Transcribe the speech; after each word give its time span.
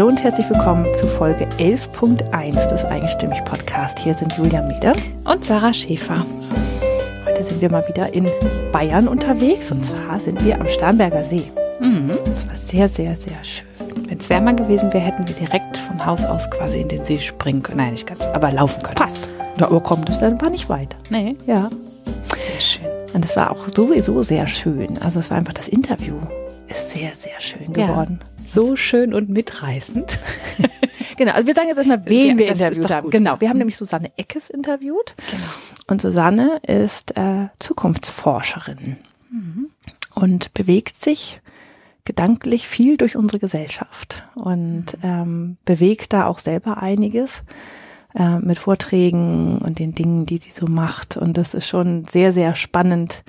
Hallo 0.00 0.08
und 0.08 0.24
herzlich 0.24 0.48
willkommen 0.48 0.86
zu 0.94 1.06
Folge 1.06 1.46
11.1 1.58 2.68
des 2.68 2.86
Eigenstimmig 2.86 3.44
Podcast. 3.44 3.98
Hier 3.98 4.14
sind 4.14 4.32
Julia 4.32 4.62
Mede 4.62 4.94
und 5.26 5.44
Sarah 5.44 5.74
Schäfer. 5.74 6.14
Heute 7.26 7.44
sind 7.44 7.60
wir 7.60 7.70
mal 7.70 7.86
wieder 7.86 8.10
in 8.14 8.26
Bayern 8.72 9.06
unterwegs 9.06 9.70
und 9.70 9.84
zwar 9.84 10.18
sind 10.18 10.42
wir 10.42 10.58
am 10.58 10.66
Starnberger 10.68 11.22
See. 11.22 11.42
Mhm. 11.82 12.12
Das 12.24 12.48
war 12.48 12.56
sehr, 12.56 12.88
sehr, 12.88 13.14
sehr 13.14 13.44
schön. 13.44 13.66
Wenn 14.08 14.16
es 14.16 14.30
wärmer 14.30 14.54
gewesen 14.54 14.90
wäre, 14.90 15.04
hätten 15.04 15.28
wir 15.28 15.34
direkt 15.34 15.76
vom 15.76 16.06
Haus 16.06 16.24
aus 16.24 16.50
quasi 16.50 16.80
in 16.80 16.88
den 16.88 17.04
See 17.04 17.18
springen 17.18 17.62
können. 17.62 17.76
Nein, 17.76 17.92
nicht 17.92 18.06
ganz, 18.06 18.22
aber 18.22 18.50
laufen 18.52 18.82
können. 18.82 18.96
Passt. 18.96 19.28
Ja, 19.58 19.66
aber 19.66 19.80
komm, 19.80 20.06
das 20.06 20.22
war 20.22 20.48
nicht 20.48 20.70
weit. 20.70 20.96
Nee. 21.10 21.36
Ja. 21.46 21.68
Sehr 22.46 22.58
schön. 22.58 22.86
Und 23.12 23.22
es 23.22 23.36
war 23.36 23.50
auch 23.50 23.68
sowieso 23.68 24.22
sehr 24.22 24.46
schön. 24.46 24.96
Also 25.02 25.20
es 25.20 25.30
war 25.30 25.36
einfach 25.36 25.52
das 25.52 25.68
Interview 25.68 26.14
ist 26.70 26.90
sehr, 26.90 27.14
sehr 27.14 27.40
schön 27.40 27.72
geworden. 27.72 28.20
Ja, 28.20 28.26
so 28.52 28.76
schön 28.76 29.14
und 29.14 29.28
mitreißend. 29.28 30.18
genau, 31.16 31.32
also 31.32 31.46
wir 31.46 31.54
sagen 31.54 31.68
jetzt 31.68 31.78
erstmal, 31.78 32.04
wen 32.06 32.38
wir 32.38 32.48
interviewt 32.48 32.90
haben. 32.90 33.04
Gut, 33.04 33.12
genau, 33.12 33.34
ja. 33.34 33.40
wir 33.40 33.48
haben 33.48 33.58
nämlich 33.58 33.76
Susanne 33.76 34.10
Eckes 34.16 34.50
interviewt. 34.50 35.14
Genau. 35.30 35.42
Und 35.86 36.02
Susanne 36.02 36.60
ist 36.66 37.16
äh, 37.16 37.48
Zukunftsforscherin 37.58 38.96
mhm. 39.30 39.70
und 40.14 40.54
bewegt 40.54 40.96
sich 40.96 41.40
gedanklich 42.04 42.66
viel 42.66 42.96
durch 42.96 43.16
unsere 43.16 43.38
Gesellschaft 43.38 44.24
und 44.34 44.98
ähm, 45.02 45.58
bewegt 45.64 46.12
da 46.12 46.26
auch 46.26 46.38
selber 46.38 46.78
einiges 46.78 47.44
äh, 48.14 48.38
mit 48.38 48.58
Vorträgen 48.58 49.58
und 49.58 49.78
den 49.78 49.94
Dingen, 49.94 50.26
die 50.26 50.38
sie 50.38 50.50
so 50.50 50.66
macht. 50.66 51.16
Und 51.16 51.36
das 51.36 51.54
ist 51.54 51.68
schon 51.68 52.04
sehr, 52.04 52.32
sehr 52.32 52.56
spannend. 52.56 53.22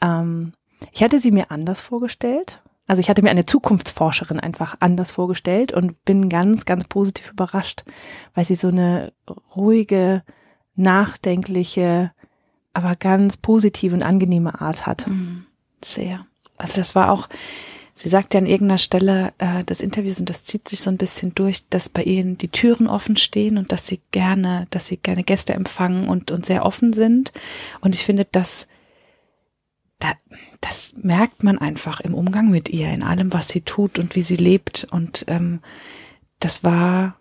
Ähm, 0.00 0.52
ich 0.92 1.02
hatte 1.02 1.18
sie 1.18 1.30
mir 1.30 1.50
anders 1.50 1.80
vorgestellt. 1.80 2.61
Also 2.86 3.00
ich 3.00 3.08
hatte 3.08 3.22
mir 3.22 3.30
eine 3.30 3.46
Zukunftsforscherin 3.46 4.40
einfach 4.40 4.76
anders 4.80 5.12
vorgestellt 5.12 5.72
und 5.72 6.04
bin 6.04 6.28
ganz, 6.28 6.64
ganz 6.64 6.84
positiv 6.88 7.30
überrascht, 7.30 7.84
weil 8.34 8.44
sie 8.44 8.56
so 8.56 8.68
eine 8.68 9.12
ruhige, 9.54 10.22
nachdenkliche, 10.74 12.12
aber 12.72 12.94
ganz 12.96 13.36
positive 13.36 13.94
und 13.94 14.02
angenehme 14.02 14.60
Art 14.60 14.86
hat. 14.86 15.06
Mhm. 15.06 15.46
Sehr. 15.84 16.26
Also 16.58 16.80
das 16.80 16.94
war 16.94 17.10
auch, 17.10 17.28
sie 17.94 18.08
sagt 18.08 18.34
ja 18.34 18.40
an 18.40 18.46
irgendeiner 18.46 18.78
Stelle 18.78 19.32
äh, 19.38 19.64
des 19.64 19.80
Interviews 19.80 20.18
und 20.18 20.28
das 20.28 20.44
zieht 20.44 20.68
sich 20.68 20.80
so 20.80 20.90
ein 20.90 20.96
bisschen 20.96 21.34
durch, 21.34 21.68
dass 21.68 21.88
bei 21.88 22.02
ihnen 22.02 22.38
die 22.38 22.48
Türen 22.48 22.88
offen 22.88 23.16
stehen 23.16 23.58
und 23.58 23.72
dass 23.72 23.86
sie 23.86 24.00
gerne, 24.10 24.66
dass 24.70 24.86
sie 24.86 24.96
gerne 24.96 25.22
Gäste 25.22 25.54
empfangen 25.54 26.08
und, 26.08 26.30
und 26.30 26.46
sehr 26.46 26.64
offen 26.64 26.92
sind. 26.92 27.32
Und 27.80 27.94
ich 27.94 28.04
finde, 28.04 28.24
dass 28.24 28.68
da, 30.02 30.12
das 30.60 30.94
merkt 31.00 31.44
man 31.44 31.58
einfach 31.58 32.00
im 32.00 32.14
Umgang 32.14 32.50
mit 32.50 32.68
ihr, 32.68 32.90
in 32.92 33.02
allem, 33.02 33.32
was 33.32 33.48
sie 33.48 33.60
tut 33.60 33.98
und 33.98 34.16
wie 34.16 34.22
sie 34.22 34.36
lebt. 34.36 34.86
Und 34.90 35.24
ähm, 35.28 35.60
das 36.40 36.64
war 36.64 37.16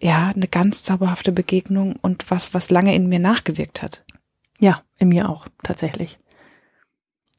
ja 0.00 0.32
eine 0.34 0.46
ganz 0.46 0.82
zauberhafte 0.84 1.32
Begegnung 1.32 1.96
und 2.00 2.30
was, 2.30 2.54
was 2.54 2.70
lange 2.70 2.94
in 2.94 3.08
mir 3.08 3.18
nachgewirkt 3.18 3.82
hat. 3.82 4.04
Ja, 4.60 4.82
in 4.98 5.08
mir 5.08 5.28
auch, 5.28 5.46
tatsächlich. 5.62 6.18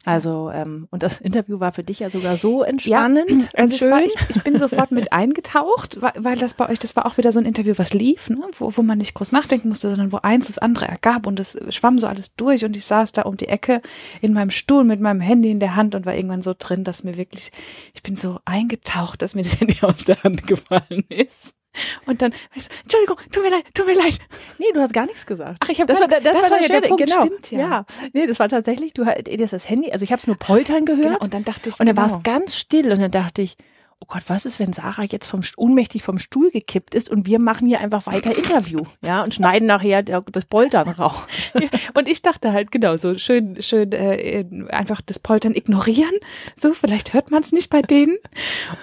Also, 0.08 0.50
ähm, 0.52 0.88
und 0.90 1.04
das 1.04 1.20
Interview 1.20 1.60
war 1.60 1.74
für 1.74 1.84
dich 1.84 2.00
ja 2.00 2.10
sogar 2.10 2.38
so 2.38 2.64
entspannend. 2.64 3.44
Ja, 3.44 3.50
also 3.56 3.76
schön. 3.76 3.92
War, 3.92 4.02
ich, 4.02 4.16
ich, 4.30 4.42
bin 4.42 4.58
sofort 4.58 4.94
mit 4.94 5.12
eingetaucht, 5.12 6.00
weil 6.02 6.38
das 6.38 6.54
bei 6.54 6.70
euch, 6.70 6.80
das 6.80 6.96
war 6.96 7.06
auch 7.06 7.18
wieder 7.18 7.34
so 7.34 7.40
ein 7.40 7.46
Interview, 7.46 7.74
was 7.76 7.94
lief, 7.94 8.30
ne? 8.30 8.40
wo, 8.54 8.72
wo 8.74 8.82
man 8.84 9.00
nicht 9.00 9.16
groß 9.16 9.34
nachdenken 9.34 9.68
musste, 9.68 9.90
sondern 9.90 10.14
wo 10.14 10.20
eins 10.24 10.48
das 10.48 10.60
andere 10.60 10.88
ergab 10.88 11.28
und 11.28 11.42
es 11.42 11.58
schwamm 11.76 12.00
so 12.00 12.08
alles 12.08 12.38
durch 12.38 12.64
und 12.64 12.78
ich 12.78 12.86
saß 12.86 13.12
da 13.12 13.24
um 13.24 13.36
die 13.36 13.50
Ecke 13.50 13.82
in 14.22 14.32
meinem 14.32 14.50
Stuhl 14.50 14.86
mit 14.86 15.02
meinem 15.02 15.20
Handy 15.20 15.52
in 15.52 15.60
der 15.60 15.76
Hand 15.76 15.94
und 15.94 16.06
war 16.06 16.16
irgendwann 16.16 16.42
so 16.42 16.56
drin, 16.58 16.86
dass 16.86 17.04
mir 17.04 17.18
wirklich, 17.18 17.52
ich 17.94 18.02
bin 18.02 18.16
so 18.16 18.40
eingetaucht, 18.46 19.22
dass 19.22 19.36
mir 19.36 19.44
das 19.44 19.60
Handy 19.60 19.76
aus 19.82 20.06
der 20.06 20.24
Hand 20.24 20.48
gefallen 20.48 21.04
ist. 21.10 21.58
Und 22.06 22.22
dann, 22.22 22.34
weißt 22.56 22.72
du, 22.72 22.76
Entschuldigung, 22.84 23.18
tut 23.32 23.44
mir 23.44 23.50
leid, 23.50 23.64
tut 23.74 23.88
mir 23.88 23.96
leid. 23.96 24.20
Nee, 24.58 24.72
du 24.74 24.82
hast 24.82 24.94
gar 24.94 25.06
nichts 25.06 25.26
gesagt. 25.26 25.58
Ach, 25.64 25.70
ich 25.70 25.80
habe 25.80 25.92
das, 25.92 26.00
war, 26.00 26.08
das, 26.08 26.24
das 26.24 26.36
war, 26.36 26.52
war 26.52 26.62
ja 26.62 26.68
der 26.68 26.88
Punkt, 26.88 27.06
genau. 27.06 27.26
Stimmt, 27.26 27.52
ja. 27.52 27.60
ja. 27.60 27.86
Nee, 28.14 28.28
das 28.28 28.40
war 28.40 28.50
tatsächlich, 28.50 28.94
du 28.94 29.06
hattest 29.06 29.54
das 29.54 29.70
Handy, 29.70 29.92
also 29.92 30.04
ich 30.04 30.12
habe 30.12 30.20
es 30.20 30.28
nur 30.28 30.38
poltern 30.38 30.86
gehört. 30.86 31.06
Genau, 31.06 31.20
und 31.20 31.34
dann 31.34 31.44
dachte 31.44 31.70
ich, 31.70 31.80
und 31.80 31.88
dann 31.88 31.96
genau. 31.96 32.10
war 32.10 32.18
es 32.18 32.24
ganz 32.24 32.56
still 32.56 32.92
und 32.92 33.02
dann 33.02 33.12
dachte 33.12 33.42
ich, 33.42 33.58
oh 34.00 34.06
Gott, 34.08 34.24
was 34.28 34.46
ist, 34.46 34.60
wenn 34.60 34.74
Sarah 34.74 35.04
jetzt 35.04 35.28
vom 35.28 35.42
ohnmächtig 35.58 36.04
vom 36.04 36.20
Stuhl 36.20 36.52
gekippt 36.52 36.94
ist 36.94 37.10
und 37.10 37.26
wir 37.26 37.40
machen 37.40 37.68
hier 37.68 37.80
einfach 37.80 38.06
weiter 38.06 38.36
Interview, 38.36 38.84
ja, 39.02 39.24
und 39.24 39.34
schneiden 39.34 39.68
nachher 39.68 40.04
das 40.04 40.46
Poltern 40.46 40.90
raus. 40.98 41.26
Ja, 41.54 41.68
und 41.96 42.08
ich 42.08 42.22
dachte 42.22 42.54
halt 42.54 42.72
genau 42.72 42.98
so 42.98 43.18
schön, 43.18 43.62
schön 43.62 43.92
äh, 43.92 44.46
einfach 44.70 45.02
das 45.02 45.20
Poltern 45.20 45.56
ignorieren, 45.56 46.14
so 46.56 46.74
vielleicht 46.74 47.14
hört 47.14 47.32
man 47.32 47.42
es 47.42 47.52
nicht 47.52 47.70
bei 47.70 47.82
denen. 47.82 48.18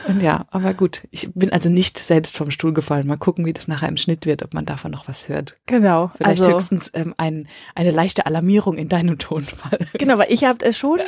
Und 0.09 0.21
ja, 0.21 0.47
aber 0.51 0.75
gut, 0.75 1.03
ich 1.11 1.31
bin 1.35 1.53
also 1.53 1.69
nicht 1.69 1.99
selbst 1.99 2.37
vom 2.37 2.51
Stuhl 2.51 2.73
gefallen. 2.73 3.07
Mal 3.07 3.17
gucken, 3.17 3.47
wie 3.47 3.53
das 3.53 3.69
nachher 3.69 3.89
im 3.89 3.97
Schnitt 3.97 4.27
wird, 4.27 4.43
ob 4.43 4.55
man 4.55 4.65
davon 4.65 4.91
noch 4.91 5.09
was 5.09 5.29
hört. 5.29 5.55
Genau. 5.67 6.11
Vielleicht 6.17 6.43
also, 6.43 6.53
höchstens 6.53 6.91
ähm, 6.95 7.15
ein, 7.17 7.49
eine 7.75 7.91
leichte 7.91 8.27
Alarmierung 8.27 8.77
in 8.77 8.89
deinem 8.89 9.19
Tonfall. 9.19 9.79
Genau, 9.95 10.19
weil 10.19 10.33
ich 10.33 10.45
habe 10.45 10.73
schon 10.73 11.01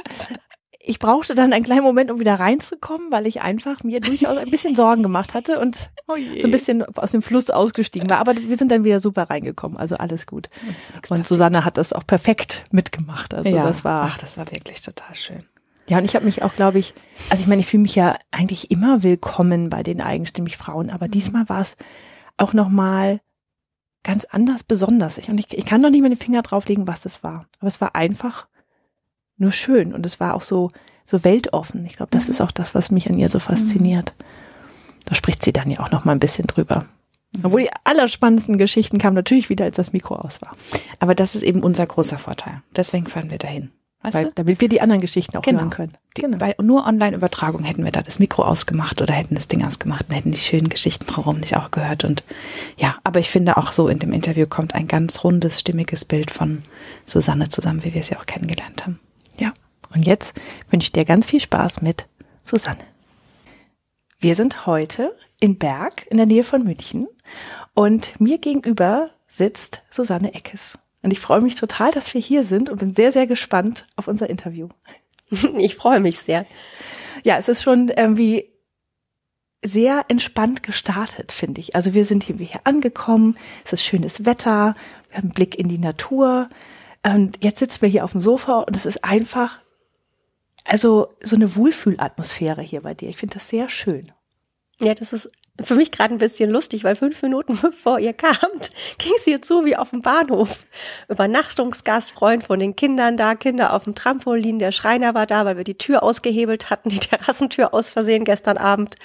ich 0.89 1.01
brauchte 1.01 1.35
dann 1.35 1.53
einen 1.53 1.65
kleinen 1.65 1.83
Moment, 1.83 2.13
um 2.13 2.21
wieder 2.21 2.39
reinzukommen, 2.39 3.11
weil 3.11 3.27
ich 3.27 3.41
einfach 3.41 3.83
mir 3.83 3.99
durchaus 4.01 4.37
ein 4.37 4.51
bisschen 4.51 4.77
Sorgen 4.77 5.03
gemacht 5.03 5.35
hatte 5.35 5.59
und 5.59 5.91
oh 6.07 6.15
so 6.15 6.47
ein 6.47 6.51
bisschen 6.53 6.85
aus 6.97 7.11
dem 7.11 7.23
Fluss 7.23 7.51
ausgestiegen 7.51 8.09
war. 8.09 8.19
Aber 8.19 8.37
wir 8.37 8.57
sind 8.57 8.71
dann 8.71 8.85
wieder 8.85 9.01
super 9.01 9.25
reingekommen, 9.25 9.77
also 9.77 9.97
alles 9.97 10.27
gut. 10.27 10.49
Und 11.09 11.27
Susanne 11.27 11.65
hat 11.65 11.77
das 11.77 11.93
auch 11.93 12.07
perfekt 12.07 12.65
mitgemacht. 12.71 13.35
Also 13.35 13.51
ja. 13.51 13.65
das 13.65 13.85
war. 13.85 14.05
Ach, 14.13 14.19
das 14.19 14.39
war 14.39 14.51
wirklich 14.53 14.81
total 14.81 15.15
schön. 15.17 15.45
Ja, 15.89 15.99
und 15.99 16.05
ich 16.05 16.15
habe 16.15 16.25
mich 16.25 16.43
auch, 16.43 16.55
glaube 16.55 16.79
ich, 16.79 16.95
also 17.31 17.43
ich 17.43 17.49
meine, 17.49 17.61
ich 17.61 17.67
fühle 17.67 17.83
mich 17.83 17.97
ja 17.97 18.17
eigentlich 18.31 18.71
immer 18.71 19.03
willkommen 19.03 19.71
bei 19.71 19.83
den 19.83 20.01
eigenstimmig 20.01 20.57
Frauen, 20.57 20.91
aber 20.91 21.07
mhm. 21.07 21.13
diesmal 21.13 21.49
war 21.49 21.63
es 21.63 21.77
auch 22.37 22.53
nochmal 22.53 23.21
ganz 24.05 24.25
anders 24.25 24.63
besonders. 24.63 25.19
Ich, 25.19 25.29
und 25.31 25.39
ich, 25.39 25.47
ich 25.51 25.67
kann 25.67 25.83
doch 25.83 25.91
nicht 25.91 26.03
meine 26.03 26.17
Finger 26.17 26.43
drauflegen, 26.43 26.87
was 26.87 27.01
das 27.01 27.25
war. 27.25 27.47
Aber 27.59 27.67
es 27.67 27.81
war 27.81 27.97
einfach 27.97 28.47
nur 29.39 29.53
schön 29.53 29.95
und 29.95 30.07
es 30.07 30.21
war 30.21 30.35
auch 30.35 30.43
so, 30.43 30.71
so 31.05 31.25
weltoffen. 31.25 31.85
Ich 31.87 31.97
glaube, 31.97 32.11
das 32.11 32.25
mhm. 32.25 32.31
ist 32.31 32.41
auch 32.41 32.53
das, 32.53 32.75
was 32.75 32.91
mich 32.91 33.09
an 33.09 33.19
ihr 33.19 33.29
so 33.29 33.39
fasziniert. 33.39 34.15
Da 35.05 35.15
spricht 35.15 35.45
sie 35.45 35.53
dann 35.53 35.71
ja 35.71 35.81
auch 35.81 35.91
noch 35.91 36.05
mal 36.05 36.13
ein 36.13 36.21
bisschen 36.21 36.47
drüber. 36.47 36.87
Mhm. 37.37 37.45
Obwohl 37.45 37.63
die 37.63 37.71
allerspannendsten 37.85 38.59
Geschichten 38.59 38.99
kamen 38.99 39.15
natürlich 39.15 39.49
wieder, 39.49 39.65
als 39.65 39.77
das 39.77 39.93
Mikro 39.93 40.17
aus 40.17 40.43
war. 40.43 40.53
Aber 41.01 41.15
das 41.15 41.35
ist 41.35 41.43
eben 41.43 41.63
unser 41.63 41.87
großer 41.87 42.19
Vorteil. 42.19 42.63
Deswegen 42.75 43.07
fahren 43.07 43.31
wir 43.31 43.39
dahin. 43.39 43.71
Weißt 44.03 44.15
weil? 44.15 44.31
Damit 44.35 44.61
wir 44.61 44.69
die 44.69 44.81
anderen 44.81 45.01
Geschichten 45.01 45.37
auch 45.37 45.43
genau. 45.43 45.61
hören 45.61 45.71
können. 45.71 45.93
Die, 46.17 46.23
genau. 46.23 46.41
Weil 46.41 46.55
nur 46.63 46.87
Online-Übertragung 46.87 47.65
hätten 47.65 47.85
wir 47.85 47.91
da 47.91 48.03
das 48.03 48.19
Mikro 48.19 48.45
ausgemacht 48.45 49.01
oder 49.03 49.13
hätten 49.13 49.35
das 49.35 49.49
Ding 49.49 49.65
ausgemacht 49.65 50.07
und 50.09 50.15
hätten 50.15 50.31
die 50.31 50.39
schönen 50.39 50.69
Geschichten 50.69 51.07
drumherum 51.07 51.41
nicht 51.41 51.57
auch 51.57 51.71
gehört. 51.71 52.05
Und 52.05 52.23
ja, 52.77 52.97
aber 53.05 53.21
ich 53.21 53.31
finde 53.31 53.57
auch 53.57 53.73
so 53.73 53.89
in 53.89 53.99
dem 53.99 54.13
Interview 54.13 54.47
kommt 54.47 54.75
ein 54.75 54.87
ganz 54.87 55.25
rundes, 55.25 55.61
stimmiges 55.61 56.05
Bild 56.05 56.31
von 56.31 56.63
Susanne 57.05 57.49
zusammen, 57.49 57.85
wie 57.85 57.95
wir 57.95 58.03
sie 58.03 58.17
auch 58.17 58.27
kennengelernt 58.27 58.85
haben. 58.87 59.01
Ja, 59.39 59.53
und 59.95 60.07
jetzt 60.07 60.41
wünsche 60.71 60.87
ich 60.87 60.93
dir 60.93 61.05
ganz 61.05 61.27
viel 61.27 61.41
Spaß 61.41 61.83
mit 61.83 62.07
Susanne. 62.43 62.85
Wir 64.19 64.35
sind 64.35 64.67
heute 64.67 65.13
in 65.41 65.59
Berg 65.59 66.07
in 66.09 66.17
der 66.17 66.27
Nähe 66.27 66.43
von 66.43 66.65
München 66.65 67.07
und 67.75 68.19
mir 68.21 68.39
gegenüber 68.39 69.11
sitzt 69.27 69.83
Susanne 69.91 70.35
Eckes. 70.35 70.79
Und 71.03 71.11
ich 71.11 71.21
freue 71.21 71.41
mich 71.41 71.55
total, 71.55 71.91
dass 71.93 72.15
wir 72.15 72.21
hier 72.21 72.43
sind 72.43 72.71
und 72.71 72.81
bin 72.81 72.95
sehr, 72.95 73.13
sehr 73.13 73.27
gespannt 73.27 73.87
auf 73.97 74.09
unser 74.09 74.31
Interview. 74.31 74.69
Ich 75.59 75.75
freue 75.75 75.99
mich 75.99 76.21
sehr. 76.21 76.47
Ja, 77.25 77.37
es 77.37 77.49
ist 77.49 77.65
schon 77.65 77.89
irgendwie 77.89 78.53
sehr 79.61 80.05
entspannt 80.07 80.63
gestartet, 80.63 81.33
finde 81.33 81.61
ich. 81.61 81.75
Also 81.75 81.95
wir 81.95 82.05
sind 82.05 82.23
hier, 82.23 82.37
hier 82.37 82.61
angekommen, 82.63 83.37
es 83.65 83.73
ist 83.73 83.83
schönes 83.83 84.25
Wetter, 84.25 84.77
wir 85.09 85.17
haben 85.17 85.25
einen 85.25 85.35
Blick 85.35 85.59
in 85.59 85.67
die 85.67 85.79
Natur, 85.79 86.49
und 87.15 87.45
jetzt 87.45 87.61
sitzen 87.61 87.83
wir 87.83 87.89
hier 87.89 88.05
auf 88.05 88.13
dem 88.13 88.21
Sofa 88.21 88.61
und 88.61 88.75
es 88.75 88.85
ist 88.85 89.05
einfach, 89.05 89.61
also 90.65 91.09
so 91.23 91.37
eine 91.37 91.55
Wohlfühlatmosphäre 91.55 92.63
hier 92.63 92.83
bei 92.83 92.95
dir. 92.95 93.09
Ich 93.09 93.19
finde 93.19 93.35
das 93.35 93.49
sehr 93.49 93.69
schön. 93.69 94.13
Ja, 94.81 94.95
das 94.95 95.13
ist 95.13 95.31
für 95.63 95.75
mich 95.75 95.91
gerade 95.91 96.15
ein 96.15 96.19
bisschen 96.19 96.51
lustig, 96.51 96.85
weil 96.85 96.97
fünf 96.97 97.23
Minuten 97.23 97.59
bevor 97.63 97.99
ihr 97.99 98.13
kamt, 98.13 98.73
ging 98.99 99.13
es 99.17 99.25
hier 99.25 99.41
zu 99.41 99.65
wie 99.65 99.77
auf 99.77 99.91
dem 99.91 100.03
Bahnhof. 100.03 100.67
Übernachtungsgast, 101.09 102.11
Freund 102.11 102.45
von 102.45 102.59
den 102.59 102.77
Kindern 102.77 103.17
da, 103.17 103.35
Kinder 103.35 103.73
auf 103.73 103.85
dem 103.85 103.95
Trampolin, 103.95 104.59
der 104.59 104.73
Schreiner 104.73 105.15
war 105.15 105.27
da, 105.27 105.45
weil 105.45 105.57
wir 105.57 105.65
die 105.65 105.79
Tür 105.79 106.03
ausgehebelt 106.03 106.71
hatten, 106.71 106.89
die 106.91 106.99
Terrassentür 106.99 107.73
aus 107.73 107.91
Versehen 107.91 108.25
gestern 108.25 108.59
Abend. 108.59 108.97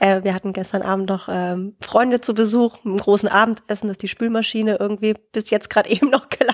Äh, 0.00 0.24
wir 0.24 0.34
hatten 0.34 0.52
gestern 0.52 0.82
Abend 0.82 1.08
noch 1.08 1.28
ähm, 1.30 1.76
Freunde 1.80 2.20
zu 2.20 2.34
Besuch, 2.34 2.84
einen 2.84 2.98
großen 2.98 3.28
Abendessen, 3.28 3.88
dass 3.88 3.98
die 3.98 4.08
Spülmaschine 4.08 4.76
irgendwie 4.78 5.14
bis 5.32 5.50
jetzt 5.50 5.70
gerade 5.70 5.88
eben 5.88 6.10
noch 6.10 6.28
gelaufen 6.28 6.53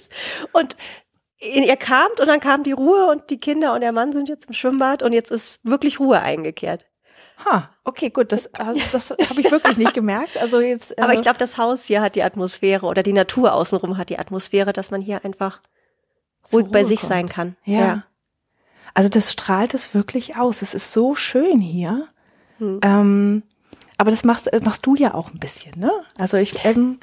ist. 0.00 0.12
Und 0.52 0.76
ihr 1.40 1.76
kamt 1.76 2.20
und 2.20 2.26
dann 2.26 2.40
kam 2.40 2.62
die 2.62 2.72
Ruhe 2.72 3.06
und 3.06 3.30
die 3.30 3.40
Kinder 3.40 3.74
und 3.74 3.80
der 3.80 3.92
Mann 3.92 4.12
sind 4.12 4.28
jetzt 4.28 4.46
im 4.46 4.52
Schwimmbad 4.52 5.02
und 5.02 5.12
jetzt 5.12 5.30
ist 5.30 5.64
wirklich 5.64 6.00
Ruhe 6.00 6.20
eingekehrt. 6.20 6.86
Ha, 7.44 7.70
okay, 7.84 8.10
gut, 8.10 8.32
das, 8.32 8.52
also 8.54 8.80
das 8.92 9.10
habe 9.10 9.40
ich 9.40 9.50
wirklich 9.50 9.78
nicht 9.78 9.94
gemerkt. 9.94 10.36
Also 10.36 10.60
jetzt. 10.60 10.98
Äh 10.98 11.00
Aber 11.02 11.14
ich 11.14 11.22
glaube, 11.22 11.38
das 11.38 11.56
Haus 11.56 11.84
hier 11.84 12.02
hat 12.02 12.14
die 12.14 12.22
Atmosphäre 12.22 12.84
oder 12.86 13.02
die 13.02 13.14
Natur 13.14 13.54
außenrum 13.54 13.96
hat 13.96 14.10
die 14.10 14.18
Atmosphäre, 14.18 14.72
dass 14.74 14.90
man 14.90 15.00
hier 15.00 15.24
einfach 15.24 15.62
ruhig 16.52 16.66
bei 16.70 16.84
sich 16.84 17.00
kommt. 17.00 17.08
sein 17.08 17.28
kann. 17.28 17.56
Ja. 17.64 17.78
ja. 17.78 18.04
Also 18.92 19.08
das 19.08 19.32
strahlt 19.32 19.72
es 19.72 19.94
wirklich 19.94 20.36
aus. 20.36 20.60
Es 20.60 20.74
ist 20.74 20.92
so 20.92 21.14
schön 21.14 21.60
hier. 21.60 22.08
Hm. 22.58 22.80
Ähm, 22.82 23.42
aber 23.96 24.10
das 24.10 24.24
machst, 24.24 24.50
machst 24.62 24.84
du 24.84 24.94
ja 24.94 25.14
auch 25.14 25.32
ein 25.32 25.38
bisschen, 25.38 25.78
ne? 25.78 25.92
Also 26.18 26.36
ich, 26.36 26.64
ähm, 26.64 26.98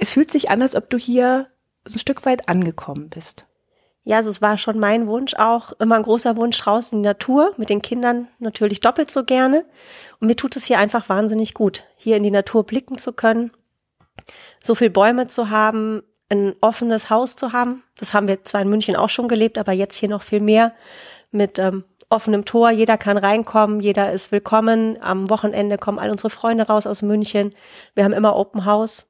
es 0.00 0.12
fühlt 0.12 0.30
sich 0.30 0.50
an, 0.50 0.62
als 0.62 0.76
ob 0.76 0.88
du 0.88 0.98
hier 0.98 1.48
so 1.84 1.96
ein 1.96 1.98
Stück 1.98 2.26
weit 2.26 2.48
angekommen 2.48 3.08
bist. 3.08 3.46
Ja, 4.04 4.16
also 4.16 4.30
es 4.30 4.40
war 4.40 4.56
schon 4.56 4.78
mein 4.78 5.06
Wunsch 5.06 5.34
auch, 5.34 5.72
immer 5.80 5.96
ein 5.96 6.02
großer 6.02 6.36
Wunsch 6.36 6.66
raus 6.66 6.92
in 6.92 7.02
die 7.02 7.08
Natur, 7.08 7.52
mit 7.58 7.68
den 7.68 7.82
Kindern 7.82 8.28
natürlich 8.38 8.80
doppelt 8.80 9.10
so 9.10 9.22
gerne. 9.22 9.66
Und 10.18 10.28
mir 10.28 10.36
tut 10.36 10.56
es 10.56 10.64
hier 10.64 10.78
einfach 10.78 11.10
wahnsinnig 11.10 11.52
gut, 11.52 11.84
hier 11.96 12.16
in 12.16 12.22
die 12.22 12.30
Natur 12.30 12.64
blicken 12.64 12.96
zu 12.96 13.12
können, 13.12 13.50
so 14.62 14.74
viel 14.74 14.88
Bäume 14.88 15.26
zu 15.26 15.50
haben, 15.50 16.02
ein 16.30 16.54
offenes 16.60 17.10
Haus 17.10 17.36
zu 17.36 17.52
haben. 17.52 17.82
Das 17.98 18.14
haben 18.14 18.28
wir 18.28 18.42
zwar 18.44 18.62
in 18.62 18.68
München 18.68 18.96
auch 18.96 19.10
schon 19.10 19.28
gelebt, 19.28 19.58
aber 19.58 19.72
jetzt 19.72 19.96
hier 19.96 20.08
noch 20.08 20.22
viel 20.22 20.40
mehr 20.40 20.72
mit 21.30 21.58
ähm, 21.58 21.84
offenem 22.08 22.44
Tor. 22.44 22.70
Jeder 22.70 22.96
kann 22.96 23.18
reinkommen, 23.18 23.80
jeder 23.80 24.12
ist 24.12 24.32
willkommen. 24.32 24.98
Am 25.02 25.28
Wochenende 25.28 25.76
kommen 25.76 25.98
all 25.98 26.10
unsere 26.10 26.30
Freunde 26.30 26.66
raus 26.66 26.86
aus 26.86 27.02
München. 27.02 27.54
Wir 27.94 28.04
haben 28.04 28.12
immer 28.12 28.36
Open 28.36 28.64
House 28.64 29.07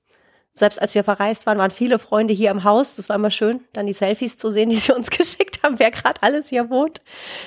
selbst 0.58 0.81
als 0.81 0.94
wir 0.94 1.05
verreist 1.05 1.46
waren, 1.46 1.58
waren 1.58 1.70
viele 1.70 1.99
Freunde 1.99 2.34
hier 2.34 2.50
im 2.50 2.64
Haus. 2.64 2.96
Das 2.96 3.08
war 3.08 3.16
immer 3.16 3.31
schön, 3.31 3.60
dann 3.72 3.87
die 3.87 3.93
Selfies 3.93 4.37
zu 4.37 4.50
sehen, 4.50 4.69
die 4.70 4.76
sie 4.76 4.93
uns 4.93 5.10
geschickt 5.10 5.62
haben, 5.62 5.78
wer 5.78 5.90
gerade 5.90 6.22
alles 6.22 6.49
hier 6.49 6.70
wohnt. 6.70 7.00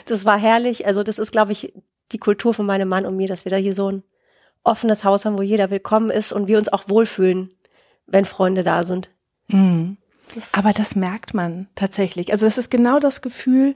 Das 0.06 0.26
war 0.26 0.38
herrlich. 0.38 0.86
Also 0.86 1.04
das 1.04 1.20
ist, 1.20 1.32
glaube 1.32 1.52
ich, 1.52 1.74
die 2.12 2.20
Kultur 2.20 2.54
von 2.54 2.66
meinem 2.66 2.90
Mann 2.90 3.06
und 3.06 3.16
mir, 3.16 3.28
dass 3.28 3.46
wir 3.46 3.50
da 3.50 3.58
hier 3.58 3.74
so 3.74 3.92
ein 3.92 4.04
offenes 4.64 5.04
Haus 5.04 5.26
haben, 5.26 5.38
wo 5.38 5.42
jeder 5.42 5.70
willkommen 5.70 6.10
ist 6.10 6.32
und 6.32 6.48
wir 6.48 6.58
uns 6.58 6.72
auch 6.72 6.88
wohlfühlen, 6.88 7.52
wenn 8.06 8.26
Freunde 8.26 8.64
da 8.64 8.84
sind. 8.84 9.10
Mhm. 9.48 9.98
Aber 10.52 10.72
das 10.72 10.96
merkt 10.96 11.34
man 11.34 11.68
tatsächlich. 11.76 12.32
Also 12.32 12.46
das 12.46 12.58
ist 12.58 12.70
genau 12.70 13.00
das 13.00 13.22
Gefühl, 13.22 13.76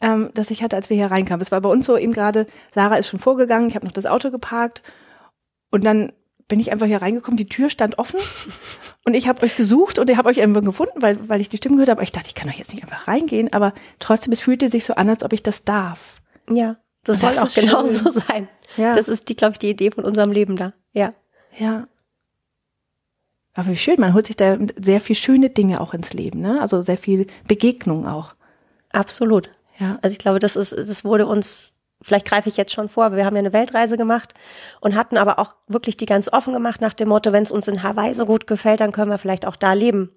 ähm, 0.00 0.30
das 0.34 0.50
ich 0.50 0.62
hatte, 0.62 0.76
als 0.76 0.90
wir 0.90 0.96
hier 0.96 1.10
reinkamen. 1.10 1.40
Es 1.40 1.52
war 1.52 1.60
bei 1.60 1.68
uns 1.68 1.86
so 1.86 1.96
eben 1.96 2.12
gerade, 2.12 2.46
Sarah 2.72 2.96
ist 2.96 3.08
schon 3.08 3.18
vorgegangen, 3.18 3.68
ich 3.68 3.74
habe 3.74 3.86
noch 3.86 3.92
das 3.92 4.06
Auto 4.06 4.30
geparkt 4.30 4.82
und 5.70 5.84
dann 5.84 6.12
bin 6.48 6.60
ich 6.60 6.72
einfach 6.72 6.86
hier 6.86 7.02
reingekommen, 7.02 7.36
die 7.36 7.48
Tür 7.48 7.70
stand 7.70 7.98
offen 7.98 8.20
und 9.04 9.14
ich 9.14 9.28
habe 9.28 9.42
euch 9.44 9.56
gesucht 9.56 9.98
und 9.98 10.08
ich 10.10 10.16
habe 10.16 10.28
euch 10.28 10.38
irgendwann 10.38 10.64
gefunden, 10.64 11.02
weil, 11.02 11.28
weil 11.28 11.40
ich 11.40 11.48
die 11.48 11.56
Stimme 11.56 11.76
gehört 11.76 11.90
habe. 11.90 12.02
Ich 12.02 12.12
dachte, 12.12 12.28
ich 12.28 12.34
kann 12.34 12.48
doch 12.48 12.56
jetzt 12.56 12.72
nicht 12.72 12.82
einfach 12.82 13.08
reingehen, 13.08 13.52
aber 13.52 13.72
trotzdem, 13.98 14.32
es 14.32 14.40
fühlte 14.40 14.68
sich 14.68 14.84
so 14.84 14.94
an, 14.94 15.08
als 15.08 15.24
ob 15.24 15.32
ich 15.32 15.42
das 15.42 15.64
darf. 15.64 16.20
Ja, 16.50 16.76
das, 17.04 17.20
das 17.20 17.36
soll 17.36 17.44
auch 17.44 17.54
genau 17.54 17.86
so 17.86 18.10
sein. 18.28 18.48
Ja. 18.76 18.94
Das 18.94 19.08
ist, 19.08 19.28
die, 19.28 19.36
glaube 19.36 19.52
ich, 19.52 19.58
die 19.58 19.70
Idee 19.70 19.90
von 19.90 20.04
unserem 20.04 20.32
Leben 20.32 20.56
da. 20.56 20.72
Ja. 20.92 21.14
Ja. 21.58 21.88
Aber 23.54 23.68
wie 23.68 23.76
schön, 23.76 24.00
man 24.00 24.12
holt 24.12 24.26
sich 24.26 24.36
da 24.36 24.58
sehr 24.76 25.00
viel 25.00 25.16
schöne 25.16 25.50
Dinge 25.50 25.80
auch 25.80 25.94
ins 25.94 26.12
Leben, 26.12 26.40
ne? 26.40 26.60
Also 26.60 26.82
sehr 26.82 26.98
viel 26.98 27.26
Begegnung 27.48 28.06
auch. 28.06 28.34
Absolut. 28.90 29.50
Ja. 29.78 29.98
Also 30.02 30.12
ich 30.12 30.18
glaube, 30.18 30.38
das 30.38 30.56
ist, 30.56 30.72
das 30.72 31.04
wurde 31.04 31.26
uns 31.26 31.75
vielleicht 32.02 32.26
greife 32.26 32.48
ich 32.48 32.56
jetzt 32.56 32.72
schon 32.72 32.88
vor, 32.88 33.12
wir 33.12 33.24
haben 33.24 33.36
ja 33.36 33.40
eine 33.40 33.52
Weltreise 33.52 33.96
gemacht 33.96 34.34
und 34.80 34.94
hatten 34.94 35.16
aber 35.16 35.38
auch 35.38 35.54
wirklich 35.66 35.96
die 35.96 36.06
ganz 36.06 36.32
offen 36.32 36.52
gemacht 36.52 36.80
nach 36.80 36.94
dem 36.94 37.08
Motto, 37.08 37.32
wenn 37.32 37.42
es 37.42 37.52
uns 37.52 37.68
in 37.68 37.82
Hawaii 37.82 38.14
so 38.14 38.26
gut 38.26 38.46
gefällt, 38.46 38.80
dann 38.80 38.92
können 38.92 39.10
wir 39.10 39.18
vielleicht 39.18 39.46
auch 39.46 39.56
da 39.56 39.72
leben. 39.72 40.10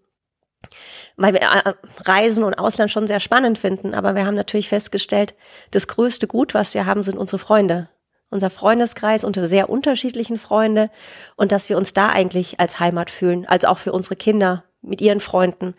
Weil 1.16 1.34
wir 1.34 1.42
äh, 1.42 1.74
Reisen 2.06 2.44
und 2.44 2.56
Ausland 2.56 2.92
schon 2.92 3.08
sehr 3.08 3.20
spannend 3.20 3.58
finden, 3.58 3.94
aber 3.94 4.16
wir 4.16 4.26
haben 4.26 4.36
natürlich 4.36 4.70
festgestellt, 4.70 5.36
das 5.72 5.88
größte 5.88 6.28
Gut, 6.28 6.54
was 6.54 6.74
wir 6.74 6.86
haben, 6.86 7.04
sind 7.04 7.18
unsere 7.18 7.40
Freunde. 7.40 7.90
Unser 8.30 8.52
Freundeskreis 8.52 9.24
unter 9.24 9.48
sehr 9.48 9.70
unterschiedlichen 9.70 10.38
Freunde 10.38 10.92
und 11.36 11.52
dass 11.52 11.70
wir 11.70 11.78
uns 11.78 11.94
da 11.94 12.10
eigentlich 12.10 12.60
als 12.60 12.80
Heimat 12.80 13.10
fühlen, 13.10 13.48
als 13.48 13.66
auch 13.66 13.80
für 13.80 13.92
unsere 13.92 14.16
Kinder 14.16 14.66
mit 14.82 15.02
ihren 15.02 15.20
Freunden 15.20 15.74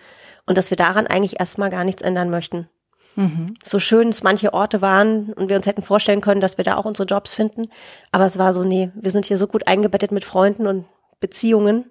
und 0.47 0.59
dass 0.59 0.71
wir 0.71 0.77
daran 0.77 1.07
eigentlich 1.07 1.39
erstmal 1.39 1.71
gar 1.71 1.85
nichts 1.85 2.03
ändern 2.03 2.29
möchten. 2.29 2.69
Mhm. 3.17 3.55
So 3.65 3.79
schön 3.79 4.09
es 4.09 4.23
manche 4.23 4.55
Orte 4.55 4.81
waren 4.81 5.33
und 5.33 5.49
wir 5.49 5.57
uns 5.57 5.67
hätten 5.67 5.83
vorstellen 5.83 6.21
können, 6.21 6.41
dass 6.41 6.59
wir 6.59 6.65
da 6.65 6.77
auch 6.77 6.85
unsere 6.85 7.07
Jobs 7.07 7.35
finden. 7.35 7.69
Aber 8.13 8.27
es 8.27 8.39
war 8.39 8.55
so, 8.55 8.65
nee, 8.65 8.91
wir 8.95 9.11
sind 9.11 9.27
hier 9.27 9.39
so 9.39 9.47
gut 9.47 9.67
eingebettet 9.67 10.13
mit 10.13 10.25
Freunden 10.25 10.67
und 10.67 10.87
Beziehungen. 11.19 11.91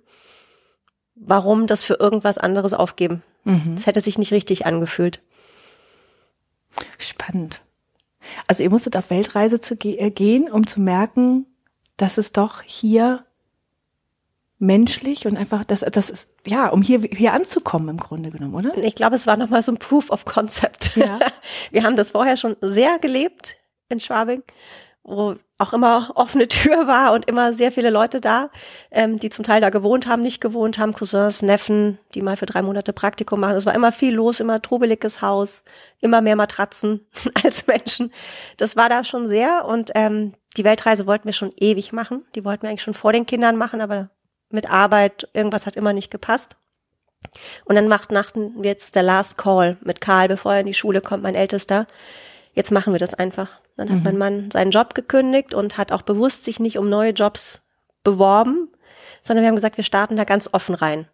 Warum 1.16 1.68
das 1.68 1.84
für 1.84 1.96
irgendwas 1.96 2.38
anderes 2.38 2.74
aufgeben? 2.74 3.24
Mhm. 3.44 3.74
Es 3.76 3.82
mhm. 3.82 3.86
hätte 3.86 4.02
sich 4.02 4.18
nicht 4.18 4.32
richtig 4.32 4.66
angefühlt. 4.66 5.22
Spannend. 6.98 7.62
Also 8.48 8.64
ihr 8.64 8.70
musstet 8.70 8.98
auf 8.98 9.10
Weltreise 9.10 9.60
zu 9.60 9.76
ge 9.76 9.98
äh, 9.98 10.12
gehen, 10.12 10.50
um 10.50 10.68
zu 10.68 10.82
merken, 10.82 11.46
dass 11.98 12.18
es 12.18 12.32
doch 12.32 12.62
hier 12.62 13.26
menschlich 14.60 15.26
und 15.26 15.38
einfach, 15.38 15.64
das, 15.64 15.80
das 15.80 16.10
ist, 16.10 16.30
ja, 16.46 16.68
um 16.68 16.82
hier, 16.82 17.00
hier 17.00 17.34
anzukommen 17.34 17.90
im 17.90 17.98
Grunde 17.98 18.30
genommen, 18.30 18.54
oder? 18.54 18.78
Ich 18.78 18.96
glaube, 18.96 19.16
es 19.16 19.26
war 19.26 19.38
nochmal 19.38 19.64
so 19.64 19.72
ein 19.72 19.78
Proof 19.78 20.10
of 20.10 20.26
Concept. 20.26 20.96
Ja. 20.98 21.20
Wir 21.72 21.84
haben 21.84 21.96
das 21.96 22.12
vorher 22.12 22.36
schon 22.36 22.58
sehr 22.62 23.00
gelebt 23.00 23.56
in 23.88 24.02
Schwabing, 24.02 24.44
wo 25.04 25.36
auch 25.58 25.74
immer 25.74 26.12
offene 26.16 26.48
Tür 26.50 26.88
war 26.88 27.14
und 27.14 27.30
immer 27.30 27.54
sehr 27.54 27.72
viele 27.72 27.90
Leute 27.90 28.20
da, 28.20 28.50
ähm, 28.92 29.18
die 29.18 29.30
zum 29.30 29.44
Teil 29.46 29.62
da 29.62 29.70
gewohnt 29.70 30.08
haben, 30.08 30.22
nicht 30.22 30.42
gewohnt 30.42 30.78
haben, 30.78 30.94
Cousins, 30.94 31.42
Neffen, 31.42 31.98
die 32.14 32.22
mal 32.22 32.36
für 32.36 32.46
drei 32.46 32.62
Monate 32.62 32.92
Praktikum 32.92 33.40
machen. 33.40 33.56
Es 33.56 33.66
war 33.66 33.76
immer 33.76 33.94
viel 33.94 34.14
los, 34.14 34.42
immer 34.42 34.62
trubeliges 34.62 35.22
Haus, 35.22 35.64
immer 36.02 36.22
mehr 36.22 36.36
Matratzen 36.36 37.08
als 37.44 37.66
Menschen. 37.66 38.12
Das 38.58 38.76
war 38.76 38.90
da 38.90 39.06
schon 39.06 39.26
sehr 39.26 39.66
und 39.66 39.92
ähm, 39.96 40.34
die 40.58 40.66
Weltreise 40.66 41.08
wollten 41.08 41.26
wir 41.26 41.34
schon 41.34 41.52
ewig 41.58 41.94
machen. 41.94 42.26
Die 42.36 42.44
wollten 42.44 42.64
wir 42.64 42.70
eigentlich 42.70 42.82
schon 42.82 42.94
vor 42.94 43.14
den 43.14 43.26
Kindern 43.26 43.56
machen, 43.56 43.82
aber 43.82 44.10
mit 44.50 44.70
Arbeit, 44.70 45.30
irgendwas 45.34 45.66
hat 45.66 45.76
immer 45.76 45.94
nicht 45.94 46.12
gepasst. 46.12 46.56
Und 47.66 47.76
dann 47.76 47.88
macht 47.88 48.12
wir 48.12 48.70
jetzt 48.70 48.96
der 48.96 49.04
Last 49.04 49.38
Call 49.38 49.78
mit 49.82 50.02
Karl, 50.02 50.28
bevor 50.28 50.54
er 50.54 50.62
in 50.62 50.68
die 50.68 50.74
Schule 50.74 51.02
kommt, 51.02 51.24
mein 51.24 51.36
Ältester. 51.36 51.86
Jetzt 52.54 52.72
machen 52.72 52.94
wir 52.94 53.00
das 53.00 53.14
einfach. 53.14 53.60
Dann 53.78 53.90
hat 53.90 53.98
mhm. 53.98 54.04
mein 54.04 54.18
Mann 54.18 54.52
seinen 54.52 54.72
Job 54.72 54.94
gekündigt 54.96 55.54
und 55.54 55.78
hat 55.78 55.92
auch 55.92 56.02
bewusst 56.02 56.44
sich 56.44 56.60
nicht 56.60 56.78
um 56.78 56.90
neue 56.90 57.12
Jobs 57.12 57.62
beworben, 58.04 58.70
sondern 59.24 59.44
wir 59.44 59.48
haben 59.48 59.56
gesagt, 59.56 59.78
wir 59.78 59.84
starten 59.84 60.16
da 60.16 60.24
ganz 60.24 60.50
offen 60.52 60.76
rein. 60.76 61.08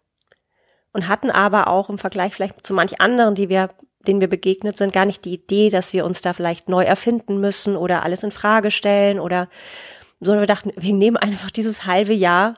Und 0.92 1.08
hatten 1.08 1.30
aber 1.30 1.68
auch 1.68 1.90
im 1.90 1.98
Vergleich 1.98 2.34
vielleicht 2.34 2.66
zu 2.66 2.72
manch 2.72 3.00
anderen, 3.00 3.34
die 3.34 3.48
wir, 3.48 3.70
denen 4.06 4.20
wir 4.20 4.28
begegnet 4.28 4.76
sind, 4.76 4.92
gar 4.92 5.04
nicht 5.04 5.24
die 5.24 5.34
Idee, 5.34 5.68
dass 5.68 5.92
wir 5.92 6.04
uns 6.06 6.22
da 6.22 6.32
vielleicht 6.32 6.68
neu 6.68 6.84
erfinden 6.84 7.38
müssen 7.38 7.76
oder 7.76 8.02
alles 8.02 8.22
in 8.22 8.30
Frage 8.30 8.70
stellen 8.70 9.20
oder, 9.20 9.48
sondern 10.20 10.42
wir 10.42 10.46
dachten, 10.46 10.70
wir 10.74 10.94
nehmen 10.94 11.18
einfach 11.18 11.50
dieses 11.50 11.84
halbe 11.84 12.14
Jahr 12.14 12.54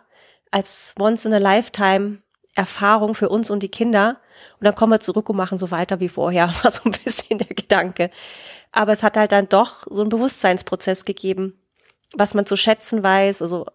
als 0.50 0.94
once 0.98 1.24
in 1.24 1.32
a 1.32 1.38
lifetime 1.38 2.18
Erfahrung 2.54 3.14
für 3.14 3.28
uns 3.28 3.50
und 3.50 3.62
die 3.62 3.70
Kinder. 3.70 4.20
Und 4.58 4.64
dann 4.64 4.74
kommen 4.74 4.92
wir 4.92 5.00
zurück 5.00 5.28
und 5.28 5.36
machen 5.36 5.58
so 5.58 5.70
weiter 5.70 6.00
wie 6.00 6.08
vorher, 6.08 6.52
war 6.62 6.70
so 6.70 6.82
ein 6.84 6.92
bisschen 7.04 7.38
der 7.38 7.54
Gedanke. 7.54 8.10
Aber 8.72 8.92
es 8.92 9.02
hat 9.02 9.16
halt 9.16 9.32
dann 9.32 9.48
doch 9.48 9.86
so 9.88 10.00
einen 10.00 10.10
Bewusstseinsprozess 10.10 11.04
gegeben, 11.04 11.58
was 12.16 12.34
man 12.34 12.46
zu 12.46 12.56
schätzen 12.56 13.02
weiß, 13.02 13.42
also 13.42 13.66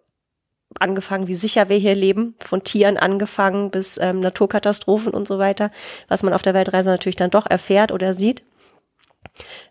angefangen, 0.80 1.28
wie 1.28 1.36
sicher 1.36 1.70
wir 1.70 1.78
hier 1.78 1.96
leben, 1.96 2.36
von 2.44 2.64
Tieren 2.64 2.98
angefangen 2.98 3.70
bis 3.70 3.98
ähm, 3.98 4.20
Naturkatastrophen 4.20 5.14
und 5.14 5.28
so 5.28 5.40
weiter, 5.40 5.72
was 6.08 6.24
man 6.24 6.34
auf 6.34 6.42
der 6.42 6.54
Weltreise 6.54 6.90
natürlich 6.90 7.16
dann 7.16 7.30
doch 7.30 7.46
erfährt 7.46 7.92
oder 7.92 8.14
sieht, 8.14 8.44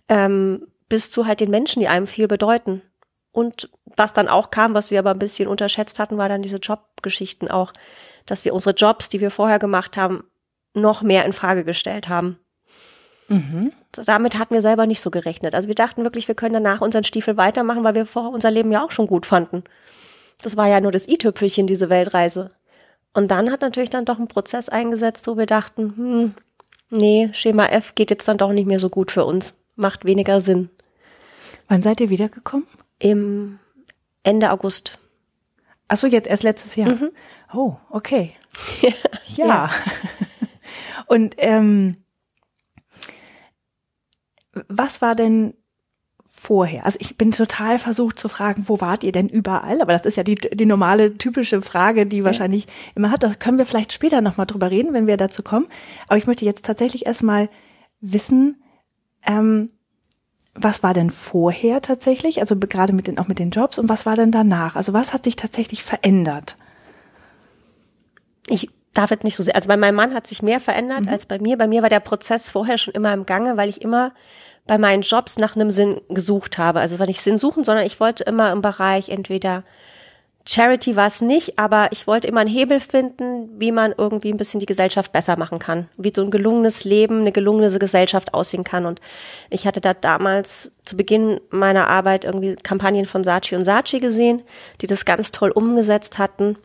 ähm, 0.08 0.68
bis 0.88 1.10
zu 1.10 1.26
halt 1.26 1.40
den 1.40 1.50
Menschen, 1.50 1.80
die 1.80 1.88
einem 1.88 2.06
viel 2.06 2.28
bedeuten. 2.28 2.82
Und 3.32 3.70
was 3.96 4.12
dann 4.12 4.28
auch 4.28 4.50
kam, 4.50 4.74
was 4.74 4.90
wir 4.90 4.98
aber 4.98 5.10
ein 5.10 5.18
bisschen 5.18 5.48
unterschätzt 5.48 5.98
hatten, 5.98 6.18
war 6.18 6.28
dann 6.28 6.42
diese 6.42 6.58
Jobgeschichten 6.58 7.50
auch, 7.50 7.72
dass 8.26 8.44
wir 8.44 8.54
unsere 8.54 8.74
Jobs, 8.74 9.08
die 9.08 9.20
wir 9.20 9.30
vorher 9.30 9.58
gemacht 9.58 9.96
haben, 9.96 10.24
noch 10.74 11.02
mehr 11.02 11.24
in 11.24 11.32
Frage 11.32 11.64
gestellt 11.64 12.08
haben. 12.08 12.38
Mhm. 13.28 13.72
Damit 13.92 14.38
hatten 14.38 14.54
wir 14.54 14.62
selber 14.62 14.86
nicht 14.86 15.00
so 15.00 15.10
gerechnet. 15.10 15.54
Also 15.54 15.68
wir 15.68 15.74
dachten 15.74 16.04
wirklich, 16.04 16.28
wir 16.28 16.34
können 16.34 16.54
danach 16.54 16.80
unseren 16.80 17.04
Stiefel 17.04 17.36
weitermachen, 17.36 17.84
weil 17.84 17.94
wir 17.94 18.06
vorher 18.06 18.32
unser 18.32 18.50
Leben 18.50 18.72
ja 18.72 18.84
auch 18.84 18.90
schon 18.90 19.06
gut 19.06 19.26
fanden. 19.26 19.64
Das 20.42 20.56
war 20.56 20.68
ja 20.68 20.80
nur 20.80 20.92
das 20.92 21.08
i-Tüpfelchen, 21.08 21.66
diese 21.66 21.90
Weltreise. 21.90 22.52
Und 23.12 23.30
dann 23.30 23.50
hat 23.50 23.60
natürlich 23.60 23.90
dann 23.90 24.06
doch 24.06 24.18
ein 24.18 24.28
Prozess 24.28 24.70
eingesetzt, 24.70 25.26
wo 25.26 25.36
wir 25.36 25.46
dachten, 25.46 25.94
hm, 25.96 26.34
nee, 26.88 27.28
Schema 27.32 27.66
F 27.66 27.94
geht 27.94 28.10
jetzt 28.10 28.26
dann 28.26 28.38
doch 28.38 28.52
nicht 28.52 28.66
mehr 28.66 28.80
so 28.80 28.88
gut 28.88 29.10
für 29.10 29.26
uns. 29.26 29.56
Macht 29.76 30.04
weniger 30.04 30.40
Sinn. 30.40 30.70
Wann 31.68 31.82
seid 31.82 32.00
ihr 32.00 32.08
wiedergekommen? 32.08 32.66
im 33.02 33.58
Ende 34.22 34.50
August. 34.50 34.98
Ach 35.88 35.96
so, 35.96 36.06
jetzt 36.06 36.28
erst 36.28 36.42
letztes 36.42 36.76
Jahr. 36.76 36.90
Mhm. 36.90 37.10
Oh, 37.52 37.76
okay. 37.90 38.34
ja. 38.80 38.92
ja. 39.36 39.70
Und 41.06 41.34
ähm, 41.38 41.96
was 44.68 45.02
war 45.02 45.14
denn 45.14 45.54
vorher? 46.24 46.86
Also 46.86 46.98
ich 47.00 47.16
bin 47.16 47.30
total 47.30 47.78
versucht 47.78 48.18
zu 48.18 48.28
fragen, 48.28 48.64
wo 48.68 48.80
wart 48.80 49.04
ihr 49.04 49.12
denn 49.12 49.28
überall? 49.28 49.80
Aber 49.80 49.92
das 49.92 50.06
ist 50.06 50.16
ja 50.16 50.22
die, 50.22 50.34
die 50.34 50.66
normale, 50.66 51.16
typische 51.18 51.62
Frage, 51.62 52.06
die 52.06 52.24
wahrscheinlich 52.24 52.66
immer 52.94 53.10
hat. 53.10 53.22
Da 53.22 53.34
können 53.34 53.58
wir 53.58 53.66
vielleicht 53.66 53.92
später 53.92 54.20
nochmal 54.20 54.46
drüber 54.46 54.70
reden, 54.70 54.92
wenn 54.94 55.06
wir 55.06 55.16
dazu 55.16 55.42
kommen. 55.42 55.66
Aber 56.08 56.16
ich 56.16 56.26
möchte 56.26 56.44
jetzt 56.44 56.64
tatsächlich 56.64 57.06
erstmal 57.06 57.48
wissen, 58.00 58.62
ähm, 59.26 59.70
was 60.54 60.82
war 60.82 60.92
denn 60.92 61.10
vorher 61.10 61.80
tatsächlich, 61.80 62.40
also 62.40 62.56
gerade 62.56 62.92
mit 62.92 63.06
den, 63.06 63.18
auch 63.18 63.28
mit 63.28 63.38
den 63.38 63.50
Jobs 63.50 63.78
und 63.78 63.88
was 63.88 64.04
war 64.04 64.16
denn 64.16 64.30
danach? 64.30 64.76
Also 64.76 64.92
was 64.92 65.12
hat 65.12 65.24
sich 65.24 65.36
tatsächlich 65.36 65.82
verändert? 65.82 66.56
Ich 68.48 68.68
darf 68.92 69.10
jetzt 69.10 69.24
nicht 69.24 69.36
so 69.36 69.42
sehr, 69.42 69.56
also 69.56 69.68
bei 69.68 69.78
meinem 69.78 69.94
Mann 69.94 70.14
hat 70.14 70.26
sich 70.26 70.42
mehr 70.42 70.60
verändert 70.60 71.02
mhm. 71.02 71.08
als 71.08 71.24
bei 71.24 71.38
mir. 71.38 71.56
Bei 71.56 71.66
mir 71.66 71.80
war 71.82 71.88
der 71.88 72.00
Prozess 72.00 72.50
vorher 72.50 72.76
schon 72.76 72.94
immer 72.94 73.14
im 73.14 73.24
Gange, 73.24 73.56
weil 73.56 73.70
ich 73.70 73.80
immer 73.80 74.12
bei 74.66 74.78
meinen 74.78 75.02
Jobs 75.02 75.38
nach 75.38 75.56
einem 75.56 75.70
Sinn 75.70 76.00
gesucht 76.08 76.58
habe. 76.58 76.80
Also 76.80 76.98
war 76.98 77.06
nicht 77.06 77.22
Sinn 77.22 77.38
suchen, 77.38 77.64
sondern 77.64 77.86
ich 77.86 77.98
wollte 77.98 78.24
immer 78.24 78.52
im 78.52 78.60
Bereich 78.60 79.08
entweder 79.08 79.64
Charity 80.44 80.96
war 80.96 81.06
es 81.06 81.20
nicht, 81.20 81.58
aber 81.58 81.88
ich 81.92 82.06
wollte 82.06 82.26
immer 82.26 82.40
einen 82.40 82.50
Hebel 82.50 82.80
finden, 82.80 83.48
wie 83.60 83.70
man 83.70 83.94
irgendwie 83.96 84.32
ein 84.32 84.36
bisschen 84.36 84.58
die 84.58 84.66
Gesellschaft 84.66 85.12
besser 85.12 85.36
machen 85.36 85.60
kann, 85.60 85.88
wie 85.96 86.12
so 86.14 86.22
ein 86.22 86.32
gelungenes 86.32 86.84
Leben, 86.84 87.20
eine 87.20 87.32
gelungene 87.32 87.78
Gesellschaft 87.78 88.34
aussehen 88.34 88.64
kann. 88.64 88.84
Und 88.84 89.00
ich 89.50 89.66
hatte 89.66 89.80
da 89.80 89.94
damals 89.94 90.72
zu 90.84 90.96
Beginn 90.96 91.40
meiner 91.50 91.88
Arbeit 91.88 92.24
irgendwie 92.24 92.56
Kampagnen 92.56 93.06
von 93.06 93.22
Saatchi 93.22 93.54
und 93.54 93.64
Saatchi 93.64 94.00
gesehen, 94.00 94.42
die 94.80 94.88
das 94.88 95.04
ganz 95.04 95.30
toll 95.30 95.50
umgesetzt 95.50 96.18
hatten. 96.18 96.56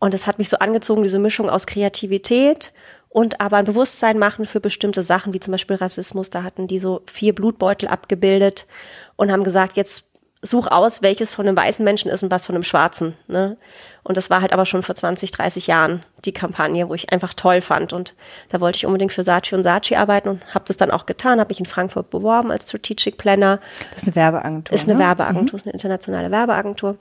Und 0.00 0.12
es 0.12 0.26
hat 0.26 0.38
mich 0.38 0.48
so 0.48 0.58
angezogen, 0.58 1.04
diese 1.04 1.20
Mischung 1.20 1.48
aus 1.48 1.66
Kreativität 1.66 2.72
und 3.08 3.40
aber 3.40 3.58
ein 3.58 3.64
Bewusstsein 3.64 4.18
machen 4.18 4.44
für 4.44 4.58
bestimmte 4.58 5.04
Sachen, 5.04 5.32
wie 5.32 5.40
zum 5.40 5.52
Beispiel 5.52 5.76
Rassismus. 5.76 6.30
Da 6.30 6.42
hatten 6.42 6.66
die 6.66 6.80
so 6.80 7.02
vier 7.06 7.32
Blutbeutel 7.32 7.88
abgebildet 7.88 8.66
und 9.14 9.30
haben 9.30 9.44
gesagt, 9.44 9.76
jetzt 9.76 10.06
such 10.44 10.68
aus, 10.68 11.02
welches 11.02 11.34
von 11.34 11.46
einem 11.46 11.56
weißen 11.56 11.84
Menschen 11.84 12.10
ist 12.10 12.22
und 12.22 12.30
was 12.30 12.46
von 12.46 12.54
einem 12.54 12.62
schwarzen. 12.62 13.16
Ne? 13.26 13.56
Und 14.02 14.16
das 14.16 14.28
war 14.28 14.42
halt 14.42 14.52
aber 14.52 14.66
schon 14.66 14.82
vor 14.82 14.94
20, 14.94 15.30
30 15.30 15.66
Jahren 15.66 16.04
die 16.24 16.32
Kampagne, 16.32 16.88
wo 16.88 16.94
ich 16.94 17.10
einfach 17.12 17.32
toll 17.34 17.60
fand. 17.60 17.92
Und 17.92 18.14
da 18.50 18.60
wollte 18.60 18.76
ich 18.76 18.86
unbedingt 18.86 19.12
für 19.12 19.24
Saatchi 19.24 19.54
und 19.54 19.62
Saatchi 19.62 19.96
arbeiten 19.96 20.28
und 20.28 20.54
habe 20.54 20.66
das 20.68 20.76
dann 20.76 20.90
auch 20.90 21.06
getan, 21.06 21.40
habe 21.40 21.48
mich 21.48 21.60
in 21.60 21.66
Frankfurt 21.66 22.10
beworben 22.10 22.50
als 22.50 22.68
Strategic 22.68 23.16
Planner. 23.16 23.58
Das 23.92 24.02
ist 24.02 24.08
eine 24.08 24.16
Werbeagentur. 24.16 24.74
Ist 24.74 24.88
eine 24.88 24.98
ne? 24.98 25.04
Werbeagentur, 25.04 25.54
mhm. 25.54 25.56
ist 25.56 25.66
eine 25.66 25.72
internationale 25.72 26.30
Werbeagentur. 26.30 26.98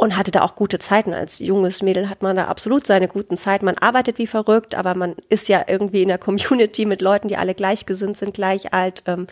Und 0.00 0.16
hatte 0.16 0.30
da 0.30 0.40
auch 0.42 0.54
gute 0.54 0.78
Zeiten. 0.78 1.12
Als 1.12 1.40
junges 1.40 1.82
Mädel 1.82 2.08
hat 2.08 2.22
man 2.22 2.36
da 2.36 2.46
absolut 2.46 2.86
seine 2.86 3.06
guten 3.06 3.36
Zeiten. 3.36 3.66
Man 3.66 3.76
arbeitet 3.76 4.16
wie 4.16 4.26
verrückt, 4.26 4.74
aber 4.74 4.94
man 4.94 5.14
ist 5.28 5.48
ja 5.48 5.64
irgendwie 5.66 6.00
in 6.00 6.08
der 6.08 6.16
Community 6.18 6.86
mit 6.86 7.02
Leuten, 7.02 7.28
die 7.28 7.36
alle 7.36 7.54
gleichgesinnt 7.54 8.16
sind, 8.16 8.32
gleich 8.32 8.72
alt, 8.72 9.02
ähm, 9.06 9.26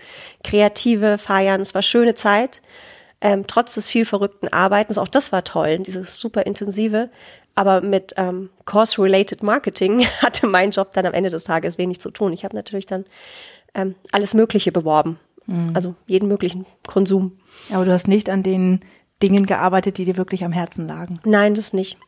Kreative 0.45 1.17
feiern. 1.17 1.63
Es 1.63 1.75
war 1.75 1.81
schöne 1.81 2.15
Zeit 2.15 2.61
ähm, 3.21 3.47
trotz 3.47 3.75
des 3.75 3.89
viel 3.89 4.05
verrückten 4.05 4.49
Arbeitens, 4.49 4.99
auch 4.99 5.09
das 5.09 5.33
war 5.33 5.45
toll, 5.45 5.79
dieses 5.81 6.19
super 6.19 6.47
intensive. 6.47 7.11
Aber 7.55 7.81
mit 7.81 8.15
ähm, 8.17 8.51
Course-related 8.65 9.43
Marketing 9.43 10.05
hatte 10.23 10.47
mein 10.47 10.71
Job 10.71 10.93
dann 10.93 11.07
am 11.07 11.15
Ende 11.15 11.31
des 11.31 11.45
Tages 11.45 11.79
wenig 11.79 12.01
zu 12.01 12.11
tun. 12.11 12.33
Ich 12.33 12.45
habe 12.45 12.55
natürlich 12.55 12.87
dann 12.87 13.05
ähm, 13.75 13.97
alles 14.13 14.35
Mögliche 14.35 14.71
beworben, 14.71 15.19
mhm. 15.47 15.73
also 15.75 15.95
jeden 16.07 16.29
möglichen 16.29 16.67
Konsum. 16.87 17.39
Aber 17.73 17.85
du 17.85 17.93
hast 17.93 18.07
nicht 18.07 18.31
an 18.31 18.45
den 18.45 18.81
Dingen 19.23 19.47
gearbeitet, 19.47 19.99
die 19.99 20.05
dir 20.05 20.17
wirklich 20.17 20.45
am 20.45 20.53
Herzen 20.53 20.87
lagen. 20.87 21.21
Nein, 21.25 21.55
das 21.55 21.73
nicht. 21.73 21.99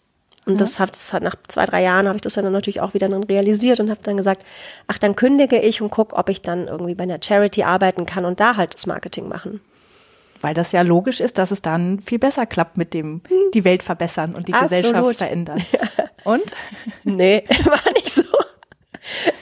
Und 0.47 0.55
ja. 0.55 0.61
das, 0.61 0.79
hat, 0.81 0.91
das 0.91 1.13
hat 1.13 1.23
nach 1.23 1.37
zwei, 1.49 1.67
drei 1.67 1.83
Jahren 1.83 2.07
habe 2.07 2.17
ich 2.17 2.23
das 2.23 2.35
dann 2.35 2.51
natürlich 2.51 2.81
auch 2.81 2.95
wieder 2.95 3.09
dann 3.09 3.25
realisiert 3.25 3.79
und 3.81 3.91
habe 3.91 4.01
dann 4.03 4.17
gesagt, 4.17 4.45
ach, 4.87 4.99
dann 4.99 5.15
kündige 5.15 5.59
ich 5.59 5.83
und 5.83 5.91
guck, 5.91 6.15
ob 6.19 6.29
ich 6.29 6.41
dann 6.41 6.67
irgendwie 6.67 6.95
bei 6.95 7.03
einer 7.03 7.19
Charity 7.23 7.65
arbeiten 7.65 8.07
kann 8.07 8.25
und 8.25 8.41
da 8.41 8.57
halt 8.57 8.75
das 8.75 8.87
Marketing 8.87 9.29
machen. 9.29 9.61
Weil 10.41 10.55
das 10.55 10.73
ja 10.73 10.81
logisch 10.81 11.21
ist, 11.21 11.37
dass 11.37 11.51
es 11.51 11.61
dann 11.61 12.01
viel 12.01 12.19
besser 12.19 12.47
klappt 12.47 12.79
mit 12.79 12.95
dem 12.95 13.21
die 13.53 13.65
Welt 13.65 13.83
verbessern 13.83 14.35
und 14.35 14.49
die 14.49 14.55
Absolut. 14.55 14.85
Gesellschaft 14.85 15.19
verändern. 15.19 15.63
Und? 16.25 16.55
Nee, 17.05 17.45
war 17.65 17.93
nicht 17.95 18.11
so. 18.11 18.25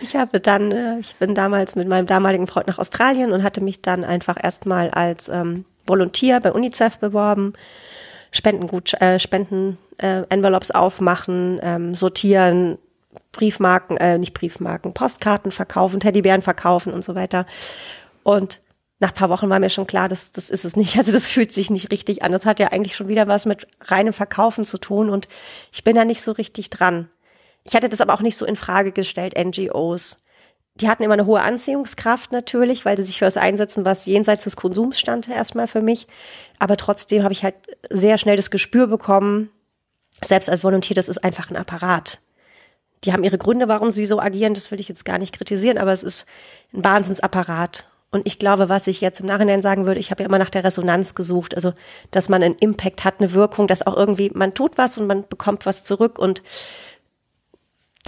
Ich 0.00 0.14
habe 0.14 0.40
dann, 0.40 0.70
äh, 0.70 0.98
ich 1.00 1.16
bin 1.16 1.34
damals 1.34 1.74
mit 1.74 1.88
meinem 1.88 2.06
damaligen 2.06 2.46
Freund 2.46 2.68
nach 2.68 2.78
Australien 2.78 3.32
und 3.32 3.42
hatte 3.42 3.60
mich 3.60 3.82
dann 3.82 4.04
einfach 4.04 4.36
erstmal 4.42 4.90
als 4.90 5.28
ähm, 5.28 5.64
Volontier 5.88 6.40
bei 6.40 6.52
UNICEF 6.52 6.98
beworben, 6.98 7.54
Spendengut, 8.30 8.94
äh, 9.00 9.18
Spenden, 9.18 9.78
äh, 9.98 10.22
Envelopes 10.28 10.70
aufmachen, 10.70 11.58
ähm, 11.62 11.94
sortieren, 11.94 12.78
Briefmarken, 13.32 13.96
äh, 13.96 14.18
nicht 14.18 14.34
Briefmarken, 14.34 14.94
Postkarten 14.94 15.52
verkaufen, 15.52 16.00
Teddybären 16.00 16.42
verkaufen 16.42 16.92
und 16.92 17.04
so 17.04 17.14
weiter. 17.14 17.46
Und 18.22 18.60
nach 19.00 19.14
paar 19.14 19.30
Wochen 19.30 19.48
war 19.48 19.60
mir 19.60 19.70
schon 19.70 19.86
klar, 19.86 20.08
das, 20.08 20.32
das 20.32 20.50
ist 20.50 20.64
es 20.64 20.76
nicht. 20.76 20.96
Also 20.98 21.12
das 21.12 21.28
fühlt 21.28 21.52
sich 21.52 21.70
nicht 21.70 21.90
richtig 21.92 22.22
an. 22.22 22.32
Das 22.32 22.46
hat 22.46 22.60
ja 22.60 22.68
eigentlich 22.68 22.96
schon 22.96 23.08
wieder 23.08 23.28
was 23.28 23.46
mit 23.46 23.66
reinem 23.82 24.12
Verkaufen 24.12 24.64
zu 24.64 24.78
tun 24.78 25.08
und 25.10 25.28
ich 25.72 25.84
bin 25.84 25.94
da 25.94 26.04
nicht 26.04 26.22
so 26.22 26.32
richtig 26.32 26.70
dran. 26.70 27.08
Ich 27.64 27.74
hatte 27.74 27.88
das 27.88 28.00
aber 28.00 28.14
auch 28.14 28.22
nicht 28.22 28.36
so 28.36 28.46
in 28.46 28.56
Frage 28.56 28.92
gestellt, 28.92 29.34
NGOs. 29.38 30.24
Die 30.80 30.88
hatten 30.88 31.02
immer 31.02 31.14
eine 31.14 31.26
hohe 31.26 31.40
Anziehungskraft 31.40 32.30
natürlich, 32.30 32.84
weil 32.84 32.96
sie 32.96 33.02
sich 33.02 33.18
für 33.18 33.24
das 33.24 33.36
einsetzen, 33.36 33.84
was 33.84 34.06
jenseits 34.06 34.44
des 34.44 34.56
Konsums 34.56 34.98
stand 34.98 35.28
erstmal 35.28 35.66
für 35.66 35.82
mich. 35.82 36.06
Aber 36.58 36.76
trotzdem 36.76 37.22
habe 37.24 37.32
ich 37.32 37.42
halt 37.42 37.56
sehr 37.90 38.18
schnell 38.18 38.36
das 38.36 38.50
Gespür 38.50 38.86
bekommen, 38.86 39.50
selbst 40.22 40.48
als 40.50 40.64
Volontär, 40.64 40.94
das 40.94 41.08
ist 41.08 41.22
einfach 41.22 41.50
ein 41.50 41.56
Apparat. 41.56 42.18
Die 43.04 43.12
haben 43.12 43.24
ihre 43.24 43.38
Gründe, 43.38 43.68
warum 43.68 43.90
sie 43.90 44.06
so 44.06 44.20
agieren, 44.20 44.54
das 44.54 44.70
will 44.70 44.80
ich 44.80 44.88
jetzt 44.88 45.04
gar 45.04 45.18
nicht 45.18 45.36
kritisieren, 45.36 45.78
aber 45.78 45.92
es 45.92 46.02
ist 46.02 46.26
ein 46.72 46.84
Wahnsinnsapparat. 46.84 47.88
Und 48.10 48.26
ich 48.26 48.38
glaube, 48.38 48.68
was 48.68 48.86
ich 48.86 49.00
jetzt 49.00 49.20
im 49.20 49.26
Nachhinein 49.26 49.60
sagen 49.60 49.86
würde, 49.86 50.00
ich 50.00 50.10
habe 50.10 50.22
ja 50.22 50.28
immer 50.28 50.38
nach 50.38 50.50
der 50.50 50.64
Resonanz 50.64 51.14
gesucht, 51.14 51.54
also 51.54 51.74
dass 52.10 52.28
man 52.28 52.42
einen 52.42 52.56
Impact 52.56 53.04
hat, 53.04 53.16
eine 53.18 53.34
Wirkung, 53.34 53.66
dass 53.66 53.86
auch 53.86 53.96
irgendwie 53.96 54.30
man 54.32 54.54
tut 54.54 54.78
was 54.78 54.96
und 54.96 55.06
man 55.06 55.28
bekommt 55.28 55.66
was 55.66 55.84
zurück 55.84 56.18
und 56.18 56.42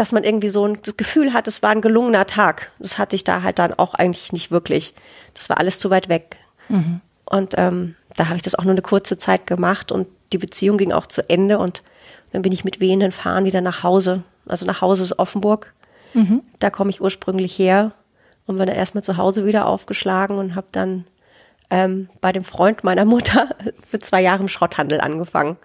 dass 0.00 0.12
man 0.12 0.24
irgendwie 0.24 0.48
so 0.48 0.66
ein 0.66 0.78
Gefühl 0.96 1.34
hat, 1.34 1.46
es 1.46 1.62
war 1.62 1.68
ein 1.70 1.82
gelungener 1.82 2.26
Tag. 2.26 2.72
Das 2.78 2.96
hatte 2.96 3.14
ich 3.16 3.22
da 3.22 3.42
halt 3.42 3.58
dann 3.58 3.74
auch 3.74 3.92
eigentlich 3.92 4.32
nicht 4.32 4.50
wirklich. 4.50 4.94
Das 5.34 5.50
war 5.50 5.58
alles 5.58 5.78
zu 5.78 5.90
weit 5.90 6.08
weg. 6.08 6.38
Mhm. 6.70 7.02
Und 7.26 7.54
ähm, 7.58 7.96
da 8.16 8.28
habe 8.28 8.36
ich 8.36 8.42
das 8.42 8.54
auch 8.54 8.64
nur 8.64 8.72
eine 8.72 8.80
kurze 8.80 9.18
Zeit 9.18 9.46
gemacht 9.46 9.92
und 9.92 10.08
die 10.32 10.38
Beziehung 10.38 10.78
ging 10.78 10.92
auch 10.92 11.04
zu 11.04 11.28
Ende 11.28 11.58
und 11.58 11.82
dann 12.32 12.40
bin 12.40 12.50
ich 12.50 12.64
mit 12.64 12.80
wehenden 12.80 13.12
Fahren 13.12 13.44
wieder 13.44 13.60
nach 13.60 13.82
Hause. 13.82 14.22
Also 14.46 14.64
nach 14.64 14.80
Hause 14.80 15.04
ist 15.04 15.18
Offenburg. 15.18 15.74
Mhm. 16.14 16.40
Da 16.60 16.70
komme 16.70 16.88
ich 16.88 17.02
ursprünglich 17.02 17.58
her 17.58 17.92
und 18.46 18.56
bin 18.56 18.66
dann 18.66 18.76
erstmal 18.76 19.04
zu 19.04 19.18
Hause 19.18 19.44
wieder 19.44 19.66
aufgeschlagen 19.66 20.38
und 20.38 20.54
habe 20.54 20.68
dann 20.72 21.04
ähm, 21.68 22.08
bei 22.22 22.32
dem 22.32 22.44
Freund 22.44 22.84
meiner 22.84 23.04
Mutter 23.04 23.50
für 23.90 23.98
zwei 23.98 24.22
Jahre 24.22 24.40
im 24.40 24.48
Schrotthandel 24.48 25.02
angefangen. 25.02 25.58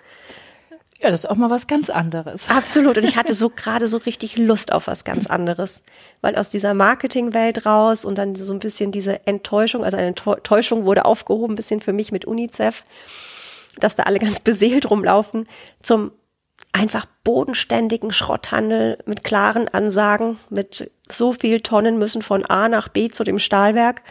Ja, 1.06 1.12
das 1.12 1.20
ist 1.20 1.30
auch 1.30 1.36
mal 1.36 1.52
was 1.52 1.68
ganz 1.68 1.92
anderes. 1.92 2.50
Absolut. 2.50 2.98
Und 2.98 3.04
ich 3.04 3.16
hatte 3.16 3.34
so 3.36 3.52
gerade 3.52 3.88
so 3.88 3.98
richtig 3.98 4.38
Lust 4.38 4.72
auf 4.72 4.88
was 4.88 5.04
ganz 5.04 5.28
anderes. 5.28 5.84
Weil 6.22 6.36
aus 6.36 6.50
dieser 6.50 6.74
Marketingwelt 6.74 7.68
raus 7.68 8.06
und 8.06 8.18
dann 8.18 8.36
so 8.36 8.52
ein 8.52 8.58
bisschen 8.58 8.92
diese 8.92 9.28
Enttäuschung, 9.28 9.84
also 9.84 9.98
eine 9.98 10.08
Enttäuschung 10.08 10.84
wurde 10.84 11.06
aufgehoben, 11.06 11.54
ein 11.54 11.58
bisschen 11.58 11.80
für 11.80 11.94
mich 11.94 12.12
mit 12.12 12.26
UNICEF, 12.26 12.84
dass 13.80 13.96
da 13.96 14.04
alle 14.04 14.18
ganz 14.18 14.40
beseelt 14.44 14.90
rumlaufen, 14.90 15.48
zum 15.84 16.12
einfach 16.72 17.06
bodenständigen 17.24 18.12
Schrotthandel 18.12 18.98
mit 19.06 19.24
klaren 19.24 19.68
Ansagen, 19.68 20.40
mit 20.50 20.90
so 21.08 21.34
viel 21.34 21.62
Tonnen 21.62 22.00
müssen 22.00 22.24
von 22.24 22.44
A 22.48 22.68
nach 22.68 22.88
B 22.88 23.10
zu 23.10 23.24
dem 23.24 23.38
Stahlwerk. 23.38 24.02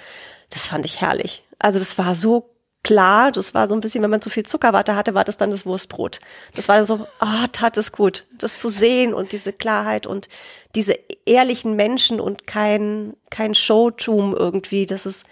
Das 0.50 0.66
fand 0.66 0.86
ich 0.86 1.00
herrlich. 1.00 1.42
Also 1.58 1.80
das 1.80 1.98
war 1.98 2.14
so 2.14 2.53
klar, 2.84 3.32
das 3.32 3.54
war 3.54 3.66
so 3.66 3.74
ein 3.74 3.80
bisschen, 3.80 4.02
wenn 4.04 4.10
man 4.10 4.20
zu 4.20 4.30
viel 4.30 4.44
Zuckerwatte 4.44 4.94
hatte, 4.94 5.14
war 5.14 5.24
das 5.24 5.36
dann 5.36 5.50
das 5.50 5.66
Wurstbrot. 5.66 6.20
Das 6.54 6.68
war 6.68 6.84
so, 6.84 7.06
ah, 7.18 7.44
oh, 7.44 7.46
tat 7.50 7.76
es 7.76 7.90
gut, 7.90 8.26
das 8.38 8.60
zu 8.60 8.68
sehen 8.68 9.12
und 9.12 9.32
diese 9.32 9.52
Klarheit 9.52 10.06
und 10.06 10.28
diese 10.76 10.94
ehrlichen 11.26 11.74
Menschen 11.74 12.20
und 12.20 12.46
kein, 12.46 13.14
kein 13.30 13.54
Showtum 13.54 14.36
irgendwie, 14.36 14.86
das 14.86 15.06
ist 15.06 15.26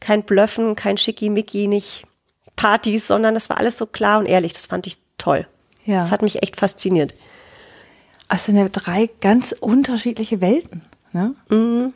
kein 0.00 0.24
Blöffen, 0.24 0.74
kein 0.74 0.96
Schickimicki, 0.96 1.68
nicht 1.68 2.04
Partys, 2.56 3.06
sondern 3.06 3.34
das 3.34 3.50
war 3.50 3.58
alles 3.58 3.78
so 3.78 3.86
klar 3.86 4.18
und 4.18 4.26
ehrlich, 4.26 4.54
das 4.54 4.66
fand 4.66 4.86
ich 4.86 4.98
toll. 5.18 5.46
Ja. 5.84 5.98
Das 5.98 6.10
hat 6.10 6.22
mich 6.22 6.42
echt 6.42 6.56
fasziniert. 6.56 7.14
Also 8.28 8.46
sind 8.46 8.56
ja 8.56 8.68
drei 8.68 9.10
ganz 9.20 9.52
unterschiedliche 9.52 10.40
Welten, 10.40 10.82
ne? 11.12 11.34
Mhm. 11.48 11.92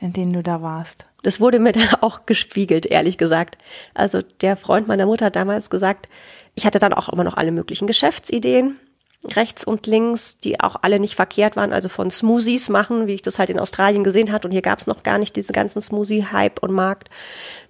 In 0.00 0.12
denen 0.12 0.32
du 0.32 0.42
da 0.42 0.62
warst. 0.62 1.06
Das 1.22 1.40
wurde 1.40 1.58
mir 1.58 1.72
dann 1.72 1.88
auch 2.00 2.26
gespiegelt, 2.26 2.86
ehrlich 2.86 3.18
gesagt. 3.18 3.58
Also 3.94 4.22
der 4.40 4.56
Freund 4.56 4.88
meiner 4.88 5.06
Mutter 5.06 5.26
hat 5.26 5.36
damals 5.36 5.70
gesagt, 5.70 6.08
ich 6.54 6.66
hatte 6.66 6.78
dann 6.78 6.92
auch 6.92 7.08
immer 7.08 7.24
noch 7.24 7.36
alle 7.36 7.52
möglichen 7.52 7.86
Geschäftsideen, 7.86 8.78
rechts 9.24 9.64
und 9.64 9.86
links, 9.86 10.38
die 10.38 10.60
auch 10.60 10.76
alle 10.82 10.98
nicht 10.98 11.14
verkehrt 11.14 11.56
waren, 11.56 11.72
also 11.72 11.88
von 11.88 12.10
Smoothies 12.10 12.68
machen, 12.70 13.06
wie 13.06 13.14
ich 13.14 13.22
das 13.22 13.38
halt 13.38 13.50
in 13.50 13.58
Australien 13.58 14.02
gesehen 14.02 14.32
hat. 14.32 14.44
Und 14.44 14.50
hier 14.50 14.62
gab 14.62 14.78
es 14.78 14.86
noch 14.86 15.02
gar 15.02 15.18
nicht 15.18 15.36
diesen 15.36 15.52
ganzen 15.52 15.80
Smoothie-Hype 15.80 16.62
und 16.62 16.72
Markt, 16.72 17.10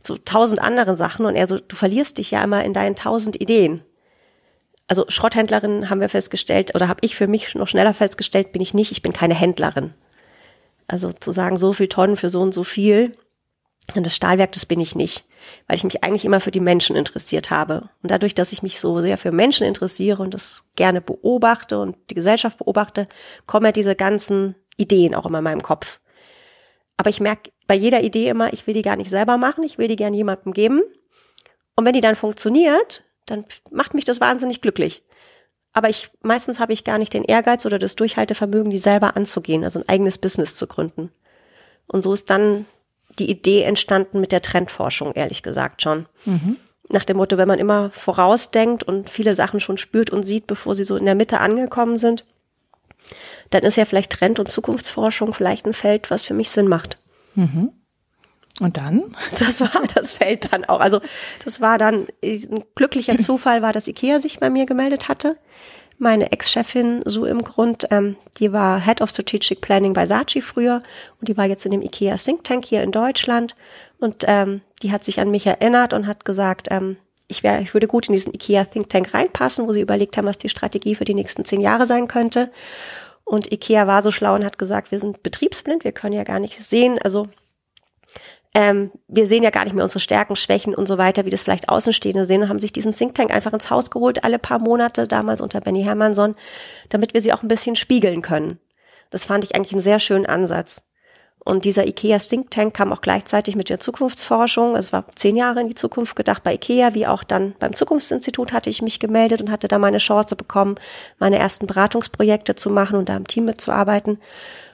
so 0.02 0.16
tausend 0.16 0.60
andere 0.60 0.96
Sachen. 0.96 1.26
Und 1.26 1.34
er 1.34 1.48
so, 1.48 1.58
du 1.58 1.76
verlierst 1.76 2.18
dich 2.18 2.30
ja 2.30 2.44
immer 2.44 2.64
in 2.64 2.72
deinen 2.72 2.94
tausend 2.94 3.40
Ideen. 3.40 3.82
Also 4.86 5.04
Schrotthändlerin 5.08 5.88
haben 5.88 6.00
wir 6.00 6.08
festgestellt 6.08 6.74
oder 6.74 6.88
habe 6.88 7.00
ich 7.02 7.14
für 7.14 7.28
mich 7.28 7.54
noch 7.54 7.68
schneller 7.68 7.94
festgestellt, 7.94 8.52
bin 8.52 8.62
ich 8.62 8.74
nicht, 8.74 8.90
ich 8.90 9.02
bin 9.02 9.12
keine 9.12 9.34
Händlerin. 9.34 9.94
Also 10.88 11.12
zu 11.12 11.30
sagen, 11.30 11.56
so 11.56 11.72
viel 11.72 11.86
Tonnen 11.86 12.16
für 12.16 12.30
so 12.30 12.40
und 12.40 12.52
so 12.52 12.64
viel, 12.64 13.14
und 13.96 14.04
das 14.04 14.14
Stahlwerk, 14.14 14.52
das 14.52 14.66
bin 14.66 14.80
ich 14.80 14.94
nicht, 14.94 15.24
weil 15.66 15.76
ich 15.76 15.84
mich 15.84 16.04
eigentlich 16.04 16.24
immer 16.24 16.40
für 16.40 16.50
die 16.50 16.60
Menschen 16.60 16.96
interessiert 16.96 17.50
habe. 17.50 17.90
Und 18.02 18.10
dadurch, 18.10 18.34
dass 18.34 18.52
ich 18.52 18.62
mich 18.62 18.80
so 18.80 19.00
sehr 19.00 19.18
für 19.18 19.32
Menschen 19.32 19.66
interessiere 19.66 20.22
und 20.22 20.34
das 20.34 20.64
gerne 20.76 21.00
beobachte 21.00 21.78
und 21.78 21.96
die 22.10 22.14
Gesellschaft 22.14 22.58
beobachte, 22.58 23.08
kommen 23.46 23.66
ja 23.66 23.72
diese 23.72 23.96
ganzen 23.96 24.54
Ideen 24.76 25.14
auch 25.14 25.26
immer 25.26 25.38
in 25.38 25.44
meinem 25.44 25.62
Kopf. 25.62 26.00
Aber 26.96 27.10
ich 27.10 27.20
merke 27.20 27.50
bei 27.66 27.74
jeder 27.74 28.02
Idee 28.02 28.28
immer, 28.28 28.52
ich 28.52 28.66
will 28.66 28.74
die 28.74 28.82
gar 28.82 28.96
nicht 28.96 29.10
selber 29.10 29.38
machen, 29.38 29.64
ich 29.64 29.78
will 29.78 29.88
die 29.88 29.96
gerne 29.96 30.16
jemandem 30.16 30.52
geben. 30.52 30.82
Und 31.74 31.86
wenn 31.86 31.94
die 31.94 32.02
dann 32.02 32.14
funktioniert, 32.14 33.04
dann 33.26 33.44
macht 33.70 33.94
mich 33.94 34.04
das 34.04 34.20
wahnsinnig 34.20 34.60
glücklich. 34.60 35.02
Aber 35.72 35.88
ich, 35.88 36.10
meistens 36.20 36.58
habe 36.58 36.72
ich 36.72 36.84
gar 36.84 36.98
nicht 36.98 37.14
den 37.14 37.24
Ehrgeiz 37.24 37.64
oder 37.64 37.78
das 37.78 37.96
Durchhaltevermögen, 37.96 38.70
die 38.70 38.78
selber 38.78 39.16
anzugehen, 39.16 39.64
also 39.64 39.78
ein 39.78 39.88
eigenes 39.88 40.18
Business 40.18 40.56
zu 40.56 40.66
gründen. 40.66 41.10
Und 41.86 42.02
so 42.02 42.12
ist 42.12 42.28
dann 42.28 42.66
die 43.18 43.30
Idee 43.30 43.62
entstanden 43.62 44.20
mit 44.20 44.32
der 44.32 44.42
Trendforschung, 44.42 45.12
ehrlich 45.12 45.42
gesagt 45.42 45.82
schon. 45.82 46.06
Mhm. 46.24 46.56
nach 46.92 47.04
dem 47.04 47.18
Motto, 47.18 47.38
wenn 47.38 47.48
man 47.48 47.60
immer 47.60 47.90
vorausdenkt 47.90 48.82
und 48.82 49.10
viele 49.10 49.36
Sachen 49.36 49.60
schon 49.60 49.76
spürt 49.76 50.10
und 50.10 50.26
sieht, 50.26 50.48
bevor 50.48 50.74
sie 50.74 50.84
so 50.84 50.96
in 50.96 51.04
der 51.04 51.14
Mitte 51.14 51.38
angekommen 51.38 51.98
sind, 51.98 52.24
dann 53.50 53.62
ist 53.62 53.76
ja 53.76 53.84
vielleicht 53.84 54.12
Trend- 54.12 54.38
und 54.38 54.50
Zukunftsforschung 54.50 55.32
vielleicht 55.32 55.66
ein 55.66 55.74
Feld, 55.74 56.10
was 56.10 56.24
für 56.24 56.34
mich 56.34 56.50
Sinn 56.50 56.68
macht. 56.68 56.98
Mhm. 57.34 57.72
Und 58.60 58.76
dann? 58.76 59.16
Das 59.38 59.60
war 59.60 59.86
das 59.94 60.14
Feld 60.14 60.52
dann 60.52 60.64
auch. 60.64 60.80
Also 60.80 61.00
das 61.44 61.60
war 61.60 61.78
dann 61.78 62.06
ein 62.24 62.64
glücklicher 62.74 63.18
Zufall, 63.18 63.62
war, 63.62 63.72
dass 63.72 63.88
Ikea 63.88 64.20
sich 64.20 64.40
bei 64.40 64.50
mir 64.50 64.66
gemeldet 64.66 65.08
hatte. 65.08 65.36
Meine 66.02 66.32
Ex-Chefin, 66.32 67.02
so 67.04 67.26
im 67.26 67.42
Grund, 67.42 67.86
ähm, 67.90 68.16
die 68.38 68.54
war 68.54 68.80
Head 68.80 69.02
of 69.02 69.10
Strategic 69.10 69.60
Planning 69.60 69.92
bei 69.92 70.06
Saatchi 70.06 70.40
früher 70.40 70.82
und 71.20 71.28
die 71.28 71.36
war 71.36 71.44
jetzt 71.44 71.66
in 71.66 71.72
dem 71.72 71.82
Ikea 71.82 72.16
Think 72.16 72.42
Tank 72.42 72.64
hier 72.64 72.82
in 72.82 72.90
Deutschland 72.90 73.54
und 73.98 74.24
ähm, 74.26 74.62
die 74.82 74.92
hat 74.92 75.04
sich 75.04 75.20
an 75.20 75.30
mich 75.30 75.46
erinnert 75.46 75.92
und 75.92 76.06
hat 76.06 76.24
gesagt, 76.24 76.68
ähm, 76.70 76.96
ich, 77.28 77.42
wär, 77.42 77.60
ich 77.60 77.74
würde 77.74 77.86
gut 77.86 78.08
in 78.08 78.14
diesen 78.14 78.32
IKEA 78.32 78.64
Think 78.64 78.88
Tank 78.88 79.12
reinpassen, 79.12 79.68
wo 79.68 79.74
sie 79.74 79.82
überlegt 79.82 80.16
haben, 80.16 80.24
was 80.24 80.38
die 80.38 80.48
Strategie 80.48 80.94
für 80.94 81.04
die 81.04 81.12
nächsten 81.12 81.44
zehn 81.44 81.60
Jahre 81.60 81.86
sein 81.86 82.08
könnte. 82.08 82.50
Und 83.24 83.52
IKEA 83.52 83.86
war 83.86 84.02
so 84.02 84.10
schlau 84.10 84.34
und 84.34 84.44
hat 84.46 84.56
gesagt, 84.56 84.92
wir 84.92 85.00
sind 85.00 85.22
betriebsblind, 85.22 85.84
wir 85.84 85.92
können 85.92 86.14
ja 86.14 86.24
gar 86.24 86.40
nicht 86.40 86.64
sehen, 86.64 86.98
also 86.98 87.28
ähm, 88.54 88.90
wir 89.06 89.26
sehen 89.26 89.42
ja 89.42 89.50
gar 89.50 89.64
nicht 89.64 89.74
mehr 89.74 89.84
unsere 89.84 90.00
Stärken, 90.00 90.34
Schwächen 90.34 90.74
und 90.74 90.88
so 90.88 90.98
weiter, 90.98 91.24
wie 91.24 91.30
das 91.30 91.42
vielleicht 91.42 91.68
Außenstehende 91.68 92.24
sehen 92.24 92.42
und 92.42 92.48
haben 92.48 92.58
sich 92.58 92.72
diesen 92.72 92.92
Think 92.92 93.14
Tank 93.14 93.32
einfach 93.32 93.52
ins 93.52 93.70
Haus 93.70 93.90
geholt, 93.90 94.24
alle 94.24 94.38
paar 94.38 94.58
Monate, 94.58 95.06
damals 95.06 95.40
unter 95.40 95.60
Benny 95.60 95.82
Hermannsson, 95.84 96.34
damit 96.88 97.14
wir 97.14 97.22
sie 97.22 97.32
auch 97.32 97.42
ein 97.42 97.48
bisschen 97.48 97.76
spiegeln 97.76 98.22
können. 98.22 98.58
Das 99.10 99.24
fand 99.24 99.44
ich 99.44 99.54
eigentlich 99.54 99.72
einen 99.72 99.82
sehr 99.82 100.00
schönen 100.00 100.26
Ansatz. 100.26 100.90
Und 101.42 101.64
dieser 101.64 101.86
IKEA 101.86 102.18
Think 102.18 102.50
Tank 102.50 102.74
kam 102.74 102.92
auch 102.92 103.00
gleichzeitig 103.00 103.56
mit 103.56 103.70
der 103.70 103.80
Zukunftsforschung. 103.80 104.76
Es 104.76 104.92
war 104.92 105.06
zehn 105.14 105.36
Jahre 105.36 105.60
in 105.60 105.68
die 105.68 105.74
Zukunft 105.74 106.14
gedacht 106.14 106.42
bei 106.42 106.54
IKEA, 106.54 106.94
wie 106.94 107.06
auch 107.06 107.24
dann 107.24 107.54
beim 107.58 107.74
Zukunftsinstitut 107.74 108.52
hatte 108.52 108.68
ich 108.68 108.82
mich 108.82 109.00
gemeldet 109.00 109.40
und 109.40 109.50
hatte 109.50 109.66
da 109.66 109.78
meine 109.78 109.98
Chance 109.98 110.36
bekommen, 110.36 110.74
meine 111.18 111.38
ersten 111.38 111.66
Beratungsprojekte 111.66 112.56
zu 112.56 112.68
machen 112.68 112.96
und 112.96 113.08
da 113.08 113.16
im 113.16 113.26
Team 113.26 113.46
mitzuarbeiten. 113.46 114.18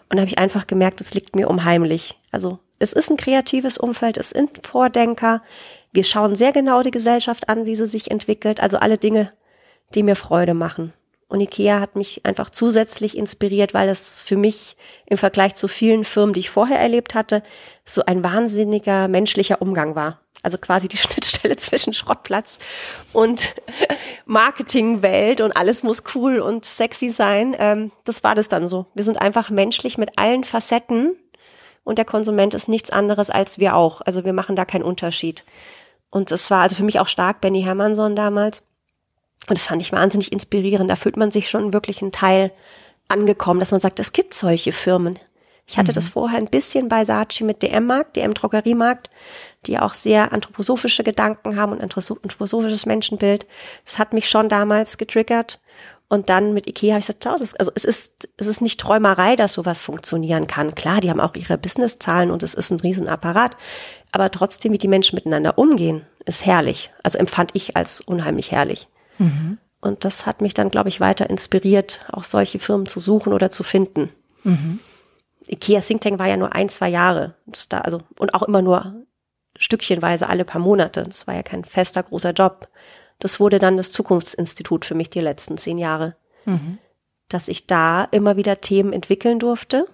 Und 0.09 0.17
da 0.17 0.23
habe 0.23 0.31
ich 0.31 0.39
einfach 0.39 0.67
gemerkt, 0.67 1.01
es 1.01 1.15
liegt 1.15 1.37
mir 1.37 1.49
unheimlich. 1.49 2.19
Also 2.33 2.59
es 2.79 2.93
ist 2.93 3.11
ein 3.11 3.17
kreatives 3.17 3.79
Umfeld, 3.79 4.19
es 4.19 4.31
sind 4.31 4.67
Vordenker. 4.67 5.43
Wir 5.93 6.05
schauen 6.05 6.35
sehr 6.35 6.53
genau 6.53 6.83
die 6.83 6.91
Gesellschaft 6.91 7.49
an, 7.49 7.65
wie 7.65 7.77
sie 7.77 7.87
sich 7.87 8.11
entwickelt. 8.11 8.61
Also 8.61 8.79
alle 8.79 8.99
Dinge, 8.99 9.33
die 9.95 10.03
mir 10.03 10.17
Freude 10.17 10.55
machen. 10.55 10.93
Und 11.29 11.41
Ikea 11.41 11.81
hat 11.81 11.97
mich 11.97 12.25
einfach 12.25 12.51
zusätzlich 12.51 13.17
inspiriert, 13.17 13.75
weil 13.75 13.89
es 13.89 14.23
für 14.23 14.37
mich 14.37 14.77
im 15.07 15.19
Vergleich 15.19 15.57
zu 15.57 15.67
vielen 15.67 16.05
Firmen, 16.05 16.35
die 16.35 16.41
ich 16.41 16.51
vorher 16.51 16.79
erlebt 16.79 17.15
hatte, 17.15 17.43
so 17.85 18.05
ein 18.05 18.23
wahnsinniger 18.23 19.09
menschlicher 19.09 19.61
Umgang 19.61 19.97
war. 19.97 20.21
Also 20.43 20.59
quasi 20.59 20.87
die 20.87 20.97
Schnittstelle 20.99 21.57
zwischen 21.57 21.95
Schrottplatz 21.95 22.59
und 23.13 23.55
Marketingwelt 24.27 25.41
und 25.41 25.57
alles 25.57 25.83
muss 25.83 26.05
cool 26.15 26.39
und 26.39 26.65
sexy 26.65 27.11
sein. 27.11 27.57
Ähm, 27.59 27.91
das 28.05 28.23
war 28.23 28.37
das 28.37 28.49
dann 28.49 28.69
so. 28.69 28.87
Wir 28.95 29.03
sind 29.03 29.21
einfach 29.21 29.51
menschlich 29.51 29.99
mit 29.99 30.19
allen 30.19 30.45
Facetten 30.45 31.17
und 31.87 31.99
der 31.99 32.05
Konsument 32.05 32.53
ist 32.53 32.69
nichts 32.69 32.91
anderes 32.91 33.31
als 33.31 33.59
wir 33.59 33.77
auch. 33.77 34.03
Also 34.03 34.25
wir 34.25 34.33
machen 34.33 34.57
da 34.57 34.65
keinen 34.65 34.83
Unterschied. 34.83 35.45
Und 36.11 36.33
es 36.33 36.51
war 36.51 36.63
also 36.63 36.77
für 36.77 36.85
mich 36.85 36.99
auch 37.01 37.09
stark 37.09 37.41
Benny 37.41 37.63
Hermannsson 37.63 38.17
damals 38.17 38.63
und 39.49 39.57
das 39.57 39.67
fand 39.67 39.81
ich 39.81 39.93
wahnsinnig 39.93 40.33
inspirierend. 40.33 40.91
Da 40.91 40.97
fühlt 40.97 41.17
man 41.17 41.31
sich 41.31 41.49
schon 41.49 41.73
wirklich 41.73 42.03
ein 42.03 42.13
Teil 42.13 42.53
angekommen, 43.09 43.61
dass 43.61 43.71
man 43.71 43.81
sagt, 43.81 44.01
es 44.01 44.13
gibt 44.13 44.35
solche 44.35 44.73
Firmen. 44.73 45.19
Ich 45.69 45.79
hatte 45.79 45.93
mhm. 45.93 45.95
das 45.95 46.09
vorher 46.09 46.39
ein 46.39 46.47
bisschen 46.47 46.89
bei 46.89 47.05
Saatchi 47.05 47.45
mit 47.45 47.63
DM-Markt, 47.63 48.17
DM-Drogeriemarkt, 48.17 49.11
die 49.67 49.79
auch 49.79 49.95
sehr 49.95 50.33
anthroposophische 50.33 51.05
Gedanken 51.05 51.57
haben 51.57 51.73
und 51.73 51.83
anthroposophisches 51.83 52.87
Menschenbild. 52.87 53.47
Das 53.85 53.99
hat 53.99 54.13
mich 54.13 54.29
schon 54.29 54.49
damals 54.49 54.97
getriggert. 54.99 55.61
Und 56.09 56.29
dann 56.29 56.55
mit 56.55 56.69
Ikea 56.69 56.93
habe 56.93 57.01
ich 57.01 57.07
gesagt, 57.07 57.27
oh, 57.27 57.37
das, 57.39 57.55
also 57.55 57.73
es 57.75 57.85
ist, 57.85 58.29
es 58.37 58.47
ist 58.47 58.61
nicht 58.61 58.79
Träumerei, 58.79 59.35
dass 59.35 59.55
sowas 59.55 59.81
funktionieren 59.81 60.47
kann. 60.47 60.75
Klar, 60.77 61.01
die 61.01 61.11
haben 61.11 61.21
auch 61.21 61.35
ihre 61.35 61.59
Businesszahlen 61.59 62.31
und 62.31 62.45
es 62.45 62.55
ist 62.55 62.71
ein 62.71 62.79
Riesenapparat. 62.79 63.57
Aber 64.13 64.31
trotzdem, 64.31 64.73
wie 64.73 64.79
die 64.79 64.89
Menschen 64.89 65.17
miteinander 65.17 65.59
umgehen, 65.59 66.07
ist 66.25 66.47
herrlich. 66.47 66.93
Also 67.03 67.19
empfand 67.19 67.51
ich 67.55 67.77
als 67.77 68.01
unheimlich 68.01 68.53
herrlich. 68.53 68.89
Mhm. 69.19 69.59
Und 69.81 70.05
das 70.05 70.27
hat 70.27 70.41
mich 70.41 70.55
dann, 70.55 70.69
glaube 70.69 70.89
ich, 70.89 71.01
weiter 71.01 71.29
inspiriert, 71.29 72.01
auch 72.11 72.25
solche 72.25 72.59
Firmen 72.59 72.87
zu 72.87 73.01
suchen 73.01 73.33
oder 73.33 73.51
zu 73.51 73.65
finden. 73.65 74.11
Mhm. 74.45 74.79
IKEA 75.49 75.81
Think 75.81 76.01
Tank 76.01 76.19
war 76.19 76.27
ja 76.29 76.37
nur 76.37 76.55
ein, 76.55 76.69
zwei 76.69 76.89
Jahre. 76.89 77.35
Das 77.47 77.69
da, 77.69 77.81
also, 77.81 78.01
und 78.19 78.35
auch 78.35 78.43
immer 78.43 78.63
nur 78.63 79.07
stückchenweise 79.59 80.29
alle 80.29 80.45
paar 80.45 80.61
Monate. 80.61 81.03
Das 81.03 81.27
war 81.27 81.35
ja 81.35 81.43
kein 81.43 81.65
fester, 81.65 82.03
großer 82.03 82.33
Job. 82.33 82.69
Das 83.19 83.41
wurde 83.41 83.59
dann 83.59 83.77
das 83.77 83.93
Zukunftsinstitut 83.93 84.85
für 84.85 84.95
mich 84.95 85.11
die 85.11 85.21
letzten 85.21 85.59
zehn 85.59 85.79
Jahre. 85.79 86.17
Mhm. 86.45 86.79
Dass 87.29 87.49
ich 87.49 87.67
da 87.67 88.05
immer 88.05 88.37
wieder 88.37 88.61
Themen 88.61 88.93
entwickeln 88.93 89.39
durfte 89.39 89.87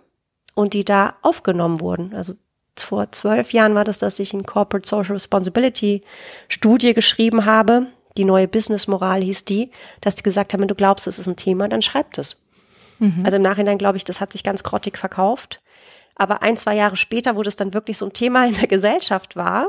und 0.55 0.75
die 0.75 0.85
da 0.85 1.15
aufgenommen 1.23 1.81
wurden. 1.81 2.15
Also 2.15 2.35
vor 2.77 3.11
zwölf 3.11 3.53
Jahren 3.53 3.75
war 3.75 3.85
das, 3.85 3.99
dass 3.99 4.19
ich 4.19 4.33
ein 4.33 4.45
Corporate 4.45 4.89
Social 4.89 5.13
Responsibility 5.13 6.03
Studie 6.49 6.95
geschrieben 6.95 7.45
habe, 7.45 7.87
die 8.17 8.25
neue 8.25 8.49
Business-Moral 8.49 9.23
hieß 9.23 9.45
die, 9.45 9.71
dass 10.01 10.17
die 10.17 10.23
gesagt 10.23 10.53
haben, 10.53 10.61
wenn 10.61 10.69
du 10.69 10.75
glaubst, 10.75 11.07
es 11.07 11.19
ist 11.19 11.27
ein 11.27 11.37
Thema, 11.37 11.69
dann 11.69 11.83
schreib 11.83 12.17
es. 12.19 12.47
Mhm. 12.99 13.23
Also 13.25 13.37
im 13.37 13.43
Nachhinein 13.43 13.79
glaube 13.79 13.97
ich, 13.97 14.05
das 14.05 14.21
hat 14.21 14.33
sich 14.33 14.45
ganz 14.45 14.63
grottig 14.63 14.99
verkauft. 14.99 15.63
Aber 16.15 16.43
ein, 16.43 16.57
zwei 16.57 16.77
Jahre 16.77 16.97
später, 16.97 17.37
wo 17.37 17.43
das 17.43 17.57
dann 17.57 17.73
wirklich 17.73 17.97
so 17.99 18.07
ein 18.07 18.13
Thema 18.13 18.47
in 18.47 18.55
der 18.55 18.69
Gesellschaft 18.69 19.35
war, 19.35 19.69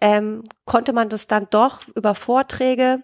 ähm, 0.00 0.44
konnte 0.64 0.92
man 0.92 1.08
das 1.08 1.26
dann 1.26 1.46
doch 1.50 1.80
über 1.94 2.14
Vorträge, 2.14 3.02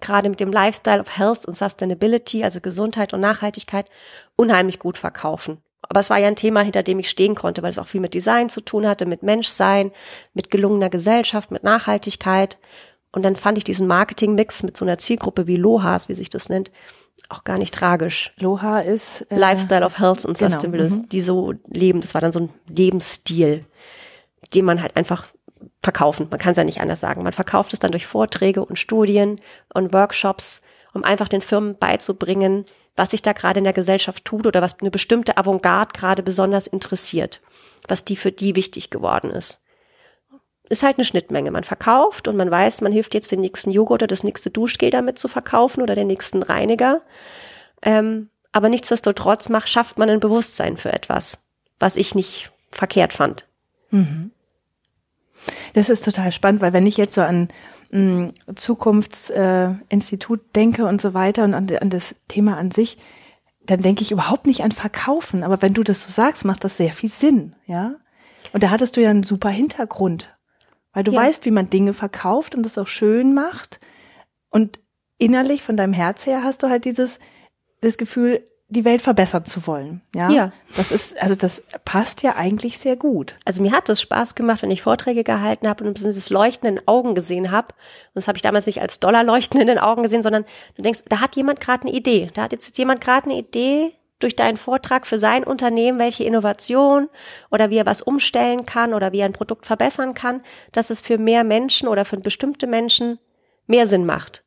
gerade 0.00 0.28
mit 0.28 0.40
dem 0.40 0.52
Lifestyle 0.52 1.00
of 1.00 1.16
Health 1.16 1.46
und 1.46 1.56
Sustainability, 1.56 2.44
also 2.44 2.60
Gesundheit 2.60 3.14
und 3.14 3.20
Nachhaltigkeit, 3.20 3.88
unheimlich 4.36 4.78
gut 4.78 4.98
verkaufen. 4.98 5.58
Aber 5.88 6.00
es 6.00 6.10
war 6.10 6.18
ja 6.18 6.28
ein 6.28 6.36
Thema, 6.36 6.60
hinter 6.60 6.82
dem 6.82 6.98
ich 6.98 7.10
stehen 7.10 7.34
konnte, 7.34 7.62
weil 7.62 7.70
es 7.70 7.78
auch 7.78 7.86
viel 7.86 8.00
mit 8.00 8.14
Design 8.14 8.48
zu 8.48 8.60
tun 8.60 8.86
hatte, 8.86 9.06
mit 9.06 9.22
Menschsein, 9.22 9.92
mit 10.32 10.50
gelungener 10.50 10.90
Gesellschaft, 10.90 11.50
mit 11.50 11.62
Nachhaltigkeit. 11.62 12.58
Und 13.12 13.22
dann 13.22 13.36
fand 13.36 13.58
ich 13.58 13.64
diesen 13.64 13.86
Marketing-Mix 13.86 14.62
mit 14.62 14.76
so 14.76 14.84
einer 14.84 14.98
Zielgruppe 14.98 15.46
wie 15.46 15.56
Lohas, 15.56 16.08
wie 16.08 16.14
sich 16.14 16.30
das 16.30 16.48
nennt, 16.48 16.70
auch 17.28 17.44
gar 17.44 17.58
nicht 17.58 17.74
tragisch. 17.74 18.32
Loha 18.38 18.80
ist 18.80 19.22
äh, 19.30 19.38
Lifestyle 19.38 19.84
of 19.84 19.98
Health 19.98 20.26
and 20.26 20.38
genau, 20.38 20.50
Sustainability, 20.50 20.94
mhm. 20.96 21.08
die 21.08 21.20
so 21.20 21.54
leben. 21.68 22.00
Das 22.00 22.14
war 22.14 22.20
dann 22.20 22.32
so 22.32 22.40
ein 22.40 22.48
Lebensstil, 22.68 23.60
den 24.52 24.64
man 24.64 24.82
halt 24.82 24.96
einfach 24.96 25.26
verkaufen. 25.84 26.26
Man 26.30 26.40
kann 26.40 26.52
es 26.52 26.58
ja 26.58 26.64
nicht 26.64 26.80
anders 26.80 27.00
sagen. 27.00 27.22
Man 27.22 27.32
verkauft 27.32 27.72
es 27.72 27.78
dann 27.78 27.92
durch 27.92 28.06
Vorträge 28.06 28.64
und 28.64 28.78
Studien 28.78 29.40
und 29.72 29.92
Workshops, 29.92 30.62
um 30.92 31.04
einfach 31.04 31.28
den 31.28 31.42
Firmen 31.42 31.78
beizubringen, 31.78 32.66
was 32.96 33.10
sich 33.10 33.22
da 33.22 33.32
gerade 33.32 33.58
in 33.58 33.64
der 33.64 33.72
Gesellschaft 33.72 34.24
tut 34.24 34.46
oder 34.46 34.62
was 34.62 34.78
eine 34.80 34.90
bestimmte 34.90 35.36
Avantgarde 35.36 35.92
gerade 35.92 36.22
besonders 36.22 36.66
interessiert, 36.66 37.40
was 37.88 38.04
die 38.04 38.16
für 38.16 38.32
die 38.32 38.56
wichtig 38.56 38.90
geworden 38.90 39.30
ist 39.30 39.60
ist 40.68 40.82
halt 40.82 40.98
eine 40.98 41.04
Schnittmenge. 41.04 41.50
Man 41.50 41.64
verkauft 41.64 42.26
und 42.28 42.36
man 42.36 42.50
weiß, 42.50 42.80
man 42.80 42.92
hilft 42.92 43.14
jetzt 43.14 43.30
den 43.30 43.40
nächsten 43.40 43.70
Joghurt 43.70 44.02
oder 44.02 44.06
das 44.06 44.24
nächste 44.24 44.50
Duschgel 44.50 44.90
damit 44.90 45.18
zu 45.18 45.28
verkaufen 45.28 45.82
oder 45.82 45.94
den 45.94 46.06
nächsten 46.06 46.42
Reiniger. 46.42 47.02
Ähm, 47.82 48.30
aber 48.52 48.68
nichtsdestotrotz 48.68 49.48
macht, 49.48 49.68
schafft 49.68 49.98
man 49.98 50.08
ein 50.08 50.20
Bewusstsein 50.20 50.76
für 50.76 50.92
etwas, 50.92 51.38
was 51.78 51.96
ich 51.96 52.14
nicht 52.14 52.50
verkehrt 52.70 53.12
fand. 53.12 53.46
Mhm. 53.90 54.30
Das 55.74 55.90
ist 55.90 56.04
total 56.04 56.32
spannend, 56.32 56.62
weil 56.62 56.72
wenn 56.72 56.86
ich 56.86 56.96
jetzt 56.96 57.14
so 57.14 57.20
an 57.20 57.48
mh, 57.90 58.32
Zukunftsinstitut 58.54 60.40
äh, 60.40 60.44
denke 60.56 60.86
und 60.86 61.02
so 61.02 61.12
weiter 61.12 61.44
und 61.44 61.52
an, 61.52 61.68
an 61.70 61.90
das 61.90 62.16
Thema 62.28 62.56
an 62.56 62.70
sich, 62.70 62.96
dann 63.66 63.82
denke 63.82 64.02
ich 64.02 64.10
überhaupt 64.10 64.46
nicht 64.46 64.62
an 64.64 64.72
Verkaufen. 64.72 65.42
Aber 65.42 65.60
wenn 65.60 65.74
du 65.74 65.82
das 65.82 66.04
so 66.04 66.10
sagst, 66.10 66.46
macht 66.46 66.64
das 66.64 66.78
sehr 66.78 66.92
viel 66.92 67.10
Sinn, 67.10 67.54
ja? 67.66 67.96
Und 68.52 68.62
da 68.62 68.70
hattest 68.70 68.96
du 68.96 69.02
ja 69.02 69.10
einen 69.10 69.22
super 69.22 69.50
Hintergrund 69.50 70.34
weil 70.94 71.04
du 71.04 71.12
ja. 71.12 71.20
weißt, 71.20 71.44
wie 71.44 71.50
man 71.50 71.68
Dinge 71.68 71.92
verkauft 71.92 72.54
und 72.54 72.62
das 72.62 72.78
auch 72.78 72.86
schön 72.86 73.34
macht. 73.34 73.80
Und 74.48 74.78
innerlich 75.18 75.62
von 75.62 75.76
deinem 75.76 75.92
Herz 75.92 76.24
her 76.24 76.42
hast 76.42 76.62
du 76.62 76.70
halt 76.70 76.86
dieses, 76.86 77.18
das 77.82 77.98
Gefühl, 77.98 78.48
die 78.74 78.84
Welt 78.84 79.00
verbessern 79.00 79.46
zu 79.46 79.66
wollen. 79.66 80.02
Ja? 80.14 80.30
ja. 80.30 80.52
Das 80.76 80.92
ist, 80.92 81.16
also 81.18 81.34
das 81.34 81.62
passt 81.86 82.22
ja 82.22 82.36
eigentlich 82.36 82.78
sehr 82.78 82.96
gut. 82.96 83.36
Also 83.46 83.62
mir 83.62 83.72
hat 83.72 83.88
es 83.88 84.02
Spaß 84.02 84.34
gemacht, 84.34 84.62
wenn 84.62 84.70
ich 84.70 84.82
Vorträge 84.82 85.24
gehalten 85.24 85.66
habe 85.66 85.84
und 85.84 86.04
das 86.04 86.30
Leuchten 86.30 86.68
in 86.68 86.76
den 86.76 86.88
Augen 86.88 87.14
gesehen 87.14 87.50
habe. 87.50 87.68
Und 87.68 88.16
das 88.16 88.28
habe 88.28 88.36
ich 88.36 88.42
damals 88.42 88.66
nicht 88.66 88.82
als 88.82 89.00
Dollarleuchten 89.00 89.60
in 89.60 89.66
den 89.66 89.78
Augen 89.78 90.02
gesehen, 90.02 90.22
sondern 90.22 90.44
du 90.76 90.82
denkst, 90.82 91.00
da 91.08 91.20
hat 91.20 91.36
jemand 91.36 91.60
gerade 91.60 91.86
eine 91.86 91.96
Idee. 91.96 92.28
Da 92.34 92.42
hat 92.42 92.52
jetzt 92.52 92.76
jemand 92.76 93.00
gerade 93.00 93.30
eine 93.30 93.38
Idee, 93.38 93.92
durch 94.20 94.36
deinen 94.36 94.56
Vortrag 94.56 95.06
für 95.06 95.18
sein 95.18 95.44
Unternehmen, 95.44 95.98
welche 95.98 96.24
Innovation 96.24 97.08
oder 97.50 97.70
wie 97.70 97.76
er 97.76 97.86
was 97.86 98.00
umstellen 98.00 98.64
kann 98.64 98.94
oder 98.94 99.12
wie 99.12 99.18
er 99.18 99.26
ein 99.26 99.32
Produkt 99.32 99.66
verbessern 99.66 100.14
kann, 100.14 100.42
dass 100.72 100.90
es 100.90 101.02
für 101.02 101.18
mehr 101.18 101.44
Menschen 101.44 101.88
oder 101.88 102.04
für 102.04 102.16
bestimmte 102.16 102.66
Menschen 102.66 103.18
mehr 103.66 103.86
Sinn 103.86 104.06
macht. 104.06 104.43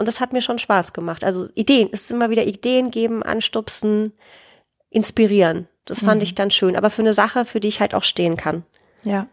Und 0.00 0.08
das 0.08 0.18
hat 0.18 0.32
mir 0.32 0.40
schon 0.40 0.58
Spaß 0.58 0.94
gemacht. 0.94 1.24
Also 1.24 1.46
Ideen, 1.54 1.90
es 1.92 2.04
ist 2.04 2.10
immer 2.10 2.30
wieder 2.30 2.44
Ideen 2.44 2.90
geben, 2.90 3.22
anstupsen, 3.22 4.14
inspirieren. 4.88 5.68
Das 5.84 6.00
fand 6.00 6.22
mhm. 6.22 6.24
ich 6.24 6.34
dann 6.34 6.50
schön. 6.50 6.74
Aber 6.74 6.88
für 6.88 7.02
eine 7.02 7.12
Sache, 7.12 7.44
für 7.44 7.60
die 7.60 7.68
ich 7.68 7.80
halt 7.80 7.94
auch 7.94 8.02
stehen 8.02 8.38
kann. 8.38 8.64
Ja. 9.02 9.26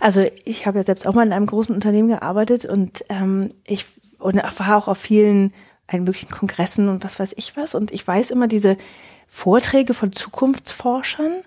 Also 0.00 0.26
ich 0.44 0.66
habe 0.66 0.78
ja 0.78 0.84
selbst 0.84 1.06
auch 1.06 1.14
mal 1.14 1.24
in 1.24 1.32
einem 1.32 1.46
großen 1.46 1.72
Unternehmen 1.72 2.08
gearbeitet 2.08 2.64
und 2.64 3.04
ähm, 3.08 3.48
ich 3.64 3.86
und 4.18 4.36
war 4.36 4.76
auch 4.76 4.88
auf 4.88 4.98
vielen 4.98 5.54
allen 5.86 6.02
möglichen 6.02 6.30
Kongressen 6.30 6.88
und 6.88 7.04
was 7.04 7.20
weiß 7.20 7.34
ich 7.36 7.56
was. 7.56 7.76
Und 7.76 7.92
ich 7.92 8.04
weiß 8.04 8.32
immer 8.32 8.48
diese 8.48 8.76
Vorträge 9.28 9.94
von 9.94 10.12
Zukunftsforschern, 10.12 11.42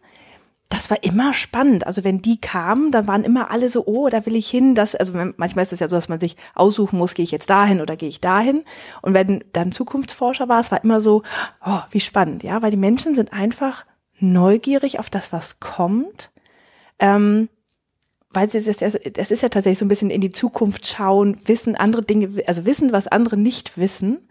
das 0.69 0.91
war 0.91 1.03
immer 1.03 1.33
spannend. 1.33 1.87
Also 1.87 2.03
wenn 2.03 2.21
die 2.21 2.39
kamen, 2.39 2.91
dann 2.91 3.07
waren 3.07 3.23
immer 3.23 3.49
alle 3.49 3.69
so, 3.69 3.85
oh, 3.87 4.07
da 4.07 4.25
will 4.27 4.35
ich 4.35 4.47
hin. 4.47 4.75
Das, 4.75 4.93
also 4.93 5.13
manchmal 5.13 5.63
ist 5.63 5.73
es 5.73 5.79
ja 5.79 5.87
so, 5.87 5.95
dass 5.95 6.09
man 6.09 6.19
sich 6.19 6.37
aussuchen 6.53 6.99
muss, 6.99 7.15
gehe 7.15 7.23
ich 7.23 7.31
jetzt 7.31 7.49
dahin 7.49 7.81
oder 7.81 7.95
gehe 7.95 8.09
ich 8.09 8.21
dahin. 8.21 8.63
Und 9.01 9.15
wenn 9.15 9.43
dann 9.51 9.71
Zukunftsforscher 9.71 10.47
war, 10.47 10.59
es 10.59 10.71
war 10.71 10.83
immer 10.83 11.01
so, 11.01 11.23
oh, 11.65 11.79
wie 11.89 11.99
spannend, 11.99 12.43
ja, 12.43 12.61
weil 12.61 12.69
die 12.69 12.77
Menschen 12.77 13.15
sind 13.15 13.33
einfach 13.33 13.85
neugierig 14.19 14.99
auf 14.99 15.09
das, 15.09 15.33
was 15.33 15.59
kommt. 15.59 16.29
Ähm, 16.99 17.49
weil 18.31 18.47
es 18.47 18.53
ist, 18.53 18.81
es 18.83 18.95
ist 19.31 19.41
ja 19.41 19.49
tatsächlich 19.49 19.79
so 19.79 19.85
ein 19.85 19.89
bisschen 19.89 20.11
in 20.11 20.21
die 20.21 20.31
Zukunft 20.31 20.85
schauen, 20.85 21.37
wissen 21.45 21.75
andere 21.75 22.03
Dinge, 22.03 22.43
also 22.45 22.65
wissen, 22.65 22.91
was 22.91 23.07
andere 23.07 23.37
nicht 23.37 23.79
wissen. 23.79 24.29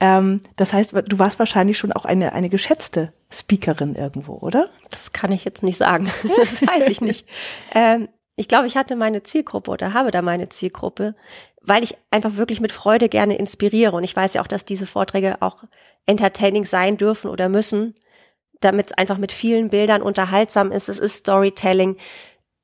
Ähm, 0.00 0.42
das 0.56 0.72
heißt, 0.72 0.92
du 0.92 1.18
warst 1.18 1.38
wahrscheinlich 1.38 1.78
schon 1.78 1.92
auch 1.92 2.04
eine, 2.04 2.32
eine 2.32 2.48
geschätzte 2.48 3.12
Speakerin 3.30 3.94
irgendwo, 3.94 4.34
oder? 4.34 4.68
Das 4.90 5.12
kann 5.12 5.32
ich 5.32 5.44
jetzt 5.44 5.62
nicht 5.62 5.78
sagen. 5.78 6.10
Das 6.36 6.62
weiß 6.62 6.88
ich 6.88 7.00
nicht. 7.00 7.26
Ähm, 7.74 8.08
ich 8.36 8.48
glaube, 8.48 8.66
ich 8.66 8.76
hatte 8.76 8.96
meine 8.96 9.22
Zielgruppe 9.22 9.70
oder 9.70 9.94
habe 9.94 10.10
da 10.10 10.20
meine 10.20 10.50
Zielgruppe, 10.50 11.14
weil 11.62 11.82
ich 11.82 11.96
einfach 12.10 12.36
wirklich 12.36 12.60
mit 12.60 12.72
Freude 12.72 13.08
gerne 13.08 13.36
inspiriere. 13.36 13.96
Und 13.96 14.04
ich 14.04 14.14
weiß 14.14 14.34
ja 14.34 14.42
auch, 14.42 14.46
dass 14.46 14.66
diese 14.66 14.86
Vorträge 14.86 15.40
auch 15.40 15.64
entertaining 16.04 16.66
sein 16.66 16.98
dürfen 16.98 17.30
oder 17.30 17.48
müssen, 17.48 17.94
damit 18.60 18.88
es 18.88 18.92
einfach 18.92 19.16
mit 19.16 19.32
vielen 19.32 19.70
Bildern 19.70 20.02
unterhaltsam 20.02 20.70
ist. 20.70 20.88
Es 20.88 20.98
ist 20.98 21.16
Storytelling 21.16 21.96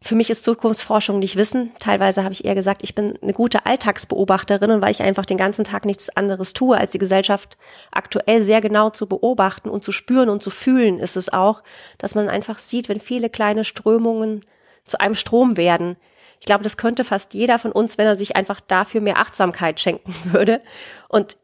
für 0.03 0.17
mich 0.17 0.31
ist 0.31 0.45
Zukunftsforschung 0.45 1.21
nicht 1.21 1.37
Wissen. 1.37 1.71
Teilweise 1.79 2.25
habe 2.25 2.33
ich 2.33 2.45
eher 2.45 2.57
gesagt, 2.57 2.83
ich 2.83 2.95
bin 2.95 3.17
eine 3.23 3.33
gute 3.33 3.67
Alltagsbeobachterin 3.67 4.73
und 4.73 4.83
weil 4.83 4.91
ich 4.91 5.03
einfach 5.03 5.25
den 5.25 5.37
ganzen 5.37 5.65
Tag 5.65 5.85
nichts 5.85 6.11
anderes 6.11 6.53
tue, 6.53 6.77
als 6.77 6.91
die 6.91 6.99
Gesellschaft 6.99 7.57
aktuell 7.93 8.43
sehr 8.43 8.61
genau 8.61 8.91
zu 8.91 9.07
beobachten 9.07 9.71
und 9.71 9.85
zu 9.85 9.93
spüren 9.93 10.29
und 10.29 10.43
zu 10.43 10.51
fühlen, 10.51 10.99
ist 10.99 11.17
es 11.17 11.33
auch, 11.33 11.63
dass 11.99 12.17
man 12.17 12.29
einfach 12.29 12.59
sieht, 12.59 12.89
wenn 12.89 12.99
viele 12.99 13.31
kleine 13.31 13.65
Strömungen 13.65 14.45
zu 14.85 14.99
einem 15.01 15.15
Strom 15.15 15.57
werden. 15.57 15.97
Ich 16.41 16.47
glaube, 16.47 16.65
das 16.65 16.77
könnte 16.77 17.05
fast 17.05 17.35
jeder 17.35 17.61
von 17.61 17.71
uns, 17.71 17.97
wenn 17.97 18.07
er 18.09 18.19
sich 18.19 18.35
einfach 18.35 18.61
dafür 18.61 19.01
mehr 19.01 19.19
Achtsamkeit 19.19 19.79
schenken 19.79 20.13
würde. 20.33 20.63
Und 21.09 21.37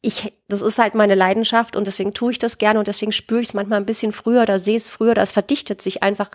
ich, 0.00 0.32
das 0.46 0.62
ist 0.62 0.78
halt 0.78 0.94
meine 0.94 1.16
Leidenschaft 1.16 1.74
und 1.74 1.86
deswegen 1.86 2.14
tue 2.14 2.30
ich 2.30 2.38
das 2.38 2.58
gerne 2.58 2.78
und 2.78 2.86
deswegen 2.86 3.12
spüre 3.12 3.40
ich 3.40 3.48
es 3.48 3.54
manchmal 3.54 3.80
ein 3.80 3.86
bisschen 3.86 4.12
früher 4.12 4.42
oder 4.42 4.60
sehe 4.60 4.76
es 4.76 4.88
früher 4.88 5.16
es 5.16 5.32
verdichtet 5.32 5.82
sich 5.82 6.04
einfach 6.04 6.30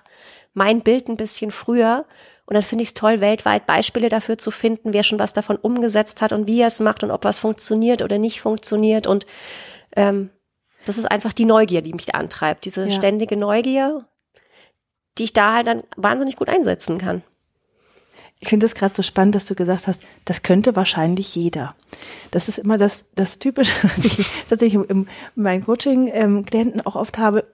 mein 0.53 0.81
Bild 0.81 1.07
ein 1.09 1.17
bisschen 1.17 1.51
früher. 1.51 2.05
Und 2.45 2.55
dann 2.55 2.63
finde 2.63 2.83
ich 2.83 2.89
es 2.89 2.93
toll, 2.93 3.21
weltweit 3.21 3.65
Beispiele 3.65 4.09
dafür 4.09 4.37
zu 4.37 4.51
finden, 4.51 4.93
wer 4.93 5.03
schon 5.03 5.19
was 5.19 5.33
davon 5.33 5.55
umgesetzt 5.55 6.21
hat 6.21 6.33
und 6.33 6.47
wie 6.47 6.61
er 6.61 6.67
es 6.67 6.79
macht 6.79 7.03
und 7.03 7.11
ob 7.11 7.23
was 7.23 7.39
funktioniert 7.39 8.01
oder 8.01 8.17
nicht 8.17 8.41
funktioniert. 8.41 9.07
Und 9.07 9.25
ähm, 9.95 10.29
das 10.85 10.97
ist 10.97 11.09
einfach 11.09 11.33
die 11.33 11.45
Neugier, 11.45 11.81
die 11.81 11.93
mich 11.93 12.07
da 12.07 12.17
antreibt, 12.17 12.65
diese 12.65 12.85
ja. 12.85 12.91
ständige 12.91 13.37
Neugier, 13.37 14.05
die 15.17 15.25
ich 15.25 15.33
da 15.33 15.53
halt 15.55 15.67
dann 15.67 15.83
wahnsinnig 15.95 16.35
gut 16.35 16.49
einsetzen 16.49 16.97
kann. 16.97 17.23
Ich 18.39 18.49
finde 18.49 18.65
es 18.65 18.75
gerade 18.75 18.93
so 18.93 19.03
spannend, 19.03 19.35
dass 19.35 19.45
du 19.45 19.55
gesagt 19.55 19.87
hast, 19.87 20.03
das 20.25 20.41
könnte 20.41 20.75
wahrscheinlich 20.75 21.33
jeder. 21.33 21.75
Das 22.31 22.49
ist 22.49 22.57
immer 22.57 22.75
das, 22.75 23.05
das 23.15 23.39
Typische, 23.39 23.71
was 23.83 24.03
ich 24.03 24.25
tatsächlich 24.49 24.89
in 24.89 25.07
meinen 25.35 25.63
Coaching-Klienten 25.63 26.81
auch 26.81 26.97
oft 26.97 27.17
habe, 27.17 27.45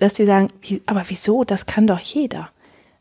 dass 0.00 0.14
die 0.14 0.26
sagen, 0.26 0.48
aber 0.86 1.04
wieso, 1.08 1.44
das 1.44 1.66
kann 1.66 1.86
doch 1.86 2.00
jeder. 2.00 2.50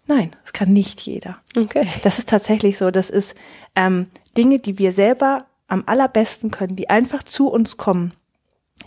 Nein, 0.05 0.31
das 0.41 0.53
kann 0.53 0.73
nicht 0.73 1.01
jeder. 1.01 1.37
Okay. 1.55 1.87
Das 2.01 2.19
ist 2.19 2.29
tatsächlich 2.29 2.77
so. 2.77 2.91
Das 2.91 3.09
ist 3.09 3.35
ähm, 3.75 4.07
Dinge, 4.37 4.59
die 4.59 4.77
wir 4.77 4.91
selber 4.91 5.39
am 5.67 5.83
allerbesten 5.85 6.51
können, 6.51 6.75
die 6.75 6.89
einfach 6.89 7.23
zu 7.23 7.49
uns 7.49 7.77
kommen. 7.77 8.13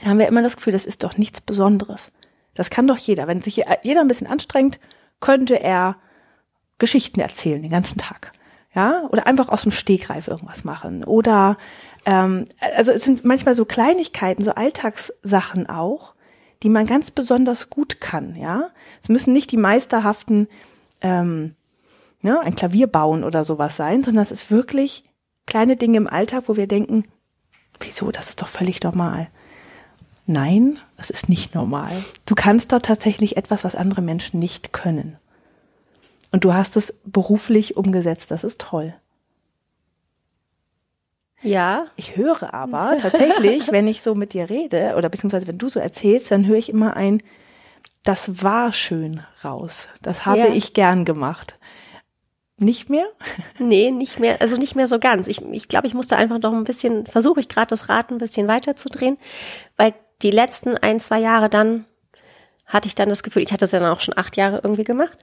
Da 0.02 0.10
haben 0.10 0.18
wir 0.18 0.26
immer 0.26 0.42
das 0.42 0.56
Gefühl, 0.56 0.72
das 0.72 0.84
ist 0.84 1.04
doch 1.04 1.16
nichts 1.16 1.40
Besonderes. 1.40 2.12
Das 2.54 2.70
kann 2.70 2.86
doch 2.86 2.98
jeder. 2.98 3.28
Wenn 3.28 3.40
sich 3.40 3.64
jeder 3.82 4.00
ein 4.00 4.08
bisschen 4.08 4.26
anstrengt, 4.26 4.78
könnte 5.20 5.60
er 5.60 5.96
Geschichten 6.78 7.20
erzählen 7.20 7.62
den 7.62 7.70
ganzen 7.70 7.98
Tag. 7.98 8.32
Ja, 8.74 9.04
oder 9.10 9.26
einfach 9.26 9.50
aus 9.50 9.62
dem 9.62 9.70
Stegreif 9.70 10.28
irgendwas 10.28 10.64
machen. 10.64 11.04
Oder 11.04 11.56
ähm, 12.06 12.46
also 12.74 12.90
es 12.90 13.04
sind 13.04 13.24
manchmal 13.24 13.54
so 13.54 13.64
Kleinigkeiten, 13.64 14.42
so 14.42 14.52
Alltagssachen 14.52 15.68
auch, 15.68 16.14
die 16.62 16.68
man 16.68 16.86
ganz 16.86 17.10
besonders 17.10 17.70
gut 17.70 18.00
kann, 18.00 18.36
ja. 18.36 18.70
Es 19.00 19.08
müssen 19.08 19.32
nicht 19.32 19.50
die 19.52 19.56
meisterhaften, 19.56 20.48
ähm, 21.00 21.54
ne, 22.22 22.40
ein 22.40 22.54
Klavier 22.54 22.86
bauen 22.86 23.24
oder 23.24 23.44
sowas 23.44 23.76
sein, 23.76 24.04
sondern 24.04 24.22
es 24.22 24.30
ist 24.30 24.50
wirklich 24.50 25.04
kleine 25.46 25.76
Dinge 25.76 25.96
im 25.96 26.06
Alltag, 26.06 26.44
wo 26.46 26.56
wir 26.56 26.66
denken, 26.66 27.04
wieso, 27.80 28.10
das 28.10 28.30
ist 28.30 28.42
doch 28.42 28.48
völlig 28.48 28.82
normal. 28.82 29.28
Nein, 30.26 30.78
es 30.96 31.10
ist 31.10 31.28
nicht 31.28 31.54
normal. 31.54 31.90
Du 32.26 32.34
kannst 32.34 32.70
da 32.70 32.78
tatsächlich 32.78 33.36
etwas, 33.36 33.64
was 33.64 33.74
andere 33.74 34.02
Menschen 34.02 34.38
nicht 34.38 34.72
können. 34.72 35.16
Und 36.30 36.44
du 36.44 36.54
hast 36.54 36.76
es 36.76 36.94
beruflich 37.04 37.76
umgesetzt, 37.76 38.30
das 38.30 38.44
ist 38.44 38.60
toll. 38.60 38.94
Ja. 41.42 41.86
Ich 41.96 42.16
höre 42.16 42.54
aber 42.54 42.96
tatsächlich, 42.98 43.72
wenn 43.72 43.86
ich 43.86 44.02
so 44.02 44.14
mit 44.14 44.32
dir 44.32 44.48
rede 44.48 44.94
oder 44.96 45.08
beziehungsweise 45.08 45.48
wenn 45.48 45.58
du 45.58 45.68
so 45.68 45.80
erzählst, 45.80 46.30
dann 46.30 46.46
höre 46.46 46.56
ich 46.56 46.68
immer 46.68 46.96
ein, 46.96 47.22
das 48.04 48.42
war 48.42 48.72
schön 48.72 49.20
raus. 49.44 49.88
Das 50.02 50.26
habe 50.26 50.38
ja. 50.38 50.46
ich 50.48 50.74
gern 50.74 51.04
gemacht. 51.04 51.58
Nicht 52.58 52.90
mehr? 52.90 53.06
Nee, 53.58 53.90
nicht 53.90 54.20
mehr, 54.20 54.40
also 54.40 54.56
nicht 54.56 54.76
mehr 54.76 54.88
so 54.88 54.98
ganz. 54.98 55.26
Ich, 55.26 55.42
ich 55.42 55.68
glaube, 55.68 55.86
ich 55.86 55.94
musste 55.94 56.16
einfach 56.16 56.38
noch 56.38 56.52
ein 56.52 56.64
bisschen, 56.64 57.06
versuche 57.06 57.40
ich 57.40 57.48
gerade 57.48 57.68
das 57.68 57.88
Rad 57.88 58.10
ein 58.10 58.18
bisschen 58.18 58.48
weiterzudrehen, 58.48 59.18
weil 59.76 59.94
die 60.22 60.30
letzten 60.30 60.76
ein, 60.76 61.00
zwei 61.00 61.18
Jahre 61.18 61.48
dann 61.48 61.84
hatte 62.66 62.88
ich 62.88 62.94
dann 62.94 63.08
das 63.08 63.22
Gefühl, 63.22 63.42
ich 63.42 63.52
hatte 63.52 63.64
es 63.64 63.72
ja 63.72 63.80
dann 63.80 63.92
auch 63.92 64.00
schon 64.00 64.16
acht 64.16 64.36
Jahre 64.36 64.60
irgendwie 64.62 64.84
gemacht, 64.84 65.18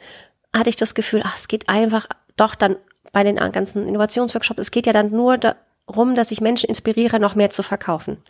hatte 0.55 0.69
ich 0.69 0.75
das 0.75 0.93
Gefühl, 0.93 1.21
ach, 1.23 1.37
es 1.37 1.47
geht 1.47 1.69
einfach 1.69 2.07
doch 2.35 2.55
dann 2.55 2.75
bei 3.11 3.23
den 3.23 3.37
ganzen 3.51 3.87
Innovationsworkshops, 3.87 4.59
es 4.59 4.71
geht 4.71 4.85
ja 4.85 4.93
dann 4.93 5.11
nur 5.11 5.37
da, 5.37 5.55
rum, 5.89 6.15
dass 6.15 6.31
ich 6.31 6.41
Menschen 6.41 6.69
inspiriere, 6.69 7.19
noch 7.19 7.35
mehr 7.35 7.49
zu 7.49 7.63
verkaufen. 7.63 8.23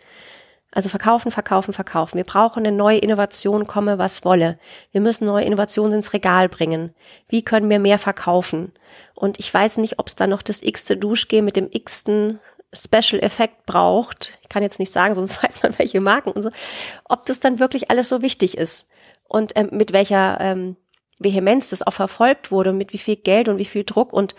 Also 0.71 0.89
verkaufen, 0.89 1.31
verkaufen, 1.31 1.73
verkaufen. 1.73 2.17
Wir 2.17 2.23
brauchen 2.23 2.65
eine 2.65 2.75
neue 2.75 2.99
Innovation, 2.99 3.65
komme 3.65 3.97
was 3.97 4.23
wolle. 4.23 4.59
Wir 4.91 5.01
müssen 5.01 5.25
neue 5.25 5.45
Innovationen 5.45 5.93
ins 5.93 6.13
Regal 6.13 6.47
bringen. 6.47 6.93
Wie 7.27 7.43
können 7.43 7.69
wir 7.69 7.79
mehr 7.79 7.97
verkaufen? 7.97 8.71
Und 9.15 9.39
ich 9.39 9.51
weiß 9.51 9.77
nicht, 9.77 9.97
ob 9.97 10.07
es 10.07 10.15
da 10.15 10.27
noch 10.27 10.43
das 10.43 10.61
x-te 10.61 10.95
Duschgel 10.95 11.41
mit 11.41 11.55
dem 11.55 11.69
x-ten 11.71 12.39
Special 12.71 13.19
Effekt 13.23 13.65
braucht. 13.65 14.37
Ich 14.43 14.49
kann 14.49 14.61
jetzt 14.61 14.77
nicht 14.77 14.91
sagen, 14.91 15.15
sonst 15.15 15.41
weiß 15.43 15.63
man 15.63 15.77
welche 15.79 16.01
Marken 16.01 16.31
und 16.31 16.41
so. 16.43 16.51
Ob 17.05 17.25
das 17.25 17.39
dann 17.39 17.59
wirklich 17.59 17.89
alles 17.89 18.07
so 18.07 18.21
wichtig 18.21 18.55
ist 18.55 18.89
und 19.27 19.53
ähm, 19.55 19.69
mit 19.71 19.91
welcher 19.91 20.39
ähm, 20.39 20.75
Vehemenz 21.17 21.71
das 21.71 21.85
auch 21.85 21.93
verfolgt 21.93 22.51
wurde 22.51 22.69
und 22.69 22.77
mit 22.77 22.93
wie 22.93 22.99
viel 22.99 23.15
Geld 23.15 23.49
und 23.49 23.57
wie 23.57 23.65
viel 23.65 23.83
Druck 23.83 24.13
und 24.13 24.35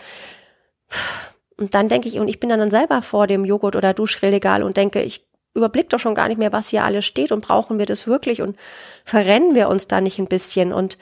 und 1.61 1.75
dann 1.75 1.89
denke 1.89 2.09
ich, 2.09 2.17
und 2.17 2.27
ich 2.27 2.39
bin 2.39 2.49
dann 2.49 2.71
selber 2.71 3.03
vor 3.03 3.27
dem 3.27 3.45
Joghurt- 3.45 3.75
oder 3.75 3.93
Duschregal 3.93 4.63
und 4.63 4.77
denke, 4.77 5.03
ich 5.03 5.27
überblick 5.53 5.91
doch 5.91 5.99
schon 5.99 6.15
gar 6.15 6.27
nicht 6.27 6.39
mehr, 6.39 6.51
was 6.51 6.69
hier 6.69 6.83
alles 6.83 7.05
steht 7.05 7.31
und 7.31 7.41
brauchen 7.41 7.77
wir 7.77 7.85
das 7.85 8.07
wirklich 8.07 8.41
und 8.41 8.57
verrennen 9.05 9.53
wir 9.53 9.69
uns 9.69 9.87
da 9.87 10.01
nicht 10.01 10.17
ein 10.17 10.25
bisschen? 10.25 10.73
Und 10.73 10.97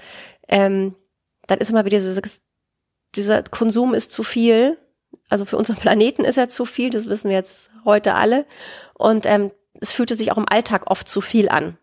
ähm, 0.49 0.95
dann 1.47 1.59
ist 1.59 1.69
immer 1.69 1.85
wieder 1.85 1.97
dieses, 1.97 2.41
dieser 3.15 3.41
Konsum 3.43 3.93
ist 3.93 4.11
zu 4.11 4.21
viel, 4.21 4.77
also 5.29 5.45
für 5.45 5.55
unseren 5.55 5.77
Planeten 5.79 6.25
ist 6.25 6.37
er 6.37 6.49
zu 6.49 6.65
viel, 6.65 6.89
das 6.89 7.07
wissen 7.07 7.29
wir 7.29 7.37
jetzt 7.37 7.71
heute 7.85 8.15
alle. 8.15 8.45
Und 8.95 9.25
ähm, 9.27 9.51
es 9.79 9.93
fühlte 9.93 10.15
sich 10.15 10.33
auch 10.33 10.37
im 10.37 10.49
Alltag 10.49 10.91
oft 10.91 11.07
zu 11.07 11.21
viel 11.21 11.47
an 11.47 11.77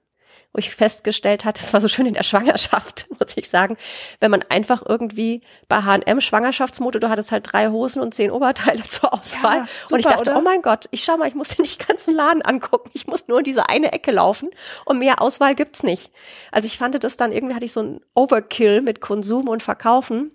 wo 0.57 0.59
ich 0.59 0.75
festgestellt 0.75 1.45
hatte, 1.45 1.61
es 1.63 1.75
war 1.75 1.83
so 1.83 1.89
schön 1.89 2.07
in 2.07 2.15
der 2.15 2.23
Schwangerschaft, 2.23 3.07
muss 3.21 3.37
ich 3.37 3.51
sagen, 3.51 3.77
wenn 4.21 4.31
man 4.31 4.43
einfach 4.49 4.83
irgendwie 4.89 5.43
bei 5.69 5.83
H&M 5.83 6.23
Schwangerschaftsmode, 6.23 6.99
du 6.99 7.11
hattest 7.11 7.31
halt 7.31 7.53
drei 7.53 7.69
Hosen 7.69 8.01
und 8.01 8.15
zehn 8.15 8.31
Oberteile 8.31 8.83
zur 8.89 9.13
Auswahl. 9.13 9.59
Ja, 9.59 9.67
super, 9.83 9.95
und 9.95 10.01
ich 10.01 10.07
dachte, 10.07 10.31
oder? 10.31 10.39
oh 10.39 10.41
mein 10.41 10.63
Gott, 10.63 10.87
ich 10.93 11.05
schau 11.05 11.19
mal, 11.19 11.29
ich 11.29 11.35
muss 11.35 11.51
den 11.51 11.63
nicht 11.63 11.87
ganzen 11.87 12.15
Laden 12.15 12.41
angucken. 12.41 12.89
Ich 12.95 13.07
muss 13.07 13.29
nur 13.29 13.39
in 13.39 13.45
diese 13.45 13.69
eine 13.69 13.93
Ecke 13.93 14.13
laufen 14.13 14.49
und 14.87 14.99
mehr 14.99 15.21
Auswahl 15.21 15.55
gibt's 15.55 15.83
nicht. 15.83 16.11
Also 16.51 16.67
ich 16.67 16.79
fand 16.79 17.05
das 17.05 17.19
dann, 17.19 17.33
irgendwie 17.33 17.55
hatte 17.55 17.67
ich 17.67 17.73
so 17.73 17.83
ein 17.83 18.01
Overkill 18.15 18.81
mit 18.81 19.03
Konsum 19.03 19.49
und 19.49 19.63
Verkaufen. 19.63 20.33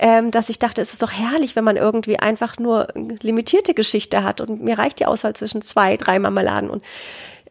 Ähm, 0.00 0.30
dass 0.30 0.48
ich 0.48 0.60
dachte, 0.60 0.80
es 0.80 0.92
ist 0.92 1.02
doch 1.02 1.10
herrlich, 1.10 1.56
wenn 1.56 1.64
man 1.64 1.76
irgendwie 1.76 2.20
einfach 2.20 2.56
nur 2.56 2.86
limitierte 2.94 3.74
Geschichte 3.74 4.22
hat 4.22 4.40
und 4.40 4.62
mir 4.62 4.78
reicht 4.78 5.00
die 5.00 5.06
Auswahl 5.06 5.34
zwischen 5.34 5.60
zwei, 5.60 5.96
drei 5.96 6.20
Marmeladen 6.20 6.70
und 6.70 6.84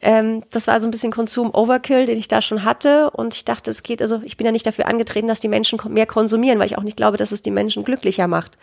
ähm, 0.02 0.44
das 0.52 0.68
war 0.68 0.80
so 0.80 0.88
ein 0.88 0.92
bisschen 0.92 1.12
Konsum-Overkill, 1.12 2.06
den 2.06 2.18
ich 2.18 2.28
da 2.28 2.42
schon 2.42 2.64
hatte. 2.64 3.10
Und 3.12 3.36
ich 3.36 3.46
dachte, 3.46 3.72
es 3.72 3.84
geht, 3.84 4.02
also 4.02 4.22
ich 4.24 4.38
bin 4.38 4.46
ja 4.46 4.52
nicht 4.52 4.66
dafür 4.66 4.88
angetreten, 4.88 5.28
dass 5.28 5.40
die 5.40 5.48
Menschen 5.48 5.80
mehr 5.90 6.06
konsumieren, 6.06 6.60
weil 6.60 6.68
ich 6.68 6.78
auch 6.78 6.84
nicht 6.84 6.98
glaube, 6.98 7.18
dass 7.18 7.32
es 7.32 7.42
die 7.42 7.52
Menschen 7.52 7.84
glücklicher 7.84 8.28
macht. 8.28 8.58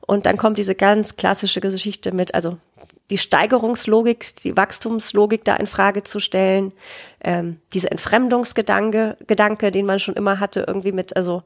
Und 0.00 0.26
dann 0.26 0.36
kommt 0.36 0.58
diese 0.58 0.74
ganz 0.74 1.16
klassische 1.16 1.60
Geschichte 1.60 2.12
mit, 2.12 2.34
also 2.34 2.56
die 3.10 3.18
Steigerungslogik, 3.18 4.36
die 4.36 4.56
Wachstumslogik 4.56 5.44
da 5.44 5.56
in 5.56 5.66
Frage 5.66 6.02
zu 6.02 6.20
stellen, 6.20 6.72
ähm, 7.22 7.60
diese 7.74 7.90
Entfremdungsgedanke, 7.90 9.16
Gedanke, 9.26 9.70
den 9.70 9.86
man 9.86 9.98
schon 9.98 10.14
immer 10.14 10.40
hatte, 10.40 10.64
irgendwie 10.66 10.92
mit, 10.92 11.16
also 11.16 11.42